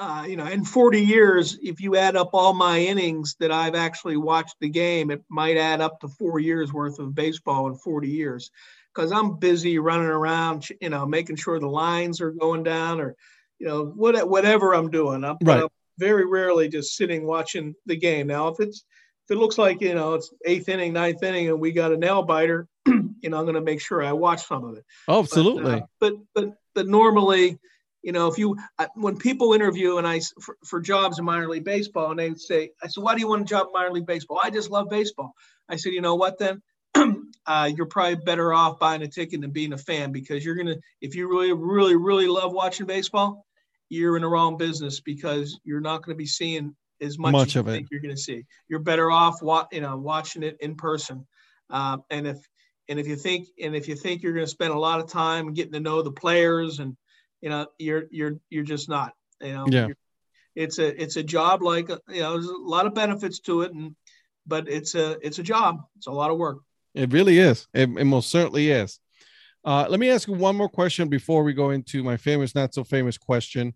Uh, 0.01 0.25
you 0.27 0.35
know, 0.35 0.47
in 0.47 0.65
40 0.65 0.99
years, 0.99 1.59
if 1.61 1.79
you 1.79 1.95
add 1.95 2.17
up 2.17 2.31
all 2.33 2.55
my 2.55 2.79
innings 2.79 3.37
that 3.39 3.53
I've 3.53 3.75
actually 3.75 4.17
watched 4.17 4.57
the 4.59 4.71
game, 4.71 5.11
it 5.11 5.23
might 5.29 5.59
add 5.59 5.83
up 5.83 6.01
to 6.01 6.09
four 6.09 6.39
years 6.39 6.73
worth 6.73 6.99
of 6.99 7.15
baseball 7.15 7.67
in 7.67 7.75
40 7.75 8.09
years. 8.09 8.51
Because 8.95 9.13
I'm 9.13 9.39
busy 9.39 9.79
running 9.79 10.07
around, 10.07 10.67
you 10.81 10.89
know, 10.89 11.05
making 11.05 11.37
sure 11.37 11.61
the 11.61 11.69
lines 11.69 12.23
are 12.23 12.31
going 12.31 12.63
down, 12.63 12.99
or 12.99 13.15
you 13.59 13.67
know, 13.67 13.93
what, 13.95 14.27
whatever 14.27 14.75
I'm 14.75 14.91
doing. 14.91 15.23
I'm, 15.23 15.37
Right. 15.43 15.65
I'm 15.65 15.69
very 15.99 16.25
rarely 16.25 16.71
just 16.71 16.97
sitting 16.97 17.27
watching 17.27 17.75
the 17.85 17.97
game. 17.97 18.29
Now, 18.29 18.49
if 18.49 18.59
it's 18.59 18.85
if 19.27 19.37
it 19.37 19.39
looks 19.39 19.59
like 19.59 19.83
you 19.83 19.95
know 19.95 20.15
it's 20.15 20.33
eighth 20.47 20.71
inning, 20.71 20.95
ninth 20.95 21.23
inning, 21.23 21.51
and 21.51 21.61
we 21.61 21.73
got 21.73 21.93
a 21.93 21.99
nail 21.99 22.23
biter, 22.23 22.67
you 22.87 23.13
know, 23.25 23.37
I'm 23.37 23.45
going 23.45 23.55
to 23.55 23.61
make 23.61 23.83
sure 23.83 24.03
I 24.03 24.13
watch 24.13 24.47
some 24.47 24.65
of 24.65 24.79
it. 24.79 24.85
oh, 25.09 25.23
But, 25.23 25.25
absolutely 25.25 25.75
uh, 25.75 25.81
But 26.01 26.15
but 26.35 26.55
but 26.75 26.89
normally, 26.89 27.59
you 28.03 28.13
know, 28.13 28.29
if 28.29 28.39
you 28.39 28.57
I, 28.79 28.89
when 28.95 29.17
people 29.17 29.53
interview 29.53 29.99
and 29.99 30.07
I, 30.07 30.21
for, 30.41 30.57
for 30.65 30.81
jobs 30.81 31.19
in 31.19 31.25
minor 31.25 31.49
league 31.49 31.65
baseball, 31.65 32.11
and 32.11 32.19
they 32.19 32.35
say, 32.35 32.71
I 32.83 32.89
said, 32.89 33.03
why 33.05 33.15
do 33.15 33.21
you 33.21 33.29
want 33.29 33.43
a 33.43 33.45
job 33.45 33.67
in 33.67 33.73
minor 33.73 33.93
league 33.93 34.07
baseball? 34.07 34.41
I 34.43 34.51
just 34.51 34.71
love 34.71 34.89
baseball. 34.89 35.35
I 35.69 35.77
said, 35.77 35.93
you 35.93 36.01
know 36.01 36.17
what 36.17 36.39
then. 36.39 36.63
Uh, 37.47 37.71
you're 37.75 37.87
probably 37.87 38.17
better 38.17 38.53
off 38.53 38.79
buying 38.79 39.03
a 39.03 39.09
ticket 39.09 39.41
than 39.41 39.51
being 39.51 39.73
a 39.73 39.79
fan 39.79 40.13
because 40.13 40.45
you're 40.45 40.55
gonna 40.55 40.77
if 41.01 41.17
you 41.17 41.27
really 41.27 41.53
really 41.53 41.97
really 41.97 42.29
love 42.29 42.53
watching 42.53 42.87
baseball 42.87 43.45
you're 43.91 44.17
in 44.17 44.23
the 44.23 44.29
wrong 44.29 44.57
business 44.57 45.01
because 45.01 45.59
you're 45.65 45.81
not 45.81 46.03
going 46.03 46.15
to 46.15 46.19
be 46.19 46.27
seeing 46.27 46.75
as 47.03 47.19
much, 47.19 47.33
Much 47.33 47.49
as 47.49 47.55
you 47.57 47.61
of 47.61 47.69
it. 47.69 47.87
you're 47.91 48.01
going 48.01 48.15
to 48.15 48.21
see. 48.21 48.45
You're 48.69 48.79
better 48.79 49.11
off, 49.11 49.43
wa- 49.43 49.67
you 49.73 49.81
know, 49.81 49.97
watching 49.97 50.43
it 50.43 50.57
in 50.61 50.77
person. 50.77 51.27
Uh, 51.69 51.99
and 52.09 52.27
if 52.27 52.39
and 52.89 52.99
if 52.99 53.07
you 53.07 53.17
think 53.17 53.49
and 53.63 53.77
if 53.77 53.89
you 53.89 53.95
think 53.97 54.23
you're 54.23 54.33
going 54.33 54.47
to 54.47 54.51
spend 54.51 54.73
a 54.73 54.79
lot 54.79 55.01
of 55.01 55.09
time 55.09 55.53
getting 55.53 55.73
to 55.73 55.81
know 55.81 56.03
the 56.03 56.13
players, 56.13 56.79
and 56.79 56.97
you 57.41 57.49
know, 57.51 57.67
you're 57.79 58.05
you're 58.11 58.39
you're 58.51 58.65
just 58.65 58.89
not. 58.89 59.15
You 59.41 59.53
know, 59.53 59.67
Yeah. 59.69 59.89
It's 60.57 60.79
a 60.79 61.03
it's 61.03 61.17
a 61.17 61.23
job 61.23 61.63
like 61.63 61.89
you 61.89 62.21
know, 62.21 62.33
there's 62.33 62.47
a 62.49 62.57
lot 62.57 62.87
of 62.87 62.95
benefits 62.95 63.39
to 63.41 63.63
it, 63.63 63.73
and 63.73 63.95
but 64.47 64.69
it's 64.69 64.95
a 64.95 65.17
it's 65.25 65.39
a 65.39 65.43
job. 65.43 65.83
It's 65.97 66.07
a 66.09 66.13
lot 66.13 66.31
of 66.31 66.39
work. 66.39 66.59
It 66.95 67.13
really 67.13 67.39
is. 67.39 67.69
It, 67.73 67.89
it 67.89 68.05
most 68.05 68.31
certainly 68.31 68.71
is. 68.71 68.99
Uh, 69.65 69.87
let 69.89 70.01
me 70.01 70.11
ask 70.11 70.27
you 70.27 70.35
one 70.35 70.57
more 70.57 70.69
question 70.69 71.09
before 71.09 71.45
we 71.45 71.53
go 71.53 71.71
into 71.71 72.03
my 72.03 72.17
famous, 72.17 72.55
not 72.55 72.75
so 72.75 72.83
famous 72.83 73.17
question. 73.17 73.75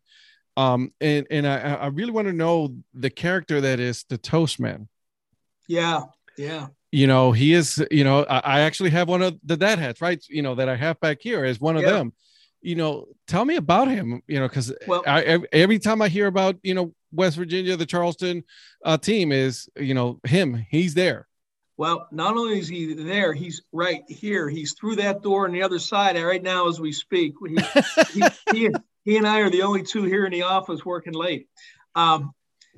Um, 0.56 0.92
and 1.00 1.26
and 1.30 1.46
I, 1.46 1.58
I 1.74 1.86
really 1.88 2.10
want 2.10 2.26
to 2.28 2.32
know 2.32 2.74
the 2.92 3.10
character 3.10 3.60
that 3.60 3.80
is 3.80 4.04
the 4.08 4.18
Toast 4.18 4.58
Man. 4.58 4.88
Yeah, 5.68 6.02
yeah. 6.36 6.68
You 6.90 7.06
know, 7.06 7.32
he 7.32 7.52
is. 7.54 7.84
You 7.90 8.04
know, 8.04 8.24
I, 8.24 8.38
I 8.38 8.60
actually 8.60 8.90
have 8.90 9.08
one 9.08 9.22
of 9.22 9.38
the 9.44 9.56
dad 9.56 9.78
hats, 9.78 10.00
right? 10.00 10.22
You 10.28 10.42
know, 10.42 10.54
that 10.56 10.68
I 10.68 10.76
have 10.76 10.98
back 11.00 11.18
here 11.20 11.44
is 11.44 11.60
one 11.60 11.76
of 11.76 11.82
Yeah. 11.82 11.92
them. 11.92 12.12
You 12.64 12.76
know, 12.76 13.06
tell 13.28 13.44
me 13.44 13.56
about 13.56 13.88
him. 13.88 14.22
You 14.26 14.40
know, 14.40 14.48
because 14.48 14.72
Well- 14.88 15.02
every 15.06 15.78
time 15.78 16.00
I 16.00 16.08
hear 16.08 16.26
about 16.26 16.56
you 16.62 16.74
know 16.74 16.94
West 17.12 17.36
Virginia, 17.36 17.76
the 17.76 17.86
Charleston 17.86 18.42
uh, 18.84 18.96
team 18.96 19.32
is 19.32 19.68
you 19.76 19.94
know 19.94 20.18
him. 20.24 20.66
He's 20.70 20.94
there. 20.94 21.28
Well, 21.76 22.06
not 22.12 22.36
only 22.36 22.58
is 22.60 22.68
he 22.68 22.94
there, 22.94 23.34
he's 23.34 23.62
right 23.72 24.02
here. 24.08 24.48
He's 24.48 24.74
through 24.74 24.96
that 24.96 25.22
door 25.22 25.46
on 25.46 25.52
the 25.52 25.62
other 25.62 25.78
side 25.80 26.16
right 26.16 26.42
now 26.42 26.68
as 26.68 26.80
we 26.80 26.92
speak. 26.92 27.34
He, 27.44 27.58
he, 28.12 28.22
he, 28.52 28.70
he 29.04 29.16
and 29.16 29.26
I 29.26 29.40
are 29.40 29.50
the 29.50 29.62
only 29.62 29.82
two 29.82 30.04
here 30.04 30.24
in 30.24 30.32
the 30.32 30.42
office 30.42 30.84
working 30.84 31.14
late. 31.14 31.48
Um, 31.96 32.32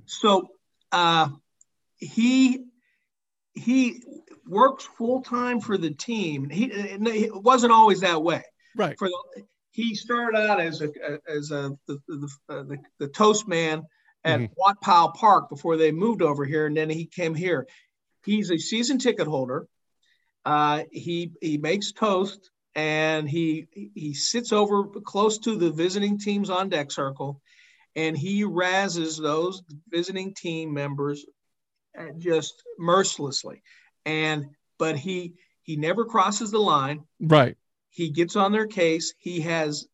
so 0.06 0.48
uh, 0.92 1.28
he 1.96 2.64
he 3.52 4.02
works 4.46 4.88
full 4.96 5.22
time 5.22 5.60
for 5.60 5.76
the 5.76 5.90
team. 5.90 6.48
He 6.48 6.64
it 6.64 7.34
wasn't 7.34 7.72
always 7.72 8.00
that 8.00 8.22
way. 8.22 8.42
Right. 8.74 8.98
For 8.98 9.08
the, 9.08 9.44
he 9.76 9.94
started 9.94 10.38
out 10.38 10.58
as 10.58 10.80
a 10.80 10.90
as 11.28 11.50
a 11.50 11.76
the 11.86 11.98
the, 12.08 12.28
the, 12.48 12.78
the 12.98 13.08
toast 13.08 13.46
man 13.46 13.84
at 14.24 14.40
Mhm. 14.40 14.50
Watt 14.56 14.80
Powell 14.80 15.12
Park 15.12 15.50
before 15.50 15.76
they 15.76 15.92
moved 15.92 16.22
over 16.22 16.46
here, 16.46 16.66
and 16.66 16.76
then 16.76 16.88
he 16.88 17.04
came 17.04 17.34
here. 17.34 17.68
He's 18.24 18.50
a 18.50 18.56
season 18.58 18.98
ticket 18.98 19.26
holder. 19.26 19.68
Uh, 20.46 20.84
he 20.90 21.32
he 21.42 21.58
makes 21.58 21.92
toast 21.92 22.50
and 22.74 23.28
he 23.28 23.68
he 23.94 24.14
sits 24.14 24.50
over 24.50 24.84
close 25.04 25.38
to 25.40 25.56
the 25.56 25.70
visiting 25.70 26.18
teams 26.18 26.48
on 26.48 26.70
deck 26.70 26.90
circle, 26.90 27.42
and 27.94 28.16
he 28.16 28.44
razzes 28.44 29.20
those 29.20 29.62
visiting 29.90 30.32
team 30.32 30.72
members 30.72 31.26
uh, 31.98 32.12
just 32.16 32.62
mercilessly. 32.78 33.62
And 34.06 34.46
but 34.78 34.96
he 34.96 35.34
he 35.62 35.76
never 35.76 36.06
crosses 36.06 36.50
the 36.50 36.60
line. 36.60 37.04
Right. 37.20 37.58
He 37.96 38.10
gets 38.10 38.36
on 38.36 38.52
their 38.52 38.66
case. 38.66 39.14
He 39.16 39.40
has 39.40 39.86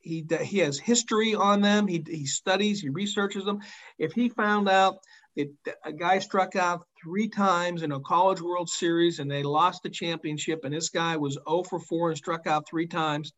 he 0.00 0.26
he 0.42 0.58
has 0.58 0.76
history 0.76 1.36
on 1.36 1.60
them. 1.60 1.86
He 1.86 2.02
he 2.04 2.26
studies, 2.26 2.80
he 2.80 2.88
researches 2.88 3.44
them. 3.44 3.60
If 3.96 4.12
he 4.12 4.28
found 4.28 4.68
out 4.68 4.96
that 5.36 5.48
a 5.84 5.92
guy 5.92 6.18
struck 6.18 6.56
out 6.56 6.84
three 7.00 7.28
times 7.28 7.84
in 7.84 7.92
a 7.92 8.00
college 8.00 8.40
World 8.40 8.68
Series 8.68 9.20
and 9.20 9.30
they 9.30 9.44
lost 9.44 9.84
the 9.84 9.88
championship, 9.88 10.64
and 10.64 10.74
this 10.74 10.88
guy 10.88 11.16
was 11.16 11.38
0 11.48 11.62
for 11.62 11.78
4 11.78 12.08
and 12.08 12.18
struck 12.18 12.48
out 12.48 12.68
three 12.68 12.88
times, 12.88 13.32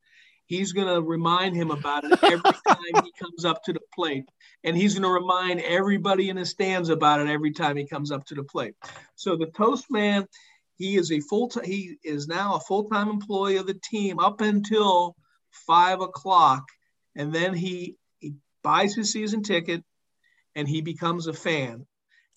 he's 0.47 0.73
going 0.73 0.89
to 0.89 1.03
remind 1.03 1.55
him 1.55 1.71
about 1.71 2.05
it 2.05 2.19
every 2.25 2.41
time 2.67 3.05
he 3.05 3.13
comes 3.21 3.45
up 3.45 3.63
to 3.65 3.75
the 3.75 3.81
plate. 3.95 4.25
And 4.65 4.75
he's 4.75 4.95
going 4.95 5.03
to 5.03 5.11
remind 5.11 5.61
everybody 5.61 6.31
in 6.31 6.37
the 6.37 6.47
stands 6.47 6.89
about 6.89 7.21
it 7.21 7.29
every 7.29 7.53
time 7.53 7.77
he 7.77 7.87
comes 7.87 8.11
up 8.11 8.25
to 8.27 8.35
the 8.35 8.45
plate. 8.45 8.75
So 9.15 9.37
the 9.37 9.53
toast 9.55 9.91
man, 9.91 10.27
he 10.77 10.97
is 10.97 11.13
a 11.13 11.21
full 11.21 11.49
time, 11.49 11.65
he 11.65 11.97
is 12.03 12.27
now 12.27 12.55
a 12.55 12.61
full 12.61 12.85
time 12.85 13.09
employee 13.09 13.57
of 13.57 13.67
the 13.67 13.79
team 13.91 14.19
up 14.19 14.41
until 14.41 15.17
five 15.51 16.01
o'clock. 16.01 16.65
And 17.17 17.33
then 17.33 17.55
he, 17.55 17.97
he 18.19 18.35
buys 18.63 18.95
his 18.95 19.13
season 19.13 19.43
ticket 19.43 19.85
and 20.55 20.69
he 20.69 20.81
becomes 20.81 21.27
a 21.27 21.33
fan. 21.33 21.87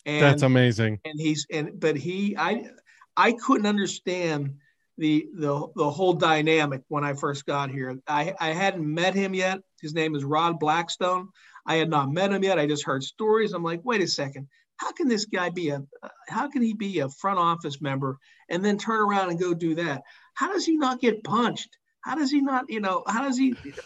And 0.06 0.24
That's 0.24 0.44
amazing. 0.44 1.00
and 1.04 1.20
he's 1.20 1.46
and 1.52 1.80
but 1.80 1.98
he 1.98 2.38
I 2.38 2.70
I 3.16 3.34
couldn't 3.34 3.66
understand 3.66 4.56
the 4.98 5.28
the 5.36 5.68
the 5.76 5.90
whole 5.90 6.14
dynamic 6.14 6.82
when 6.88 7.04
I 7.04 7.14
first 7.14 7.46
got 7.46 7.70
here. 7.70 8.00
I 8.08 8.34
I 8.40 8.50
hadn't 8.50 8.86
met 8.86 9.16
him 9.16 9.34
yet. 9.34 9.60
His 9.82 9.94
name 9.94 10.16
is 10.16 10.24
Rod 10.24 10.60
Blackstone. 10.60 11.30
I 11.66 11.76
had 11.76 11.90
not 11.90 12.12
met 12.12 12.32
him 12.32 12.44
yet. 12.44 12.58
I 12.58 12.68
just 12.68 12.86
heard 12.86 13.04
stories. 13.04 13.52
I'm 13.52 13.64
like, 13.64 13.82
wait 13.84 14.02
a 14.02 14.08
second. 14.08 14.48
How 14.78 14.92
can 14.92 15.08
this 15.08 15.26
guy 15.26 15.50
be 15.50 15.70
a 15.70 15.84
how 16.28 16.50
can 16.50 16.62
he 16.62 16.74
be 16.74 17.00
a 17.00 17.10
front 17.10 17.40
office 17.40 17.82
member 17.82 18.18
and 18.50 18.64
then 18.64 18.78
turn 18.78 19.02
around 19.02 19.30
and 19.30 19.40
go 19.40 19.54
do 19.54 19.76
that? 19.76 20.04
How 20.34 20.54
does 20.54 20.66
he 20.66 20.78
not 20.78 21.02
get 21.02 21.24
punched? 21.24 21.78
How 22.02 22.16
does 22.16 22.32
he 22.32 22.42
not, 22.42 22.70
you 22.70 22.80
know, 22.80 23.04
how 23.08 23.24
does 23.24 23.38
he 23.38 23.56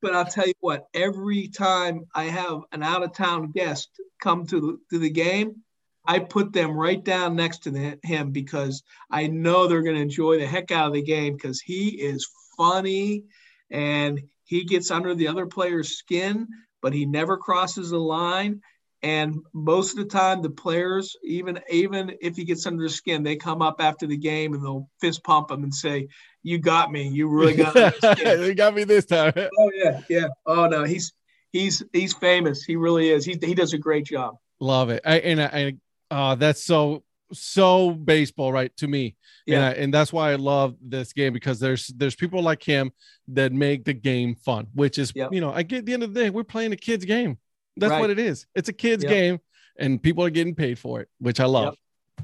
but 0.00 0.14
I'll 0.14 0.24
tell 0.24 0.46
you 0.46 0.54
what, 0.60 0.86
every 0.94 1.48
time 1.48 2.06
I 2.14 2.24
have 2.24 2.60
an 2.72 2.82
out 2.82 3.02
of 3.02 3.12
town 3.12 3.50
guest 3.52 3.90
come 4.22 4.46
to 4.46 4.60
the, 4.60 4.78
to 4.90 4.98
the 4.98 5.10
game, 5.10 5.62
I 6.06 6.20
put 6.20 6.52
them 6.52 6.72
right 6.72 7.02
down 7.02 7.36
next 7.36 7.64
to 7.64 7.70
the, 7.70 7.98
him 8.02 8.30
because 8.30 8.82
I 9.10 9.26
know 9.26 9.66
they're 9.66 9.82
going 9.82 9.96
to 9.96 10.02
enjoy 10.02 10.38
the 10.38 10.46
heck 10.46 10.70
out 10.70 10.88
of 10.88 10.94
the 10.94 11.02
game 11.02 11.34
because 11.34 11.60
he 11.60 11.88
is 11.88 12.28
funny 12.56 13.24
and 13.70 14.22
he 14.44 14.64
gets 14.64 14.90
under 14.90 15.14
the 15.14 15.28
other 15.28 15.46
player's 15.46 15.98
skin, 15.98 16.48
but 16.80 16.94
he 16.94 17.04
never 17.04 17.36
crosses 17.36 17.90
the 17.90 17.98
line. 17.98 18.62
And 19.02 19.36
most 19.52 19.92
of 19.92 19.98
the 19.98 20.10
time, 20.10 20.42
the 20.42 20.50
players, 20.50 21.16
even 21.22 21.60
even 21.70 22.12
if 22.20 22.36
he 22.36 22.44
gets 22.44 22.66
under 22.66 22.82
the 22.82 22.88
skin, 22.88 23.22
they 23.22 23.36
come 23.36 23.62
up 23.62 23.76
after 23.80 24.06
the 24.06 24.16
game 24.16 24.54
and 24.54 24.62
they'll 24.64 24.88
fist 25.00 25.22
pump 25.22 25.52
him 25.52 25.62
and 25.62 25.72
say, 25.72 26.08
"You 26.42 26.58
got 26.58 26.90
me. 26.90 27.06
You 27.08 27.28
really 27.28 27.54
got 27.54 27.74
me." 27.76 27.90
you 28.46 28.54
got 28.54 28.74
me 28.74 28.82
this 28.84 29.04
time. 29.06 29.32
Oh 29.36 29.70
yeah, 29.74 30.00
yeah. 30.08 30.26
Oh 30.46 30.66
no, 30.66 30.82
he's 30.82 31.12
he's 31.52 31.82
he's 31.92 32.12
famous. 32.12 32.64
He 32.64 32.74
really 32.74 33.10
is. 33.10 33.24
He 33.24 33.38
he 33.40 33.54
does 33.54 33.72
a 33.72 33.78
great 33.78 34.04
job. 34.04 34.34
Love 34.58 34.90
it. 34.90 35.00
I, 35.04 35.18
and 35.20 35.40
I, 35.40 35.76
I 36.10 36.14
uh, 36.32 36.34
that's 36.34 36.64
so 36.64 37.04
so 37.32 37.92
baseball, 37.92 38.52
right? 38.52 38.76
To 38.78 38.88
me, 38.88 39.14
Yeah. 39.46 39.56
and 39.56 39.64
I, 39.64 39.70
and 39.82 39.94
that's 39.94 40.12
why 40.12 40.32
I 40.32 40.36
love 40.36 40.74
this 40.82 41.12
game 41.12 41.32
because 41.32 41.60
there's 41.60 41.86
there's 41.88 42.16
people 42.16 42.42
like 42.42 42.64
him 42.64 42.90
that 43.28 43.52
make 43.52 43.84
the 43.84 43.92
game 43.92 44.34
fun. 44.34 44.66
Which 44.74 44.98
is, 44.98 45.12
Yep. 45.14 45.32
you 45.32 45.40
know, 45.40 45.52
I 45.52 45.62
get 45.62 45.80
at 45.80 45.86
the 45.86 45.92
end 45.92 46.02
of 46.02 46.14
the 46.14 46.20
day, 46.20 46.30
we're 46.30 46.42
playing 46.42 46.72
a 46.72 46.76
kid's 46.76 47.04
game. 47.04 47.38
That's 47.78 47.92
Right. 47.92 48.00
what 48.00 48.10
it 48.10 48.18
is. 48.18 48.46
It's 48.54 48.68
a 48.68 48.72
kid's 48.72 49.04
Yep. 49.04 49.12
game, 49.12 49.40
and 49.78 50.02
people 50.02 50.24
are 50.24 50.30
getting 50.30 50.54
paid 50.54 50.78
for 50.78 51.00
it, 51.00 51.08
which 51.18 51.40
I 51.40 51.44
love. 51.46 51.76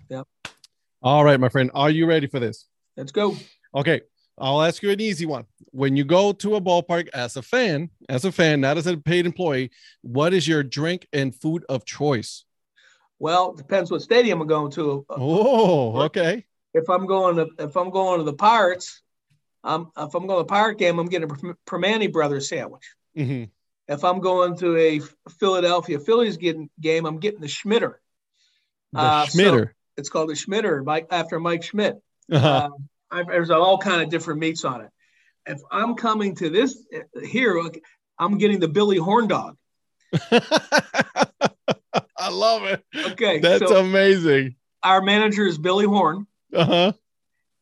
Yep. 0.09 0.27
All 1.03 1.25
right, 1.25 1.39
my 1.39 1.49
friend, 1.49 1.71
are 1.75 1.91
you 1.91 2.07
ready 2.07 2.27
for 2.27 2.41
this? 2.41 2.67
Let's 2.97 3.13
go. 3.13 3.37
Okay, 3.75 4.01
I'll 4.39 4.63
ask 4.63 4.83
you 4.83 4.91
an 4.91 5.01
easy 5.01 5.27
one. 5.27 5.47
When 5.71 5.97
you 5.97 6.05
go 6.05 6.33
to 6.33 6.57
a 6.57 6.61
ballpark 6.61 7.09
as 7.15 7.37
a 7.37 7.43
fan, 7.43 7.91
as 8.09 8.25
a 8.25 8.33
fan, 8.33 8.61
not 8.61 8.77
as 8.79 8.87
a 8.87 8.97
paid 8.97 9.27
employee, 9.27 9.71
what 10.03 10.33
is 10.33 10.49
your 10.49 10.63
drink 10.63 11.07
and 11.13 11.35
food 11.35 11.65
of 11.69 11.85
choice? 11.85 12.45
Well, 13.19 13.53
depends 13.53 13.91
what 13.91 14.03
stadium 14.03 14.41
I'm 14.41 14.47
going 14.47 14.73
to. 14.73 15.05
Oh, 15.11 16.01
okay. 16.03 16.45
If 16.73 16.89
I'm 16.91 17.07
going 17.07 17.37
to 17.37 17.47
if 17.59 17.77
I'm 17.77 17.91
going 17.91 18.19
to 18.19 18.25
the 18.25 18.33
Pirates, 18.33 19.03
um, 19.63 19.93
if 19.97 20.15
I'm 20.15 20.27
going 20.27 20.39
to 20.39 20.43
the 20.43 20.53
Pirate 20.53 20.79
game, 20.79 20.99
I'm 20.99 21.07
getting 21.07 21.31
a 21.31 21.35
Perm- 21.35 21.59
Primanti 21.67 22.13
Brothers 22.13 22.49
sandwich. 22.49 22.83
Mhm. 23.17 23.51
If 23.89 24.03
I'm 24.05 24.21
going 24.21 24.57
to 24.59 24.77
a 24.77 25.01
Philadelphia 25.39 25.99
Phillies 25.99 26.37
getting, 26.39 26.71
game, 26.81 27.05
I'm 27.07 27.19
getting 27.19 27.41
the 27.41 27.47
Schmitter. 27.49 27.95
The 28.93 29.01
Uh, 29.01 29.27
so- 29.27 29.39
Schmitter. 29.39 29.71
It's 29.97 30.09
called 30.09 30.29
the 30.29 30.35
Schmitter, 30.35 30.85
Mike 30.85 31.07
after 31.13 31.39
Mike 31.39 31.63
Schmidt. 31.63 31.97
Uh-huh. 32.33 32.69
I've, 33.13 33.27
there's 33.29 33.51
all 33.51 33.79
kind 33.79 34.03
of 34.03 34.09
different 34.11 34.41
meats 34.41 34.65
on 34.65 34.81
it. 34.81 34.91
If 35.47 35.61
I'm 35.71 35.95
coming 35.95 36.35
to 36.37 36.51
this 36.51 36.85
here, 37.23 37.63
I'm 38.19 38.39
getting 38.39 38.59
the 38.59 38.67
Billy 38.67 38.97
Horn 38.97 39.29
dog. 39.29 39.57
I 42.17 42.31
love 42.31 42.65
it. 42.65 42.83
Okay, 43.13 43.39
That's 43.41 43.69
so 43.69 43.77
amazing. 43.85 44.57
our 44.83 45.03
manager 45.03 45.47
is 45.47 45.59
Billy 45.59 45.85
Horn, 45.87 46.27
Uh-huh. 46.53 46.93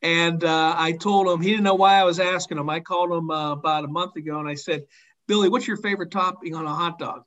and 0.02 0.44
uh, 0.44 0.74
I 0.76 0.92
told 0.92 1.28
him 1.28 1.40
he 1.40 1.50
didn't 1.50 1.64
know 1.64 1.74
why 1.74 1.94
I 1.96 2.04
was 2.04 2.20
asking 2.20 2.58
him. 2.58 2.70
I 2.70 2.80
called 2.80 3.12
him 3.12 3.30
uh, 3.30 3.52
about 3.52 3.84
a 3.84 3.88
month 3.88 4.16
ago, 4.16 4.38
and 4.38 4.48
I 4.48 4.54
said, 4.54 4.84
"Billy, 5.26 5.48
what's 5.48 5.66
your 5.68 5.76
favorite 5.76 6.10
topping 6.10 6.54
on 6.54 6.66
a 6.66 6.74
hot 6.74 6.98
dog?" 6.98 7.22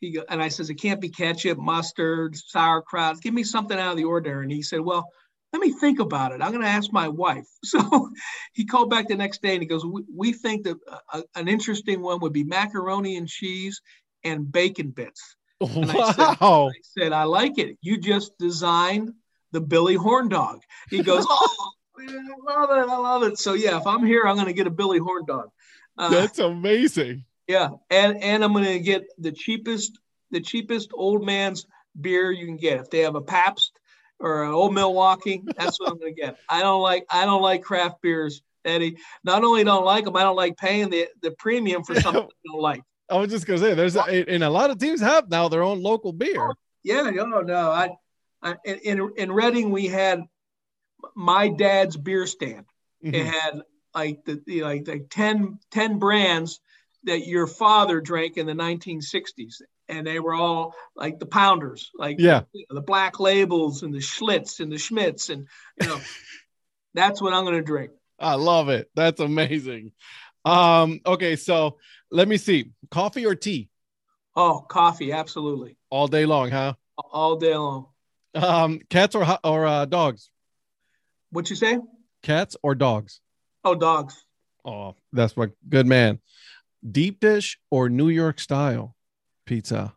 He 0.00 0.12
go, 0.12 0.24
and 0.28 0.42
I 0.42 0.48
says, 0.48 0.68
"It 0.70 0.74
can't 0.74 1.00
be 1.00 1.08
ketchup, 1.08 1.58
mustard, 1.58 2.36
sauerkraut. 2.36 3.20
Give 3.20 3.32
me 3.34 3.44
something 3.44 3.78
out 3.78 3.92
of 3.92 3.96
the 3.96 4.04
ordinary." 4.04 4.44
And 4.44 4.52
he 4.52 4.62
said, 4.62 4.80
"Well." 4.80 5.08
Let 5.52 5.62
me 5.62 5.70
think 5.72 6.00
about 6.00 6.32
it. 6.32 6.42
I'm 6.42 6.50
going 6.50 6.64
to 6.64 6.68
ask 6.68 6.92
my 6.92 7.08
wife. 7.08 7.46
So 7.64 8.10
he 8.52 8.66
called 8.66 8.90
back 8.90 9.08
the 9.08 9.14
next 9.14 9.40
day 9.40 9.54
and 9.54 9.62
he 9.62 9.66
goes, 9.66 9.86
We, 9.86 10.02
we 10.14 10.32
think 10.32 10.64
that 10.64 10.76
a, 11.14 11.22
an 11.34 11.48
interesting 11.48 12.02
one 12.02 12.18
would 12.20 12.32
be 12.32 12.44
macaroni 12.44 13.16
and 13.16 13.26
cheese 13.26 13.80
and 14.22 14.50
bacon 14.52 14.90
bits. 14.90 15.36
And 15.60 15.90
I 15.90 16.12
said- 16.12 16.36
Wow. 16.40 16.68
I 16.68 16.72
said, 16.82 17.12
I 17.12 17.22
like 17.24 17.56
it. 17.58 17.78
You 17.80 17.96
just 17.96 18.36
designed 18.38 19.12
the 19.52 19.60
Billy 19.60 19.94
Horn 19.94 20.28
dog. 20.28 20.60
He 20.90 21.00
goes, 21.02 21.24
Oh, 21.30 21.70
man, 21.96 22.28
I 22.48 22.52
love 22.52 22.70
it. 22.70 22.90
I 22.90 22.96
love 22.98 23.22
it. 23.22 23.38
So, 23.38 23.54
yeah, 23.54 23.78
if 23.78 23.86
I'm 23.86 24.04
here, 24.04 24.24
I'm 24.26 24.34
going 24.34 24.48
to 24.48 24.52
get 24.52 24.66
a 24.66 24.70
Billy 24.70 24.98
Horn 24.98 25.24
dog. 25.26 25.48
Uh, 25.96 26.10
That's 26.10 26.38
amazing. 26.40 27.24
Yeah. 27.48 27.70
And, 27.90 28.22
and 28.22 28.42
I'm 28.44 28.52
going 28.52 28.64
to 28.64 28.80
get 28.80 29.04
the 29.18 29.32
cheapest, 29.32 29.98
the 30.30 30.40
cheapest 30.40 30.90
old 30.94 31.24
man's 31.24 31.66
beer 32.00 32.30
you 32.30 32.46
can 32.46 32.56
get. 32.56 32.80
If 32.80 32.90
they 32.90 33.00
have 33.00 33.14
a 33.14 33.20
Pabst 33.20 33.72
or 34.18 34.44
an 34.44 34.52
old 34.52 34.74
Milwaukee, 34.74 35.42
that's 35.56 35.78
what 35.80 35.90
I'm 35.90 35.98
going 35.98 36.14
to 36.14 36.20
get. 36.20 36.38
I 36.48 36.62
don't 36.62 36.82
like, 36.82 37.06
I 37.10 37.24
don't 37.24 37.42
like 37.42 37.62
craft 37.62 38.02
beers, 38.02 38.42
Eddie. 38.64 38.96
Not 39.24 39.44
only 39.44 39.64
don't 39.64 39.84
like 39.84 40.04
them, 40.04 40.16
I 40.16 40.22
don't 40.22 40.36
like 40.36 40.56
paying 40.56 40.90
the, 40.90 41.08
the 41.22 41.30
premium 41.32 41.84
for 41.84 41.94
something 42.00 42.22
I 42.46 42.52
don't 42.52 42.62
like. 42.62 42.82
I 43.08 43.16
was 43.18 43.30
just 43.30 43.46
gonna 43.46 43.60
say 43.60 43.72
there's 43.72 43.94
a, 43.94 44.02
and 44.28 44.42
a 44.42 44.50
lot 44.50 44.70
of 44.70 44.78
teams 44.78 45.00
have 45.00 45.30
now 45.30 45.48
their 45.48 45.62
own 45.62 45.80
local 45.80 46.12
beer. 46.12 46.52
Yeah, 46.82 47.02
no, 47.10 47.40
no. 47.40 47.70
I, 47.70 47.90
I 48.42 48.56
in 48.64 48.78
in- 48.80 49.12
in 49.16 49.32
Reading 49.32 49.70
we 49.70 49.86
had 49.86 50.24
my 51.14 51.48
dad's 51.48 51.96
beer 51.96 52.26
stand. 52.26 52.66
It 53.02 53.12
Mhm. 53.14 53.30
had 53.30 53.62
like 53.94 54.24
the, 54.24 54.42
the 54.44 54.64
like 54.64 54.88
like 54.88 55.06
10, 55.08 55.60
10 55.70 55.98
brands 56.00 56.58
that 57.06 57.26
your 57.26 57.46
father 57.46 58.00
drank 58.00 58.36
in 58.36 58.46
the 58.46 58.52
1960s, 58.52 59.62
and 59.88 60.06
they 60.06 60.18
were 60.20 60.34
all 60.34 60.74
like 60.94 61.18
the 61.18 61.26
pounders, 61.26 61.90
like 61.96 62.18
Yeah. 62.20 62.42
the 62.70 62.80
black 62.82 63.18
labels 63.20 63.82
and 63.82 63.94
the 63.94 63.98
Schlitz 63.98 64.60
and 64.60 64.70
the 64.70 64.78
Schmidt's, 64.78 65.30
and 65.30 65.46
you 65.80 65.86
know, 65.88 66.00
that's 66.94 67.22
what 67.22 67.32
I'm 67.32 67.44
going 67.44 67.56
to 67.56 67.62
drink. 67.62 67.92
I 68.18 68.34
love 68.34 68.68
it. 68.68 68.90
That's 68.94 69.20
amazing. 69.20 69.92
Um, 70.44 71.00
okay, 71.04 71.36
so 71.36 71.78
let 72.10 72.28
me 72.28 72.36
see. 72.36 72.70
Coffee 72.90 73.26
or 73.26 73.34
tea 73.34 73.68
Oh, 74.34 74.60
coffee, 74.68 75.12
absolutely, 75.12 75.76
all 75.90 76.08
day 76.08 76.26
long, 76.26 76.50
huh? 76.50 76.74
all 76.98 77.36
day 77.36 77.56
long. 77.56 77.86
Um, 78.34 78.80
cats 78.90 79.14
or 79.14 79.24
or 79.44 79.66
uh, 79.66 79.84
dogs? 79.86 80.30
What 81.30 81.48
you 81.50 81.56
say? 81.56 81.78
Cats 82.22 82.56
or 82.62 82.74
dogs? 82.74 83.20
Oh, 83.64 83.74
dogs. 83.74 84.24
Oh, 84.64 84.94
that's 85.12 85.36
what 85.36 85.52
good 85.68 85.86
man. 85.86 86.18
Deep 86.90 87.20
dish 87.20 87.58
or 87.70 87.88
New 87.88 88.08
York 88.08 88.38
style 88.40 88.94
pizza? 89.44 89.94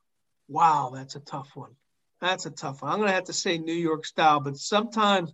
Wow, 0.47 0.91
that's 0.93 1.15
a 1.15 1.19
tough 1.19 1.51
one. 1.55 1.75
That's 2.21 2.45
a 2.45 2.51
tough 2.51 2.81
one. 2.81 2.91
I'm 2.91 2.99
gonna 2.99 3.11
have 3.11 3.25
to 3.25 3.33
say 3.33 3.57
New 3.57 3.73
York 3.73 4.05
style, 4.05 4.39
but 4.39 4.57
sometimes, 4.57 5.31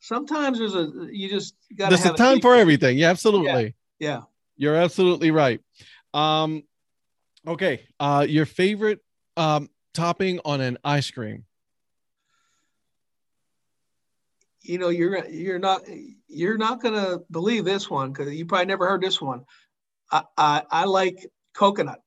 sometimes 0.00 0.58
there's 0.58 0.74
a 0.74 0.90
you 1.10 1.28
just 1.28 1.54
got 1.76 1.88
There's 1.88 2.04
a 2.04 2.12
time 2.12 2.36
deep- 2.36 2.42
for 2.42 2.54
everything. 2.54 2.98
Yeah, 2.98 3.10
absolutely. 3.10 3.74
Yeah, 3.98 4.22
You're 4.56 4.76
absolutely 4.76 5.30
right. 5.30 5.60
Um, 6.12 6.64
okay. 7.46 7.86
Uh, 7.98 8.26
your 8.28 8.46
favorite 8.46 9.00
um 9.36 9.70
topping 9.92 10.40
on 10.44 10.60
an 10.60 10.78
ice 10.84 11.10
cream? 11.10 11.44
you 14.64 14.78
know 14.78 14.88
you're 14.88 15.26
you're 15.28 15.58
not 15.58 15.82
you're 16.26 16.56
not 16.56 16.82
gonna 16.82 17.18
believe 17.30 17.64
this 17.64 17.90
one 17.90 18.12
because 18.12 18.34
you 18.34 18.46
probably 18.46 18.66
never 18.66 18.88
heard 18.88 19.02
this 19.02 19.20
one. 19.20 19.44
I 20.10 20.22
I, 20.36 20.62
I 20.70 20.84
like 20.84 21.26
coconut. 21.54 22.00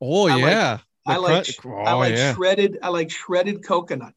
Oh 0.00 0.28
I 0.28 0.34
like- 0.34 0.42
yeah. 0.42 0.78
I 1.06 1.16
like 1.16 1.46
I 1.46 1.92
oh, 1.92 1.98
like 1.98 2.16
yeah. 2.16 2.34
shredded 2.34 2.78
I 2.82 2.88
like 2.88 3.10
shredded 3.10 3.62
coconut. 3.62 4.14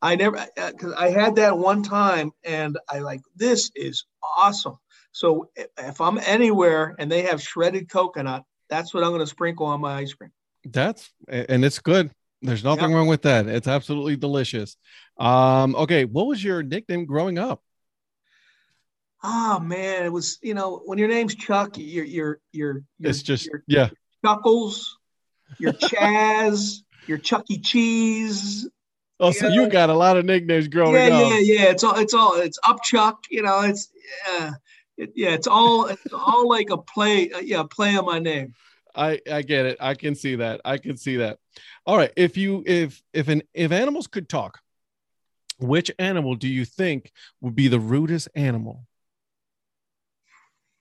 I 0.00 0.16
never 0.16 0.44
because 0.56 0.92
I 0.94 1.10
had 1.10 1.36
that 1.36 1.56
one 1.56 1.82
time, 1.82 2.32
and 2.42 2.78
I 2.88 3.00
like 3.00 3.20
this 3.36 3.70
is 3.76 4.06
awesome. 4.38 4.78
So 5.12 5.50
if 5.56 6.00
I'm 6.00 6.18
anywhere 6.18 6.96
and 6.98 7.12
they 7.12 7.22
have 7.22 7.42
shredded 7.42 7.88
coconut, 7.90 8.44
that's 8.68 8.94
what 8.94 9.04
I'm 9.04 9.10
going 9.10 9.20
to 9.20 9.26
sprinkle 9.26 9.66
on 9.66 9.80
my 9.80 9.94
ice 9.94 10.14
cream. 10.14 10.32
That's 10.64 11.10
and 11.28 11.64
it's 11.64 11.78
good. 11.78 12.10
There's 12.40 12.64
nothing 12.64 12.92
wrong 12.92 13.06
with 13.06 13.22
that. 13.22 13.46
It's 13.46 13.68
absolutely 13.68 14.16
delicious. 14.16 14.76
Um, 15.18 15.76
okay, 15.76 16.04
what 16.04 16.26
was 16.26 16.42
your 16.42 16.62
nickname 16.62 17.04
growing 17.04 17.38
up? 17.38 17.62
Oh 19.22 19.60
man, 19.60 20.04
it 20.04 20.12
was 20.12 20.38
you 20.42 20.54
know 20.54 20.82
when 20.84 20.98
your 20.98 21.08
name's 21.08 21.34
Chuck, 21.34 21.76
you're 21.76 22.04
you're 22.04 22.40
you're, 22.52 22.82
you're 22.98 23.10
it's 23.10 23.22
just 23.22 23.46
you're, 23.46 23.62
yeah, 23.68 23.88
Chuckles, 24.24 24.98
your 25.58 25.72
Chaz, 25.74 26.78
your 27.06 27.18
Chucky 27.18 27.58
Cheese. 27.58 28.68
Oh, 29.20 29.30
so 29.30 29.46
you 29.46 29.68
got 29.68 29.88
a 29.88 29.94
lot 29.94 30.16
of 30.16 30.24
nicknames 30.24 30.66
growing 30.66 30.94
yeah, 30.94 31.16
up. 31.16 31.30
Yeah, 31.30 31.38
yeah, 31.38 31.54
yeah. 31.54 31.70
It's 31.70 31.84
all 31.84 31.96
it's 31.96 32.14
all 32.14 32.34
it's 32.34 32.58
up 32.66 32.82
Chuck. 32.82 33.24
You 33.30 33.42
know, 33.42 33.60
it's 33.60 33.90
yeah, 34.26 34.50
it, 34.96 35.12
yeah. 35.14 35.30
It's 35.30 35.46
all 35.46 35.86
it's 35.86 36.12
all 36.12 36.48
like 36.48 36.70
a 36.70 36.78
play. 36.78 37.30
Uh, 37.30 37.38
yeah, 37.38 37.62
play 37.70 37.96
on 37.96 38.04
my 38.04 38.18
name. 38.18 38.54
I 38.96 39.20
I 39.30 39.42
get 39.42 39.66
it. 39.66 39.76
I 39.80 39.94
can 39.94 40.16
see 40.16 40.34
that. 40.36 40.60
I 40.64 40.78
can 40.78 40.96
see 40.96 41.18
that. 41.18 41.38
All 41.86 41.96
right. 41.96 42.12
If 42.16 42.36
you 42.36 42.64
if 42.66 43.00
if 43.12 43.28
an 43.28 43.42
if 43.54 43.70
animals 43.70 44.08
could 44.08 44.28
talk, 44.28 44.58
which 45.60 45.92
animal 46.00 46.34
do 46.34 46.48
you 46.48 46.64
think 46.64 47.12
would 47.40 47.54
be 47.54 47.68
the 47.68 47.78
rudest 47.78 48.28
animal? 48.34 48.86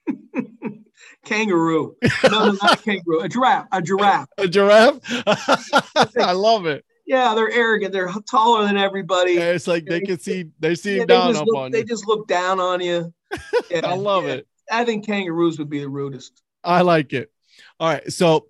kangaroo. 1.26 1.96
No, 2.30 2.52
not 2.52 2.80
a 2.80 2.84
kangaroo. 2.84 3.22
A 3.22 3.30
giraffe. 3.30 3.68
A 3.72 3.82
giraffe. 3.82 4.30
A 4.38 4.48
giraffe. 4.48 5.00
I 6.18 6.32
love 6.34 6.66
it. 6.66 6.86
Yeah, 7.06 7.34
they're 7.36 7.52
arrogant. 7.52 7.92
They're 7.92 8.12
taller 8.30 8.66
than 8.66 8.78
everybody. 8.78 9.34
Yeah, 9.34 9.52
it's 9.52 9.68
like 9.68 9.86
they 9.86 10.00
can 10.02 10.20
see 10.20 10.46
they 10.60 10.76
see 10.76 10.98
yeah, 10.98 11.06
down 11.06 11.36
up 11.36 11.46
look, 11.46 11.58
on 11.58 11.72
they 11.72 11.80
you. 11.80 11.84
They 11.84 11.90
just 11.90 12.08
look 12.08 12.28
down 12.28 12.60
on 12.60 12.82
you. 12.82 13.14
Yeah, 13.70 13.82
I 13.86 13.96
love 13.96 14.26
it. 14.26 14.46
I 14.70 14.84
think 14.84 15.06
kangaroos 15.06 15.58
would 15.58 15.70
be 15.70 15.80
the 15.80 15.88
rudest. 15.88 16.42
I 16.64 16.82
like 16.82 17.14
it. 17.14 17.32
All 17.80 17.88
right. 17.90 18.12
So 18.12 18.48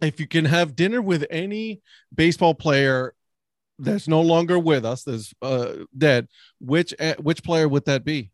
if 0.00 0.18
you 0.20 0.26
can 0.26 0.46
have 0.46 0.76
dinner 0.76 1.02
with 1.02 1.26
any 1.30 1.82
baseball 2.14 2.54
player 2.54 3.14
that's 3.78 4.08
no 4.08 4.20
longer 4.20 4.58
with 4.58 4.84
us, 4.84 5.04
that's 5.04 5.34
uh, 5.42 5.84
dead, 5.96 6.28
which 6.60 6.94
uh, 6.98 7.14
which 7.20 7.42
player 7.42 7.68
would 7.68 7.84
that 7.86 8.04
be? 8.04 8.30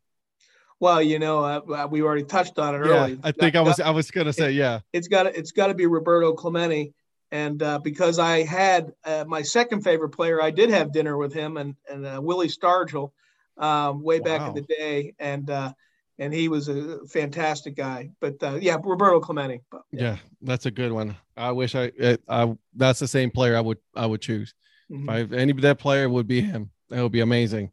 Well, 0.78 1.00
you 1.00 1.18
know, 1.18 1.44
uh, 1.44 1.88
we 1.90 2.02
already 2.02 2.24
touched 2.24 2.58
on 2.58 2.74
it 2.74 2.86
yeah, 2.86 2.92
earlier. 2.92 3.18
I 3.22 3.32
think 3.32 3.54
got, 3.54 3.60
I 3.66 3.68
was 3.68 3.80
I 3.80 3.90
was 3.90 4.10
gonna 4.10 4.32
say 4.32 4.52
yeah. 4.52 4.80
It's 4.92 5.08
got 5.08 5.24
to, 5.24 5.36
it's 5.36 5.52
got 5.52 5.68
to 5.68 5.74
be 5.74 5.86
Roberto 5.86 6.34
Clemente, 6.34 6.92
and 7.30 7.62
uh, 7.62 7.78
because 7.78 8.18
I 8.18 8.42
had 8.42 8.92
uh, 9.04 9.24
my 9.26 9.42
second 9.42 9.82
favorite 9.82 10.10
player, 10.10 10.42
I 10.42 10.50
did 10.50 10.70
have 10.70 10.92
dinner 10.92 11.16
with 11.16 11.32
him 11.32 11.56
and 11.56 11.76
and 11.90 12.04
uh, 12.04 12.20
Willie 12.22 12.48
Stargell, 12.48 13.12
um, 13.56 14.02
way 14.02 14.20
wow. 14.20 14.24
back 14.24 14.48
in 14.48 14.54
the 14.54 14.62
day, 14.62 15.14
and 15.18 15.48
uh, 15.48 15.72
and 16.18 16.32
he 16.32 16.48
was 16.48 16.68
a 16.68 17.06
fantastic 17.06 17.74
guy. 17.74 18.10
But 18.20 18.42
uh, 18.42 18.58
yeah, 18.60 18.76
Roberto 18.82 19.20
Clemente. 19.20 19.62
But, 19.70 19.82
yeah. 19.92 20.02
yeah. 20.02 20.16
that's 20.42 20.66
a 20.66 20.70
good 20.70 20.92
one. 20.92 21.16
I 21.36 21.52
wish 21.52 21.74
I, 21.74 21.90
it, 21.96 22.22
I 22.28 22.54
that's 22.74 23.00
the 23.00 23.08
same 23.08 23.30
player 23.30 23.56
I 23.56 23.60
would 23.60 23.78
I 23.94 24.06
would 24.06 24.20
choose. 24.20 24.54
Mm-hmm. 24.90 25.08
If 25.08 25.32
I, 25.32 25.36
any 25.36 25.52
that 25.52 25.78
player 25.78 26.08
would 26.08 26.26
be 26.26 26.40
him. 26.40 26.70
That 26.90 27.02
would 27.02 27.12
be 27.12 27.20
amazing. 27.20 27.72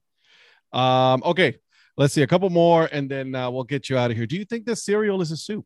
Um, 0.72 1.22
okay, 1.24 1.58
Let's 1.96 2.14
see 2.14 2.24
a 2.24 2.28
couple 2.28 2.50
more, 2.50 2.90
and 2.92 3.10
then 3.10 3.36
uh, 3.36 3.52
we'll 3.52 3.64
get 3.66 3.90
you 3.90 3.98
out 3.98 4.10
of 4.10 4.18
here. 4.18 4.26
Do 4.26 4.36
you 4.36 4.46
think 4.46 4.66
that 4.66 4.78
cereal 4.78 5.22
is 5.22 5.32
a 5.32 5.38
soup? 5.38 5.66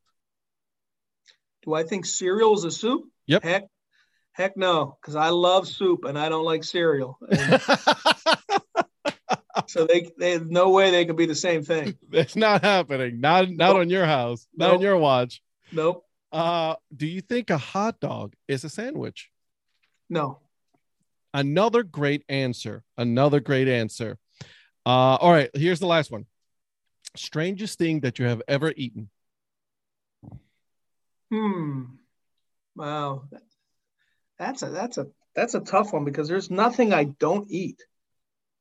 Do 1.63 1.73
I 1.73 1.83
think 1.83 2.05
cereal 2.05 2.53
is 2.53 2.65
a 2.65 2.71
soup? 2.71 3.03
Yep. 3.27 3.43
Heck, 3.43 3.67
heck 4.33 4.57
no, 4.57 4.97
because 5.01 5.15
I 5.15 5.29
love 5.29 5.67
soup 5.67 6.05
and 6.05 6.17
I 6.17 6.29
don't 6.29 6.45
like 6.45 6.63
cereal. 6.63 7.17
so 9.67 9.85
they, 9.85 10.09
they 10.17 10.31
have 10.31 10.49
no 10.49 10.69
way 10.69 10.91
they 10.91 11.05
could 11.05 11.15
be 11.17 11.25
the 11.25 11.35
same 11.35 11.63
thing. 11.63 11.97
It's 12.11 12.35
not 12.35 12.61
happening. 12.61 13.19
Not 13.19 13.49
not 13.49 13.73
nope. 13.73 13.77
on 13.77 13.89
your 13.89 14.05
house. 14.05 14.47
Not 14.55 14.67
nope. 14.67 14.75
on 14.75 14.81
your 14.81 14.97
watch. 14.97 15.41
Nope. 15.71 16.05
Uh, 16.31 16.75
do 16.95 17.07
you 17.07 17.21
think 17.21 17.49
a 17.49 17.57
hot 17.57 17.99
dog 17.99 18.33
is 18.47 18.63
a 18.63 18.69
sandwich? 18.69 19.29
No. 20.09 20.39
Another 21.33 21.83
great 21.83 22.23
answer. 22.29 22.83
Another 22.97 23.39
great 23.39 23.67
answer. 23.67 24.17
Uh, 24.87 25.17
all 25.17 25.33
right, 25.33 25.49
here's 25.53 25.81
the 25.81 25.85
last 25.85 26.11
one. 26.11 26.25
Strangest 27.13 27.77
thing 27.77 27.99
that 28.01 28.19
you 28.19 28.25
have 28.25 28.41
ever 28.47 28.71
eaten. 28.77 29.09
Hmm. 31.29 31.83
Wow. 32.73 33.23
That's 34.39 34.61
a 34.61 34.69
that's 34.69 34.97
a 34.97 35.07
that's 35.35 35.55
a 35.55 35.59
tough 35.59 35.91
one 35.91 36.05
because 36.05 36.29
there's 36.29 36.49
nothing 36.49 36.93
I 36.93 37.03
don't 37.03 37.51
eat. 37.51 37.83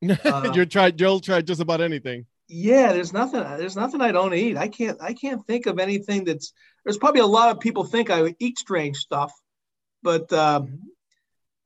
Uh, 0.25 0.53
You're 0.53 0.67
tried. 0.67 1.01
You'll 1.01 1.21
try 1.21 1.41
just 1.43 1.61
about 1.61 1.81
anything. 1.81 2.27
Yeah, 2.49 2.93
there's 2.93 3.13
nothing. 3.13 3.41
There's 3.41 3.77
nothing 3.77 4.01
I 4.01 4.13
don't 4.13 4.35
eat. 4.35 4.57
I 4.57 4.69
can't. 4.69 5.01
I 5.01 5.15
can't 5.15 5.47
think 5.47 5.67
of 5.67 5.79
anything 5.79 6.25
that's. 6.25 6.53
There's 6.85 6.99
probably 6.99 7.23
a 7.23 7.27
lot 7.27 7.51
of 7.51 7.61
people 7.61 7.85
think 7.85 8.11
I 8.11 8.35
eat 8.39 8.59
strange 8.59 8.99
stuff, 8.99 9.33
but 10.03 10.31
um, 10.33 10.81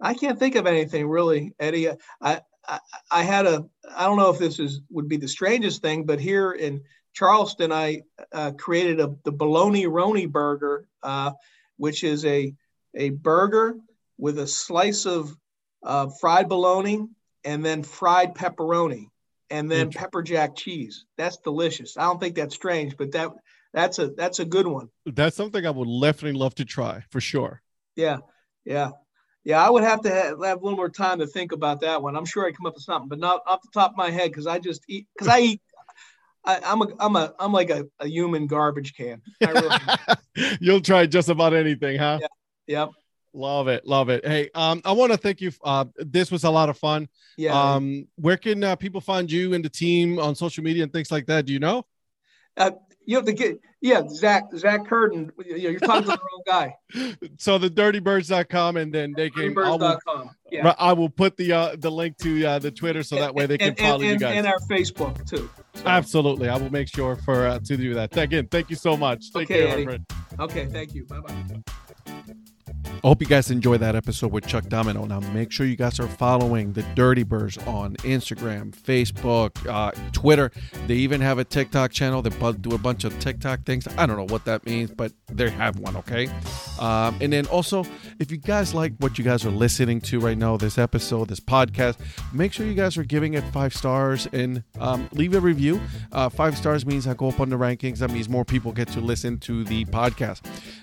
I 0.01 0.15
can't 0.15 0.39
think 0.39 0.55
of 0.55 0.67
anything 0.67 1.09
really, 1.09 1.55
Eddie. 1.59 1.89
I 2.21 2.43
I, 3.11 3.23
had 3.23 3.47
a 3.47 3.67
I 3.97 4.05
don't 4.05 4.17
know 4.17 4.31
if 4.31 4.39
this 4.39 4.59
is 4.59 4.81
would 4.91 5.09
be 5.09 5.17
the 5.17 5.29
strangest 5.29 5.83
thing, 5.83 6.05
but 6.05 6.21
here 6.21 6.53
in 6.53 6.83
Charleston, 7.13 7.73
I 7.73 8.03
uh, 8.33 8.53
created 8.53 9.01
a 9.01 9.15
the 9.25 9.33
bologna 9.33 9.87
roni 9.87 10.31
burger, 10.31 10.87
uh, 11.03 11.33
which 11.77 12.05
is 12.05 12.25
a 12.25 12.55
a 12.95 13.11
burger 13.11 13.77
with 14.19 14.39
a 14.39 14.47
slice 14.47 15.07
of 15.07 15.37
uh, 15.83 16.09
fried 16.21 16.49
bologna 16.49 17.07
and 17.45 17.65
then 17.65 17.83
fried 17.83 18.35
pepperoni 18.35 19.09
and 19.51 19.71
then 19.71 19.91
pepper 19.91 20.23
jack 20.23 20.55
cheese. 20.55 21.07
That's 21.17 21.39
delicious. 21.39 21.97
I 21.97 22.03
don't 22.03 22.21
think 22.21 22.37
that's 22.37 22.55
strange, 22.55 22.97
but 22.97 23.13
that 23.13 23.31
that's 23.73 23.99
a 23.99 24.09
that's 24.09 24.39
a 24.39 24.45
good 24.45 24.67
one. 24.67 24.89
That's 25.07 25.37
something 25.37 25.67
I 25.67 25.71
would 25.71 25.89
definitely 26.01 26.39
love 26.39 26.55
to 26.57 26.65
try 26.65 27.03
for 27.11 27.21
sure. 27.21 27.63
Yeah, 27.97 28.19
yeah. 28.65 28.91
Yeah, 29.45 29.65
I 29.65 29.71
would 29.71 29.85
have 29.85 30.03
to 30.03 30.11
have, 30.11 30.45
have, 30.45 30.61
a 30.61 30.63
little 30.63 30.77
more 30.77 30.91
time 30.91 31.19
to 31.21 31.27
think 31.27 31.53
about 31.53 31.81
that 31.81 32.03
one. 32.03 32.15
I'm 32.15 32.27
sure 32.27 32.47
I 32.47 32.53
come 32.53 32.67
up 32.67 32.75
with 32.75 32.83
something, 32.83 33.09
but 33.09 33.19
not 33.19 33.41
off 33.47 33.63
the 33.63 33.71
top 33.73 33.93
of 33.93 33.97
my 33.97 34.11
head 34.11 34.31
because 34.31 34.47
I 34.47 34.59
just 34.59 34.85
eat 34.89 35.07
because 35.15 35.29
I 35.29 35.41
eat. 35.41 35.63
I, 36.45 36.61
am 36.63 36.83
a 36.83 36.87
I'm 36.99 37.17
a 37.17 37.35
I'm 37.39 37.53
like 37.53 37.71
a, 37.71 37.87
a 38.01 38.07
human 38.07 38.47
garbage 38.47 38.95
can. 38.95 39.21
Really 39.41 39.77
You'll 40.61 40.81
try 40.81 41.07
just 41.07 41.29
about 41.29 41.55
anything, 41.55 41.99
huh? 41.99 42.19
Yeah. 42.21 42.27
Yep. 42.67 42.91
Love 43.33 43.69
it, 43.69 43.87
love 43.87 44.09
it. 44.09 44.27
Hey, 44.27 44.51
um, 44.55 44.83
I 44.85 44.93
want 44.93 45.13
to 45.13 45.19
thank 45.19 45.41
you. 45.41 45.53
Uh, 45.63 45.85
this 45.97 46.31
was 46.31 46.45
a 46.45 46.51
lot 46.51 46.69
of 46.69 46.77
fun. 46.77 47.09
Yeah. 47.37 47.75
Um, 47.75 48.09
where 48.17 48.37
can 48.37 48.65
uh, 48.65 48.77
people 48.77 49.01
find 49.01 49.31
you 49.31 49.55
and 49.55 49.65
the 49.65 49.69
team 49.69 50.19
on 50.19 50.35
social 50.35 50.65
media 50.65 50.83
and 50.83 50.93
things 50.93 51.11
like 51.11 51.27
that? 51.27 51.47
Do 51.47 51.53
you 51.53 51.61
know? 51.61 51.87
Uh, 52.57 52.73
you 53.11 53.17
have 53.17 53.25
to 53.25 53.33
get 53.33 53.61
yeah 53.81 54.03
zach 54.09 54.45
zach 54.57 54.87
curtin 54.87 55.33
you're 55.45 55.81
talking 55.81 56.03
to 56.03 56.11
the 56.11 56.21
wrong 56.31 56.43
guy. 56.47 56.77
So 57.39 57.59
the 57.59 57.69
dirtybirds.com 57.69 58.77
and 58.77 58.95
then 58.95 59.15
they 59.17 59.31
can 59.31 59.59
I 59.59 59.71
will, 59.71 60.01
yeah. 60.51 60.75
I 60.79 60.93
will 60.93 61.09
put 61.09 61.37
the 61.37 61.53
uh 61.53 61.77
the 61.77 61.91
link 61.91 62.17
to 62.19 62.47
uh 62.47 62.59
the 62.61 62.71
twitter 62.71 63.03
so 63.03 63.17
that 63.17 63.35
way 63.35 63.47
they 63.47 63.59
can 63.59 63.69
and, 63.71 63.79
follow 63.79 64.03
and, 64.03 64.05
you 64.05 64.19
guys. 64.19 64.37
and 64.37 64.47
our 64.47 64.61
facebook 64.71 65.29
too. 65.29 65.51
So. 65.75 65.83
absolutely. 65.87 66.49
I 66.49 66.57
will 66.57 66.71
make 66.71 66.89
sure 66.89 67.17
for 67.17 67.47
uh, 67.47 67.59
to 67.59 67.77
do 67.77 67.95
that. 67.95 68.17
Again 68.17 68.47
thank 68.49 68.71
you 68.71 68.77
so 68.77 68.97
much. 68.97 69.33
Take 69.33 69.51
okay 69.51 69.99
okay 70.39 70.67
thank 70.67 70.95
you. 70.95 71.05
Bye 71.07 71.21
bye 71.21 72.35
I 73.03 73.09
hope 73.09 73.23
you 73.23 73.27
guys 73.27 73.51
enjoyed 73.51 73.81
that 73.81 73.97
episode 73.97 74.31
with 74.31 74.47
Chuck 74.47 74.69
Domino. 74.69 75.07
Now, 75.07 75.21
make 75.21 75.51
sure 75.51 75.65
you 75.65 75.75
guys 75.75 75.99
are 76.01 76.07
following 76.07 76.75
the 76.75 76.83
Dirty 76.95 77.23
Birds 77.23 77.57
on 77.67 77.97
Instagram, 77.99 78.77
Facebook, 78.77 79.67
uh, 79.67 79.93
Twitter. 80.13 80.53
They 80.87 80.97
even 80.97 81.23
have 81.23 81.39
a 81.39 81.45
TikTok 81.45 81.93
channel. 81.93 82.21
They 82.21 82.29
do 82.29 82.75
a 82.75 82.79
bunch 82.79 83.05
of 83.05 83.19
TikTok 83.19 83.65
things. 83.65 83.89
I 83.97 84.05
don't 84.05 84.19
know 84.19 84.27
what 84.27 84.45
that 84.45 84.67
means, 84.67 84.91
but 84.91 85.13
they 85.29 85.49
have 85.49 85.79
one, 85.79 85.97
okay? 85.97 86.29
Um, 86.79 87.17
and 87.23 87.33
then 87.33 87.47
also, 87.47 87.87
if 88.19 88.31
you 88.31 88.37
guys 88.37 88.75
like 88.75 88.93
what 88.99 89.17
you 89.17 89.25
guys 89.25 89.47
are 89.47 89.51
listening 89.51 90.03
to 90.03 90.21
right 90.21 90.37
now, 90.37 90.59
this 90.59 90.77
episode, 90.77 91.29
this 91.29 91.41
podcast, 91.41 91.97
make 92.35 92.53
sure 92.53 92.67
you 92.67 92.75
guys 92.75 92.99
are 92.99 93.05
giving 93.05 93.33
it 93.33 93.45
five 93.45 93.75
stars 93.75 94.29
and 94.35 94.63
um, 94.79 95.09
leave 95.13 95.35
a 95.35 95.41
review. 95.41 95.81
Uh, 96.13 96.29
five 96.29 96.55
stars 96.55 96.85
means 96.85 97.07
I 97.07 97.15
go 97.15 97.29
up 97.29 97.41
on 97.41 97.49
the 97.49 97.57
rankings. 97.57 97.99
That 97.99 98.11
means 98.11 98.29
more 98.29 98.45
people 98.45 98.73
get 98.73 98.89
to 98.89 99.01
listen 99.01 99.39
to 99.39 99.65
the 99.65 99.87
podcast. 99.87 100.43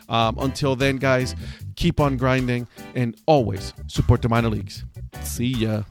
Um, 0.10 0.38
until 0.40 0.76
then, 0.76 0.98
guys, 0.98 1.36
keep 1.78 2.02
on 2.02 2.18
grinding 2.18 2.68
and 2.96 3.16
always 3.26 3.74
support 3.88 4.22
the 4.22 4.28
minor 4.28 4.50
leagues. 4.50 4.84
See 5.22 5.54
ya. 5.54 5.84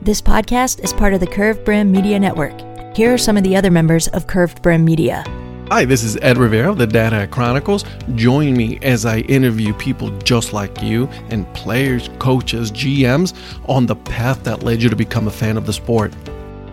This 0.00 0.22
podcast 0.22 0.84
is 0.84 0.92
part 0.92 1.14
of 1.14 1.20
the 1.20 1.26
Curved 1.26 1.64
Brim 1.64 1.90
Media 1.90 2.20
Network. 2.20 2.54
Here 2.96 3.12
are 3.12 3.18
some 3.18 3.36
of 3.36 3.42
the 3.42 3.56
other 3.56 3.72
members 3.72 4.06
of 4.08 4.28
Curved 4.28 4.62
Brim 4.62 4.84
Media. 4.84 5.24
Hi, 5.68 5.84
this 5.84 6.04
is 6.04 6.16
Ed 6.22 6.38
Rivera 6.38 6.70
of 6.70 6.78
the 6.78 6.86
Dad 6.86 7.12
Hat 7.12 7.32
Chronicles. 7.32 7.84
Join 8.14 8.56
me 8.56 8.78
as 8.82 9.04
I 9.04 9.18
interview 9.22 9.74
people 9.74 10.16
just 10.18 10.52
like 10.52 10.80
you 10.80 11.08
and 11.30 11.52
players, 11.54 12.08
coaches, 12.20 12.70
GMs 12.70 13.34
on 13.68 13.84
the 13.84 13.96
path 13.96 14.44
that 14.44 14.62
led 14.62 14.80
you 14.80 14.88
to 14.88 14.94
become 14.94 15.26
a 15.26 15.30
fan 15.30 15.56
of 15.56 15.66
the 15.66 15.72
sport. 15.72 16.14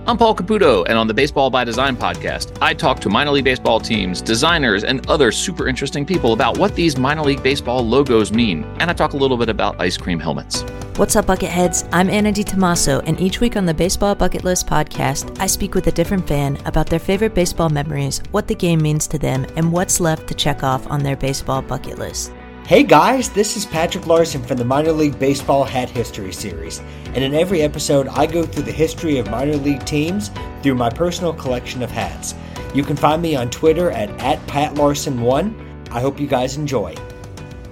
I'm 0.06 0.18
Paul 0.18 0.36
Caputo, 0.36 0.86
and 0.90 0.98
on 0.98 1.08
the 1.08 1.14
Baseball 1.14 1.50
by 1.50 1.64
Design 1.64 1.96
podcast, 1.96 2.58
I 2.62 2.74
talk 2.74 3.00
to 3.00 3.10
minor 3.10 3.32
league 3.32 3.46
baseball 3.46 3.80
teams, 3.80 4.22
designers, 4.22 4.84
and 4.84 5.10
other 5.10 5.32
super 5.32 5.66
interesting 5.66 6.06
people 6.06 6.34
about 6.34 6.58
what 6.58 6.76
these 6.76 6.98
minor 6.98 7.22
league 7.22 7.42
baseball 7.42 7.88
logos 7.88 8.30
mean. 8.30 8.66
And 8.82 8.92
I 8.92 8.94
talk 8.94 9.14
a 9.14 9.18
little 9.18 9.38
bit 9.38 9.48
about 9.48 9.80
ice 9.80 9.96
cream 9.96 10.20
helmets. 10.20 10.64
What's 10.98 11.16
up, 11.16 11.28
Bucketheads? 11.28 11.88
I'm 11.94 12.10
Anna 12.10 12.34
DiTomaso, 12.34 13.02
and 13.06 13.18
each 13.22 13.40
week 13.40 13.56
on 13.56 13.66
the 13.66 13.74
Baseball 13.74 14.14
Bucket 14.14 14.44
List 14.44 14.68
podcast, 14.68 15.40
I 15.40 15.48
speak 15.48 15.74
with 15.74 15.88
a 15.88 15.92
different 15.94 16.28
fan 16.28 16.58
about 16.66 16.88
their 16.88 17.00
favorite 17.00 17.34
baseball 17.34 17.70
memories, 17.70 18.22
what 18.32 18.50
the 18.50 18.56
game 18.56 18.82
means 18.82 19.08
to 19.08 19.18
them, 19.18 19.46
and 19.56 19.72
what's 19.72 20.02
left 20.02 20.28
to 20.28 20.34
check 20.34 20.64
off 20.64 20.86
on 20.88 21.02
their 21.02 21.16
baseball 21.16 21.62
bucket 21.62 21.98
list. 21.98 22.34
Hey 22.66 22.84
guys, 22.84 23.30
this 23.30 23.58
is 23.58 23.66
Patrick 23.66 24.08
Larson 24.08 24.42
from 24.42 24.56
the 24.56 24.64
Minor 24.64 24.94
League 24.94 25.20
Baseball 25.20 25.66
Hat 25.66 25.90
History 25.90 26.32
Series, 26.32 26.80
and 27.08 27.18
in 27.18 27.34
every 27.34 27.62
episode, 27.62 28.08
I 28.08 28.26
go 28.26 28.46
through 28.46 28.64
the 28.64 28.72
history 28.72 29.18
of 29.18 29.30
minor 29.30 29.58
league 29.58 29.84
teams 29.84 30.32
through 30.62 30.76
my 30.76 30.90
personal 30.90 31.34
collection 31.34 31.84
of 31.84 31.92
hats. 31.92 32.34
You 32.74 32.84
can 32.84 32.96
find 32.96 33.22
me 33.22 33.36
on 33.36 33.50
Twitter 33.50 33.92
at, 33.92 34.10
at 34.22 34.40
PatLarson1. 34.48 35.92
I 35.92 36.00
hope 36.00 36.22
you 36.22 36.26
guys 36.26 36.56
enjoy. 36.56 36.96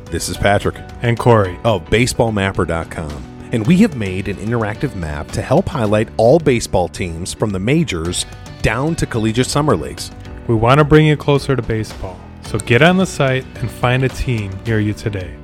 This 0.08 0.28
is 0.28 0.36
Patrick 0.36 0.76
and 1.02 1.18
Corey 1.18 1.58
of 1.64 1.86
BaseballMapper.com, 1.86 3.50
and 3.54 3.66
we 3.66 3.78
have 3.78 3.96
made 3.96 4.28
an 4.28 4.36
interactive 4.36 4.94
map 4.96 5.30
to 5.30 5.42
help 5.42 5.70
highlight 5.70 6.10
all 6.18 6.38
baseball 6.38 6.90
teams 6.90 7.34
from 7.34 7.52
the 7.52 7.60
majors 7.60 8.26
down 8.62 8.96
to 8.96 9.06
collegiate 9.06 9.48
summer 9.48 9.78
leagues. 9.78 10.12
We 10.48 10.56
want 10.56 10.80
to 10.80 10.84
bring 10.84 11.06
you 11.06 11.16
closer 11.16 11.56
to 11.56 11.62
baseball, 11.62 12.20
so 12.44 12.58
get 12.60 12.82
on 12.82 12.98
the 12.98 13.06
site 13.06 13.46
and 13.56 13.70
find 13.70 14.04
a 14.04 14.10
team 14.10 14.52
near 14.66 14.80
you 14.80 14.94
today. 14.94 15.36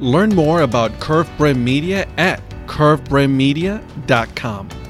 Learn 0.00 0.34
more 0.34 0.62
about 0.62 0.98
Curve 1.00 1.30
Brim 1.38 1.62
Media 1.64 2.06
at 2.18 2.42
curvebrimmedia.com. 2.66 4.85